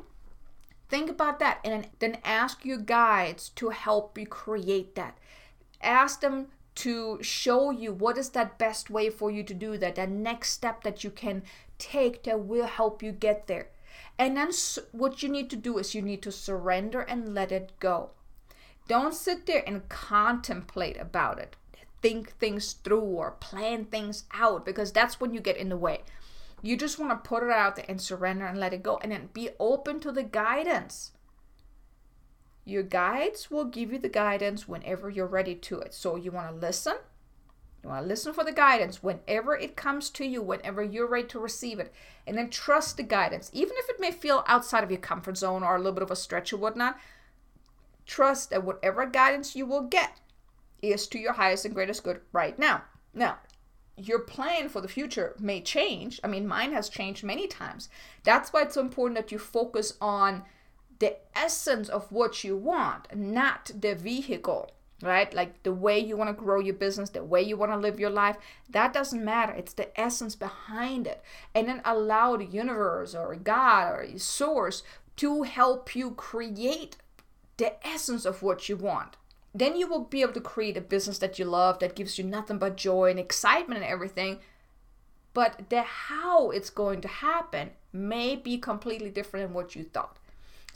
Think 0.88 1.08
about 1.08 1.38
that 1.38 1.60
and 1.64 1.88
then 2.00 2.18
ask 2.24 2.64
your 2.64 2.78
guides 2.78 3.50
to 3.50 3.70
help 3.70 4.18
you 4.18 4.26
create 4.26 4.96
that. 4.96 5.18
Ask 5.82 6.20
them 6.20 6.48
to 6.76 7.22
show 7.22 7.70
you 7.70 7.92
what 7.92 8.18
is 8.18 8.30
that 8.30 8.58
best 8.58 8.90
way 8.90 9.08
for 9.08 9.30
you 9.30 9.42
to 9.42 9.54
do 9.54 9.78
that 9.78 9.94
that 9.94 10.10
next 10.10 10.50
step 10.50 10.82
that 10.82 11.04
you 11.04 11.10
can 11.10 11.42
take 11.78 12.24
that 12.24 12.40
will 12.40 12.66
help 12.66 13.02
you 13.02 13.12
get 13.12 13.46
there 13.46 13.68
and 14.18 14.36
then 14.36 14.50
what 14.92 15.22
you 15.22 15.28
need 15.28 15.50
to 15.50 15.56
do 15.56 15.78
is 15.78 15.94
you 15.94 16.02
need 16.02 16.22
to 16.22 16.32
surrender 16.32 17.00
and 17.00 17.34
let 17.34 17.52
it 17.52 17.72
go. 17.80 18.10
Don't 18.88 19.14
sit 19.14 19.46
there 19.46 19.62
and 19.66 19.88
contemplate 19.88 20.98
about 20.98 21.38
it. 21.38 21.56
Think 22.00 22.32
things 22.38 22.72
through 22.72 23.00
or 23.00 23.32
plan 23.32 23.84
things 23.86 24.24
out 24.32 24.64
because 24.64 24.92
that's 24.92 25.20
when 25.20 25.34
you 25.34 25.40
get 25.40 25.56
in 25.56 25.68
the 25.68 25.76
way. 25.76 26.02
You 26.62 26.76
just 26.76 26.98
want 26.98 27.10
to 27.10 27.28
put 27.28 27.42
it 27.42 27.50
out 27.50 27.76
there 27.76 27.84
and 27.88 28.00
surrender 28.00 28.46
and 28.46 28.58
let 28.58 28.72
it 28.72 28.82
go 28.82 28.98
and 29.02 29.12
then 29.12 29.28
be 29.32 29.50
open 29.58 30.00
to 30.00 30.12
the 30.12 30.22
guidance. 30.22 31.12
Your 32.64 32.82
guides 32.82 33.50
will 33.50 33.64
give 33.64 33.92
you 33.92 33.98
the 33.98 34.08
guidance 34.08 34.66
whenever 34.66 35.10
you're 35.10 35.26
ready 35.26 35.54
to 35.54 35.80
it. 35.80 35.94
So 35.94 36.16
you 36.16 36.30
want 36.30 36.48
to 36.48 36.66
listen 36.66 36.96
you 37.86 37.92
want 37.92 38.04
to 38.04 38.08
listen 38.08 38.32
for 38.32 38.42
the 38.42 38.52
guidance 38.52 39.02
whenever 39.02 39.56
it 39.56 39.76
comes 39.76 40.10
to 40.10 40.24
you, 40.24 40.42
whenever 40.42 40.82
you're 40.82 41.06
ready 41.06 41.28
to 41.28 41.38
receive 41.38 41.78
it. 41.78 41.92
And 42.26 42.36
then 42.36 42.50
trust 42.50 42.96
the 42.96 43.04
guidance. 43.04 43.50
Even 43.52 43.74
if 43.76 43.88
it 43.88 44.00
may 44.00 44.10
feel 44.10 44.44
outside 44.48 44.82
of 44.82 44.90
your 44.90 45.00
comfort 45.00 45.36
zone 45.36 45.62
or 45.62 45.76
a 45.76 45.78
little 45.78 45.92
bit 45.92 46.02
of 46.02 46.10
a 46.10 46.16
stretch 46.16 46.52
or 46.52 46.56
whatnot, 46.56 46.98
trust 48.04 48.50
that 48.50 48.64
whatever 48.64 49.06
guidance 49.06 49.54
you 49.54 49.66
will 49.66 49.82
get 49.82 50.20
is 50.82 51.06
to 51.08 51.18
your 51.18 51.34
highest 51.34 51.64
and 51.64 51.74
greatest 51.74 52.02
good 52.02 52.20
right 52.32 52.58
now. 52.58 52.82
Now, 53.14 53.38
your 53.96 54.18
plan 54.18 54.68
for 54.68 54.80
the 54.80 54.88
future 54.88 55.36
may 55.38 55.60
change. 55.60 56.20
I 56.24 56.26
mean, 56.26 56.46
mine 56.46 56.72
has 56.72 56.88
changed 56.88 57.22
many 57.22 57.46
times. 57.46 57.88
That's 58.24 58.52
why 58.52 58.62
it's 58.62 58.74
so 58.74 58.80
important 58.80 59.16
that 59.16 59.32
you 59.32 59.38
focus 59.38 59.94
on 60.00 60.42
the 60.98 61.16
essence 61.36 61.88
of 61.88 62.10
what 62.10 62.42
you 62.42 62.56
want, 62.56 63.14
not 63.14 63.70
the 63.78 63.94
vehicle 63.94 64.72
right? 65.02 65.32
Like 65.32 65.62
the 65.62 65.72
way 65.72 65.98
you 65.98 66.16
want 66.16 66.28
to 66.28 66.44
grow 66.44 66.60
your 66.60 66.74
business, 66.74 67.10
the 67.10 67.24
way 67.24 67.42
you 67.42 67.56
want 67.56 67.72
to 67.72 67.78
live 67.78 68.00
your 68.00 68.10
life, 68.10 68.36
that 68.70 68.92
doesn't 68.92 69.24
matter. 69.24 69.52
It's 69.52 69.74
the 69.74 69.98
essence 69.98 70.34
behind 70.34 71.06
it. 71.06 71.22
And 71.54 71.68
then 71.68 71.82
allow 71.84 72.36
the 72.36 72.44
universe 72.44 73.14
or 73.14 73.34
God 73.36 73.92
or 73.92 74.18
source 74.18 74.82
to 75.16 75.42
help 75.42 75.94
you 75.94 76.12
create 76.12 76.96
the 77.56 77.86
essence 77.86 78.24
of 78.24 78.42
what 78.42 78.68
you 78.68 78.76
want. 78.76 79.16
Then 79.54 79.76
you 79.76 79.86
will 79.86 80.04
be 80.04 80.20
able 80.20 80.34
to 80.34 80.40
create 80.40 80.76
a 80.76 80.82
business 80.82 81.18
that 81.18 81.38
you 81.38 81.46
love, 81.46 81.78
that 81.78 81.96
gives 81.96 82.18
you 82.18 82.24
nothing 82.24 82.58
but 82.58 82.76
joy 82.76 83.10
and 83.10 83.18
excitement 83.18 83.82
and 83.82 83.90
everything. 83.90 84.40
But 85.32 85.70
the 85.70 85.82
how 85.82 86.50
it's 86.50 86.70
going 86.70 87.00
to 87.02 87.08
happen 87.08 87.70
may 87.92 88.36
be 88.36 88.58
completely 88.58 89.10
different 89.10 89.46
than 89.46 89.54
what 89.54 89.74
you 89.74 89.84
thought. 89.84 90.18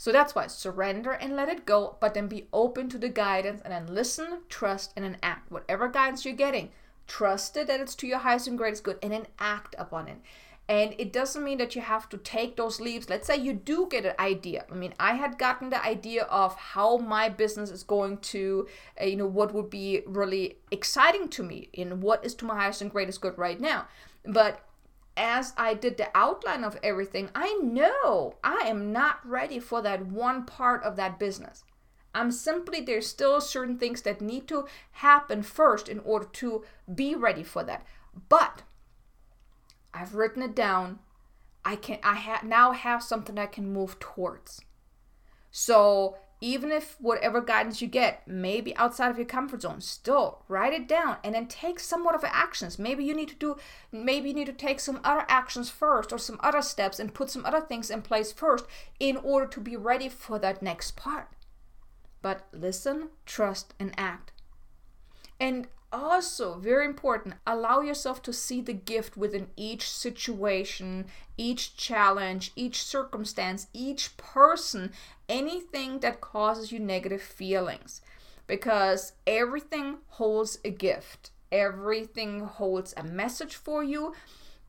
So 0.01 0.11
that's 0.11 0.33
why 0.33 0.47
surrender 0.47 1.11
and 1.11 1.35
let 1.35 1.47
it 1.47 1.63
go, 1.63 1.95
but 1.99 2.15
then 2.15 2.27
be 2.27 2.47
open 2.51 2.89
to 2.89 2.97
the 2.97 3.07
guidance 3.07 3.61
and 3.63 3.71
then 3.71 3.93
listen, 3.93 4.39
trust, 4.49 4.93
and 4.95 5.05
then 5.05 5.17
act. 5.21 5.51
Whatever 5.51 5.89
guidance 5.89 6.25
you're 6.25 6.33
getting, 6.33 6.71
trust 7.05 7.55
it 7.55 7.67
that 7.67 7.79
it's 7.79 7.93
to 7.97 8.07
your 8.07 8.17
highest 8.17 8.47
and 8.47 8.57
greatest 8.57 8.83
good 8.83 8.97
and 9.03 9.11
then 9.11 9.27
act 9.37 9.75
upon 9.77 10.07
it. 10.07 10.17
And 10.67 10.95
it 10.97 11.13
doesn't 11.13 11.43
mean 11.43 11.59
that 11.59 11.75
you 11.75 11.83
have 11.83 12.09
to 12.09 12.17
take 12.17 12.55
those 12.55 12.81
leaps. 12.81 13.09
Let's 13.11 13.27
say 13.27 13.37
you 13.37 13.53
do 13.53 13.87
get 13.91 14.07
an 14.07 14.15
idea. 14.17 14.65
I 14.71 14.73
mean, 14.73 14.95
I 14.99 15.13
had 15.13 15.37
gotten 15.37 15.69
the 15.69 15.85
idea 15.85 16.23
of 16.23 16.55
how 16.55 16.97
my 16.97 17.29
business 17.29 17.69
is 17.69 17.83
going 17.83 18.17
to, 18.33 18.67
uh, 18.99 19.05
you 19.05 19.17
know, 19.17 19.27
what 19.27 19.53
would 19.53 19.69
be 19.69 20.01
really 20.07 20.57
exciting 20.71 21.29
to 21.29 21.43
me 21.43 21.69
and 21.77 22.01
what 22.01 22.25
is 22.25 22.33
to 22.35 22.45
my 22.45 22.55
highest 22.55 22.81
and 22.81 22.89
greatest 22.89 23.21
good 23.21 23.37
right 23.37 23.61
now. 23.61 23.85
But 24.25 24.65
as 25.17 25.53
I 25.57 25.73
did 25.73 25.97
the 25.97 26.09
outline 26.15 26.63
of 26.63 26.77
everything, 26.81 27.29
I 27.35 27.53
know 27.61 28.35
I 28.43 28.63
am 28.65 28.91
not 28.91 29.27
ready 29.27 29.59
for 29.59 29.81
that 29.81 30.05
one 30.05 30.45
part 30.45 30.83
of 30.83 30.95
that 30.95 31.19
business. 31.19 31.63
I'm 32.13 32.31
simply, 32.31 32.81
there's 32.81 33.07
still 33.07 33.39
certain 33.39 33.77
things 33.77 34.01
that 34.01 34.21
need 34.21 34.47
to 34.49 34.65
happen 34.91 35.43
first 35.43 35.87
in 35.87 35.99
order 35.99 36.25
to 36.33 36.63
be 36.93 37.15
ready 37.15 37.43
for 37.43 37.63
that. 37.63 37.85
But 38.29 38.63
I've 39.93 40.15
written 40.15 40.41
it 40.41 40.55
down. 40.55 40.99
I 41.63 41.75
can, 41.75 41.99
I 42.03 42.15
ha- 42.15 42.41
now 42.43 42.71
have 42.71 43.03
something 43.03 43.37
I 43.37 43.45
can 43.45 43.71
move 43.71 43.99
towards. 43.99 44.61
So 45.51 46.17
even 46.41 46.71
if 46.71 46.97
whatever 46.99 47.39
guidance 47.39 47.81
you 47.81 47.87
get 47.87 48.27
may 48.27 48.59
be 48.59 48.75
outside 48.75 49.11
of 49.11 49.17
your 49.17 49.27
comfort 49.27 49.61
zone 49.61 49.79
still 49.79 50.43
write 50.47 50.73
it 50.73 50.87
down 50.87 51.17
and 51.23 51.35
then 51.35 51.45
take 51.45 51.79
somewhat 51.79 52.15
of 52.15 52.23
actions. 52.23 52.79
Maybe 52.79 53.05
you 53.05 53.13
need 53.13 53.29
to 53.29 53.35
do 53.35 53.57
maybe 53.91 54.29
you 54.29 54.35
need 54.35 54.47
to 54.47 54.53
take 54.53 54.79
some 54.79 54.99
other 55.03 55.25
actions 55.29 55.69
first 55.69 56.11
or 56.11 56.17
some 56.17 56.39
other 56.41 56.63
steps 56.63 56.99
and 56.99 57.13
put 57.13 57.29
some 57.29 57.45
other 57.45 57.61
things 57.61 57.91
in 57.91 58.01
place 58.01 58.31
first 58.31 58.65
in 58.99 59.17
order 59.17 59.45
to 59.45 59.61
be 59.61 59.77
ready 59.77 60.09
for 60.09 60.39
that 60.39 60.63
next 60.63 60.95
part. 60.95 61.29
But 62.23 62.47
listen 62.51 63.09
trust 63.25 63.75
and 63.79 63.93
act. 63.97 64.31
And 65.39 65.67
also 65.91 66.57
very 66.57 66.85
important 66.85 67.35
allow 67.45 67.81
yourself 67.81 68.21
to 68.21 68.31
see 68.31 68.61
the 68.61 68.73
gift 68.73 69.17
within 69.17 69.47
each 69.57 69.89
situation 69.89 71.05
each 71.37 71.75
challenge 71.75 72.51
each 72.55 72.81
circumstance 72.83 73.67
each 73.73 74.15
person 74.15 74.91
anything 75.31 75.99
that 76.01 76.21
causes 76.21 76.71
you 76.71 76.79
negative 76.79 77.21
feelings. 77.21 78.01
Because 78.45 79.13
everything 79.25 79.97
holds 80.09 80.59
a 80.65 80.69
gift. 80.69 81.31
Everything 81.51 82.41
holds 82.41 82.93
a 82.97 83.03
message 83.03 83.55
for 83.55 83.81
you. 83.83 84.13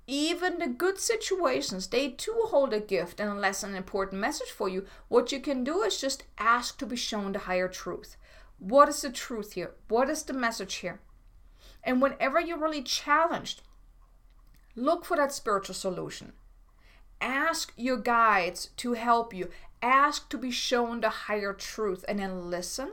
Even 0.07 0.59
the 0.59 0.69
good 0.69 0.99
situations 0.99 1.89
they 1.89 2.11
too 2.11 2.45
hold 2.47 2.73
a 2.73 2.81
gift 2.81 3.19
and 3.21 3.31
a 3.31 3.67
an 3.67 3.75
important 3.75 4.21
message 4.21 4.51
for 4.51 4.69
you. 4.69 4.87
What 5.09 5.33
you 5.33 5.41
can 5.41 5.65
do 5.65 5.83
is 5.83 6.01
just 6.01 6.25
ask 6.39 6.79
to 6.79 6.87
be 6.87 6.97
shown 6.97 7.33
the 7.33 7.41
higher 7.41 7.69
truth. 7.69 8.17
What 8.59 8.89
is 8.89 9.03
the 9.03 9.11
truth 9.11 9.55
here? 9.55 9.73
What 9.89 10.09
is 10.09 10.23
the 10.23 10.33
message 10.33 10.75
here 10.77 11.01
and 11.85 12.01
whenever 12.01 12.41
you're 12.41 12.59
really 12.59 12.83
challenged, 12.83 13.63
look 14.77 15.05
for 15.05 15.17
that 15.17 15.33
spiritual 15.33 15.75
solution. 15.75 16.33
Ask 17.21 17.73
your 17.77 17.97
guides 17.97 18.71
to 18.79 18.95
help 18.95 19.33
you. 19.33 19.49
Ask 19.83 20.29
to 20.31 20.39
be 20.39 20.51
shown 20.51 21.01
the 21.01 21.09
higher 21.09 21.53
truth 21.53 22.05
and 22.09 22.19
then 22.19 22.51
listen, 22.51 22.93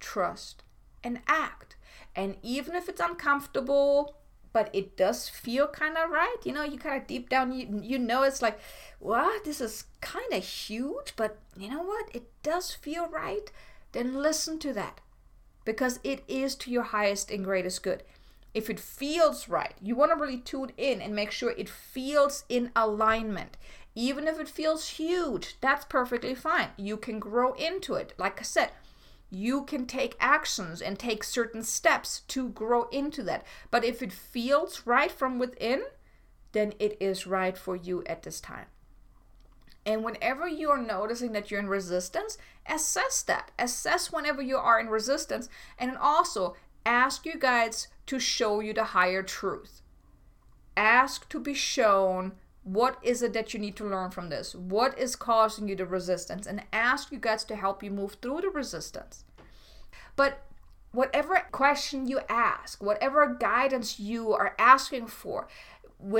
trust, 0.00 0.62
and 1.02 1.20
act. 1.26 1.76
And 2.14 2.36
even 2.42 2.74
if 2.74 2.88
it's 2.88 3.00
uncomfortable, 3.00 4.16
but 4.52 4.70
it 4.72 4.96
does 4.96 5.28
feel 5.28 5.66
kind 5.66 5.96
of 5.96 6.10
right, 6.10 6.36
you 6.42 6.52
know, 6.52 6.62
you 6.62 6.78
kind 6.78 7.00
of 7.00 7.06
deep 7.06 7.28
down, 7.28 7.52
you, 7.52 7.80
you 7.82 7.98
know, 7.98 8.22
it's 8.22 8.40
like, 8.40 8.58
wow, 9.00 9.30
This 9.44 9.60
is 9.60 9.84
kind 10.00 10.32
of 10.32 10.42
huge, 10.42 11.12
but 11.16 11.38
you 11.56 11.68
know 11.68 11.82
what? 11.82 12.06
It 12.14 12.24
does 12.42 12.72
feel 12.72 13.06
right. 13.08 13.50
Then 13.92 14.14
listen 14.14 14.58
to 14.60 14.72
that 14.72 15.00
because 15.64 16.00
it 16.02 16.22
is 16.26 16.54
to 16.56 16.70
your 16.70 16.84
highest 16.84 17.30
and 17.30 17.44
greatest 17.44 17.82
good 17.82 18.02
if 18.56 18.70
it 18.70 18.80
feels 18.80 19.50
right. 19.50 19.74
You 19.82 19.94
want 19.94 20.12
to 20.12 20.16
really 20.16 20.38
tune 20.38 20.72
in 20.78 21.02
and 21.02 21.14
make 21.14 21.30
sure 21.30 21.50
it 21.50 21.68
feels 21.68 22.44
in 22.48 22.70
alignment. 22.74 23.58
Even 23.94 24.26
if 24.26 24.40
it 24.40 24.48
feels 24.48 24.88
huge, 24.88 25.56
that's 25.60 25.84
perfectly 25.84 26.34
fine. 26.34 26.70
You 26.78 26.96
can 26.96 27.18
grow 27.18 27.52
into 27.52 27.96
it. 27.96 28.14
Like 28.16 28.40
I 28.40 28.44
said, 28.44 28.70
you 29.28 29.64
can 29.64 29.84
take 29.84 30.16
actions 30.20 30.80
and 30.80 30.98
take 30.98 31.22
certain 31.22 31.62
steps 31.62 32.20
to 32.28 32.48
grow 32.48 32.84
into 32.84 33.22
that. 33.24 33.44
But 33.70 33.84
if 33.84 34.00
it 34.00 34.10
feels 34.10 34.86
right 34.86 35.12
from 35.12 35.38
within, 35.38 35.82
then 36.52 36.72
it 36.78 36.96
is 36.98 37.26
right 37.26 37.58
for 37.58 37.76
you 37.76 38.04
at 38.06 38.22
this 38.22 38.40
time. 38.40 38.66
And 39.84 40.02
whenever 40.02 40.48
you 40.48 40.70
are 40.70 40.80
noticing 40.80 41.32
that 41.32 41.50
you're 41.50 41.60
in 41.60 41.68
resistance, 41.68 42.38
assess 42.66 43.22
that. 43.24 43.50
Assess 43.58 44.10
whenever 44.10 44.40
you 44.40 44.56
are 44.56 44.80
in 44.80 44.88
resistance. 44.88 45.50
And 45.78 45.98
also 45.98 46.56
ask 46.86 47.26
your 47.26 47.36
guides 47.36 47.88
to 48.06 48.18
show 48.18 48.60
you 48.60 48.72
the 48.72 48.84
higher 48.84 49.22
truth. 49.22 49.82
Ask 50.76 51.28
to 51.30 51.40
be 51.40 51.54
shown 51.54 52.32
what 52.62 52.98
is 53.00 53.22
it 53.22 53.32
that 53.32 53.54
you 53.54 53.60
need 53.60 53.76
to 53.76 53.84
learn 53.84 54.10
from 54.10 54.28
this? 54.28 54.52
What 54.52 54.98
is 54.98 55.14
causing 55.14 55.68
you 55.68 55.76
the 55.76 55.86
resistance? 55.86 56.48
And 56.48 56.64
ask 56.72 57.12
you 57.12 57.18
guys 57.18 57.44
to 57.44 57.54
help 57.54 57.80
you 57.82 57.92
move 57.92 58.16
through 58.20 58.40
the 58.40 58.50
resistance. 58.50 59.24
But 60.16 60.42
whatever 60.90 61.46
question 61.52 62.08
you 62.08 62.20
ask, 62.28 62.82
whatever 62.82 63.36
guidance 63.38 64.00
you 64.00 64.32
are 64.32 64.56
asking 64.58 65.06
for, 65.06 65.46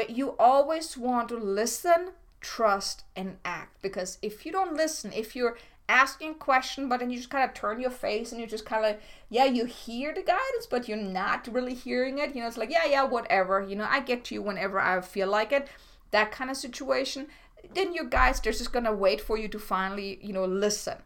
you 0.09 0.37
always 0.39 0.97
want 0.97 1.31
to 1.31 1.37
listen, 1.37 2.11
trust, 2.41 3.03
and 3.17 3.39
act. 3.45 3.83
Because 3.83 4.19
if 4.23 4.47
you 4.47 4.53
don't 4.53 4.77
listen, 4.77 5.13
if 5.13 5.35
you're 5.35 5.59
asking 5.89 6.31
a 6.31 6.35
question, 6.35 6.89
but 6.89 7.01
then 7.01 7.11
you 7.11 7.17
just 7.17 7.31
kind 7.31 7.45
of 7.45 7.55
turn 7.55 7.81
your 7.81 7.91
face 7.91 8.33
and 8.33 8.41
you 8.41 8.47
just 8.47 8.67
kind 8.67 8.85
of, 8.85 8.97
yeah, 9.29 9.45
you 9.45 9.65
hear 9.65 10.13
the 10.13 10.23
guidance, 10.23 10.67
but 10.69 10.89
you're 10.89 10.97
not 10.97 11.49
really 11.51 11.75
hearing 11.75 12.19
it. 12.19 12.35
You 12.35 12.43
know, 12.43 12.49
it's 12.49 12.57
like, 12.57 12.71
yeah, 12.71 12.87
yeah, 12.87 13.05
whatever. 13.05 13.63
You 13.63 13.77
know, 13.77 13.87
I 13.89 14.01
get 14.01 14.25
to 14.25 14.35
you 14.35 14.43
whenever 14.43 14.81
I 14.81 15.01
feel 15.01 15.29
like 15.29 15.53
it. 15.53 15.69
That 16.11 16.33
kind 16.33 16.51
of 16.51 16.57
situation, 16.57 17.27
then 17.75 17.93
your 17.93 18.05
guides 18.05 18.41
they're 18.41 18.53
just 18.53 18.73
gonna 18.73 18.93
wait 18.93 19.21
for 19.21 19.37
you 19.37 19.49
to 19.49 19.59
finally, 19.59 20.19
you 20.23 20.33
know, 20.33 20.45
listen. 20.45 20.99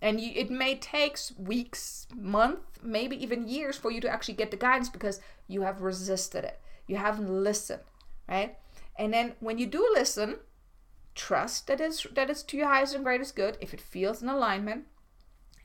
And 0.00 0.20
you, 0.20 0.32
it 0.34 0.50
may 0.50 0.74
take 0.74 1.18
weeks, 1.38 2.06
month, 2.14 2.58
maybe 2.82 3.22
even 3.22 3.48
years 3.48 3.76
for 3.76 3.90
you 3.90 4.00
to 4.00 4.08
actually 4.08 4.34
get 4.34 4.50
the 4.50 4.56
guidance 4.56 4.88
because 4.88 5.20
you 5.46 5.62
have 5.62 5.80
resisted 5.80 6.44
it. 6.44 6.60
You 6.86 6.96
haven't 6.96 7.30
listened, 7.30 7.82
right? 8.28 8.56
And 8.96 9.12
then 9.12 9.34
when 9.40 9.58
you 9.58 9.66
do 9.66 9.88
listen, 9.94 10.36
trust 11.14 11.66
that 11.66 11.80
is 11.80 12.06
that 12.14 12.30
is 12.30 12.42
to 12.42 12.56
your 12.56 12.68
highest 12.68 12.94
and 12.94 13.04
greatest 13.04 13.36
good 13.36 13.58
if 13.60 13.74
it 13.74 13.80
feels 13.80 14.22
in 14.22 14.28
alignment, 14.28 14.86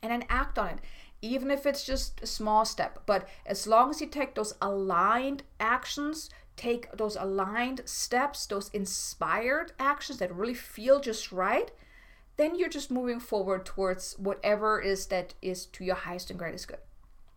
and 0.02 0.12
then 0.12 0.24
act 0.28 0.58
on 0.58 0.68
it 0.68 0.78
even 1.20 1.50
if 1.50 1.66
it's 1.66 1.84
just 1.84 2.20
a 2.22 2.26
small 2.26 2.64
step. 2.64 3.00
But 3.06 3.28
as 3.44 3.66
long 3.66 3.90
as 3.90 4.00
you 4.00 4.06
take 4.06 4.34
those 4.34 4.54
aligned 4.62 5.42
actions, 5.58 6.30
take 6.56 6.90
those 6.96 7.16
aligned 7.16 7.82
steps, 7.84 8.46
those 8.46 8.68
inspired 8.70 9.72
actions 9.78 10.18
that 10.18 10.34
really 10.34 10.54
feel 10.54 11.00
just 11.00 11.32
right, 11.32 11.70
then 12.36 12.56
you're 12.56 12.68
just 12.68 12.90
moving 12.90 13.18
forward 13.18 13.66
towards 13.66 14.16
whatever 14.18 14.80
is 14.80 15.06
that 15.06 15.34
is 15.42 15.66
to 15.66 15.84
your 15.84 15.96
highest 15.96 16.30
and 16.30 16.38
greatest 16.38 16.68
good. 16.68 16.78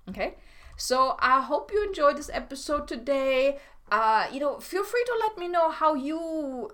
Okay? 0.09 0.35
So 0.77 1.15
I 1.19 1.41
hope 1.41 1.71
you 1.71 1.83
enjoyed 1.83 2.17
this 2.17 2.29
episode 2.31 2.87
today. 2.87 3.57
Uh, 3.91 4.27
you 4.31 4.39
know, 4.39 4.59
feel 4.59 4.83
free 4.83 5.03
to 5.05 5.17
let 5.19 5.37
me 5.37 5.47
know 5.47 5.71
how 5.71 5.95
you 5.95 6.71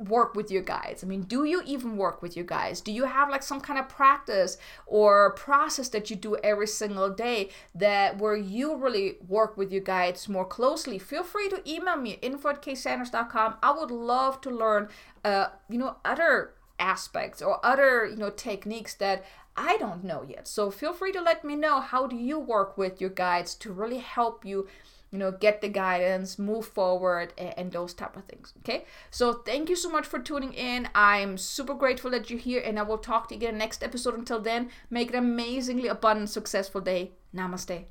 work 0.00 0.34
with 0.34 0.50
your 0.50 0.62
guides? 0.62 1.04
I 1.04 1.06
mean, 1.06 1.22
do 1.22 1.44
you 1.44 1.62
even 1.66 1.96
work 1.96 2.22
with 2.22 2.34
your 2.34 2.44
guides? 2.44 2.80
Do 2.80 2.90
you 2.90 3.04
have 3.04 3.30
like 3.30 3.42
some 3.42 3.60
kind 3.60 3.78
of 3.78 3.88
practice 3.88 4.56
or 4.86 5.32
process 5.34 5.88
that 5.90 6.10
you 6.10 6.16
do 6.16 6.36
every 6.36 6.66
single 6.66 7.10
day 7.10 7.50
that 7.74 8.18
where 8.18 8.36
you 8.36 8.76
really 8.76 9.16
work 9.28 9.56
with 9.56 9.70
your 9.70 9.82
guides 9.82 10.28
more 10.28 10.46
closely? 10.46 10.98
Feel 10.98 11.22
free 11.22 11.48
to 11.50 11.62
email 11.70 11.96
me 11.96 12.18
info 12.22 12.48
at 12.48 12.62
ksanders.com. 12.62 13.56
I 13.62 13.70
would 13.72 13.90
love 13.90 14.40
to 14.40 14.50
learn, 14.50 14.88
uh, 15.24 15.48
you 15.68 15.78
know, 15.78 15.96
other 16.04 16.54
aspects 16.78 17.42
or 17.42 17.64
other, 17.64 18.06
you 18.06 18.16
know, 18.16 18.30
techniques 18.30 18.94
that 18.94 19.24
I 19.56 19.76
don't 19.76 20.04
know 20.04 20.24
yet. 20.26 20.48
So 20.48 20.70
feel 20.70 20.94
free 20.94 21.12
to 21.12 21.20
let 21.20 21.44
me 21.44 21.54
know 21.54 21.80
how 21.80 22.06
do 22.06 22.16
you 22.16 22.38
work 22.38 22.78
with 22.78 23.00
your 23.00 23.10
guides 23.10 23.54
to 23.56 23.72
really 23.72 23.98
help 23.98 24.44
you 24.44 24.66
you 25.10 25.18
know 25.18 25.30
get 25.30 25.60
the 25.60 25.68
guidance 25.68 26.38
move 26.38 26.66
forward 26.66 27.32
and, 27.36 27.54
and, 27.56 27.72
those 27.72 27.94
type 27.94 28.16
of 28.16 28.24
things 28.24 28.52
okay? 28.58 28.84
So 29.10 29.32
thank 29.32 29.68
you 29.68 29.76
so 29.76 29.90
much 29.90 30.06
for 30.06 30.18
tuning 30.18 30.52
in. 30.52 30.88
I'm 30.94 31.38
super 31.38 31.74
grateful 31.74 32.10
that 32.12 32.30
you're 32.30 32.38
here 32.38 32.62
and 32.64 32.78
i 32.78 32.82
will 32.82 32.98
talk 32.98 33.28
to 33.28 33.34
you 33.34 33.38
again 33.38 33.58
next 33.58 33.82
episode. 33.82 34.14
Until 34.14 34.40
then 34.40 34.70
make 34.90 35.10
an 35.10 35.16
amazingly 35.16 35.88
abundant 35.88 36.30
successful 36.30 36.80
day. 36.80 37.12
Namaste. 37.34 37.84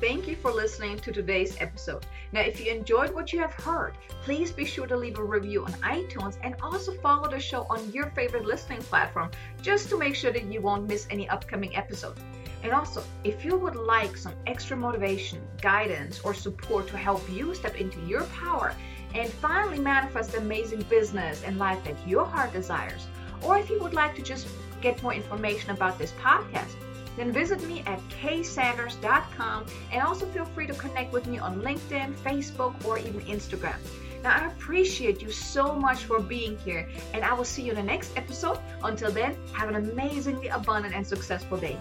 Thank 0.00 0.28
you 0.28 0.36
for 0.36 0.52
listening 0.52 0.98
to 0.98 1.10
today's 1.10 1.56
episode. 1.58 2.04
Now, 2.30 2.40
if 2.40 2.60
you 2.60 2.70
enjoyed 2.70 3.14
what 3.14 3.32
you 3.32 3.38
have 3.38 3.54
heard, 3.54 3.96
please 4.22 4.52
be 4.52 4.66
sure 4.66 4.86
to 4.86 4.96
leave 4.96 5.18
a 5.18 5.24
review 5.24 5.64
on 5.64 5.72
iTunes 5.72 6.36
and 6.42 6.54
also 6.62 6.92
follow 7.00 7.30
the 7.30 7.40
show 7.40 7.66
on 7.70 7.90
your 7.92 8.10
favorite 8.10 8.44
listening 8.44 8.80
platform 8.82 9.30
just 9.62 9.88
to 9.88 9.98
make 9.98 10.14
sure 10.14 10.32
that 10.32 10.44
you 10.44 10.60
won't 10.60 10.86
miss 10.86 11.06
any 11.10 11.26
upcoming 11.30 11.74
episodes. 11.74 12.20
And 12.62 12.72
also, 12.72 13.02
if 13.24 13.44
you 13.44 13.56
would 13.56 13.76
like 13.76 14.16
some 14.16 14.32
extra 14.46 14.76
motivation, 14.76 15.40
guidance, 15.60 16.20
or 16.24 16.34
support 16.34 16.88
to 16.88 16.96
help 16.96 17.22
you 17.30 17.54
step 17.54 17.76
into 17.76 18.00
your 18.06 18.24
power 18.24 18.74
and 19.14 19.30
finally 19.30 19.78
manifest 19.78 20.32
the 20.32 20.38
amazing 20.38 20.82
business 20.90 21.42
and 21.44 21.58
life 21.58 21.82
that 21.84 21.96
your 22.06 22.24
heart 22.24 22.52
desires, 22.52 23.06
or 23.42 23.58
if 23.58 23.70
you 23.70 23.80
would 23.80 23.94
like 23.94 24.14
to 24.16 24.22
just 24.22 24.48
get 24.80 25.02
more 25.02 25.14
information 25.14 25.70
about 25.70 25.98
this 25.98 26.12
podcast, 26.22 26.74
then 27.16 27.32
visit 27.32 27.62
me 27.66 27.82
at 27.86 28.00
ksanders.com 28.20 29.64
and 29.92 30.02
also 30.02 30.26
feel 30.26 30.44
free 30.44 30.66
to 30.66 30.74
connect 30.74 31.12
with 31.12 31.26
me 31.26 31.38
on 31.38 31.62
LinkedIn, 31.62 32.14
Facebook, 32.16 32.84
or 32.84 32.98
even 32.98 33.20
Instagram. 33.22 33.78
Now, 34.22 34.42
I 34.42 34.46
appreciate 34.48 35.22
you 35.22 35.30
so 35.30 35.74
much 35.74 36.04
for 36.04 36.20
being 36.20 36.58
here, 36.58 36.88
and 37.14 37.24
I 37.24 37.32
will 37.32 37.44
see 37.44 37.62
you 37.62 37.70
in 37.70 37.76
the 37.76 37.82
next 37.82 38.16
episode. 38.16 38.58
Until 38.82 39.10
then, 39.10 39.36
have 39.52 39.68
an 39.68 39.76
amazingly 39.76 40.48
abundant 40.48 40.94
and 40.94 41.06
successful 41.06 41.58
day. 41.58 41.78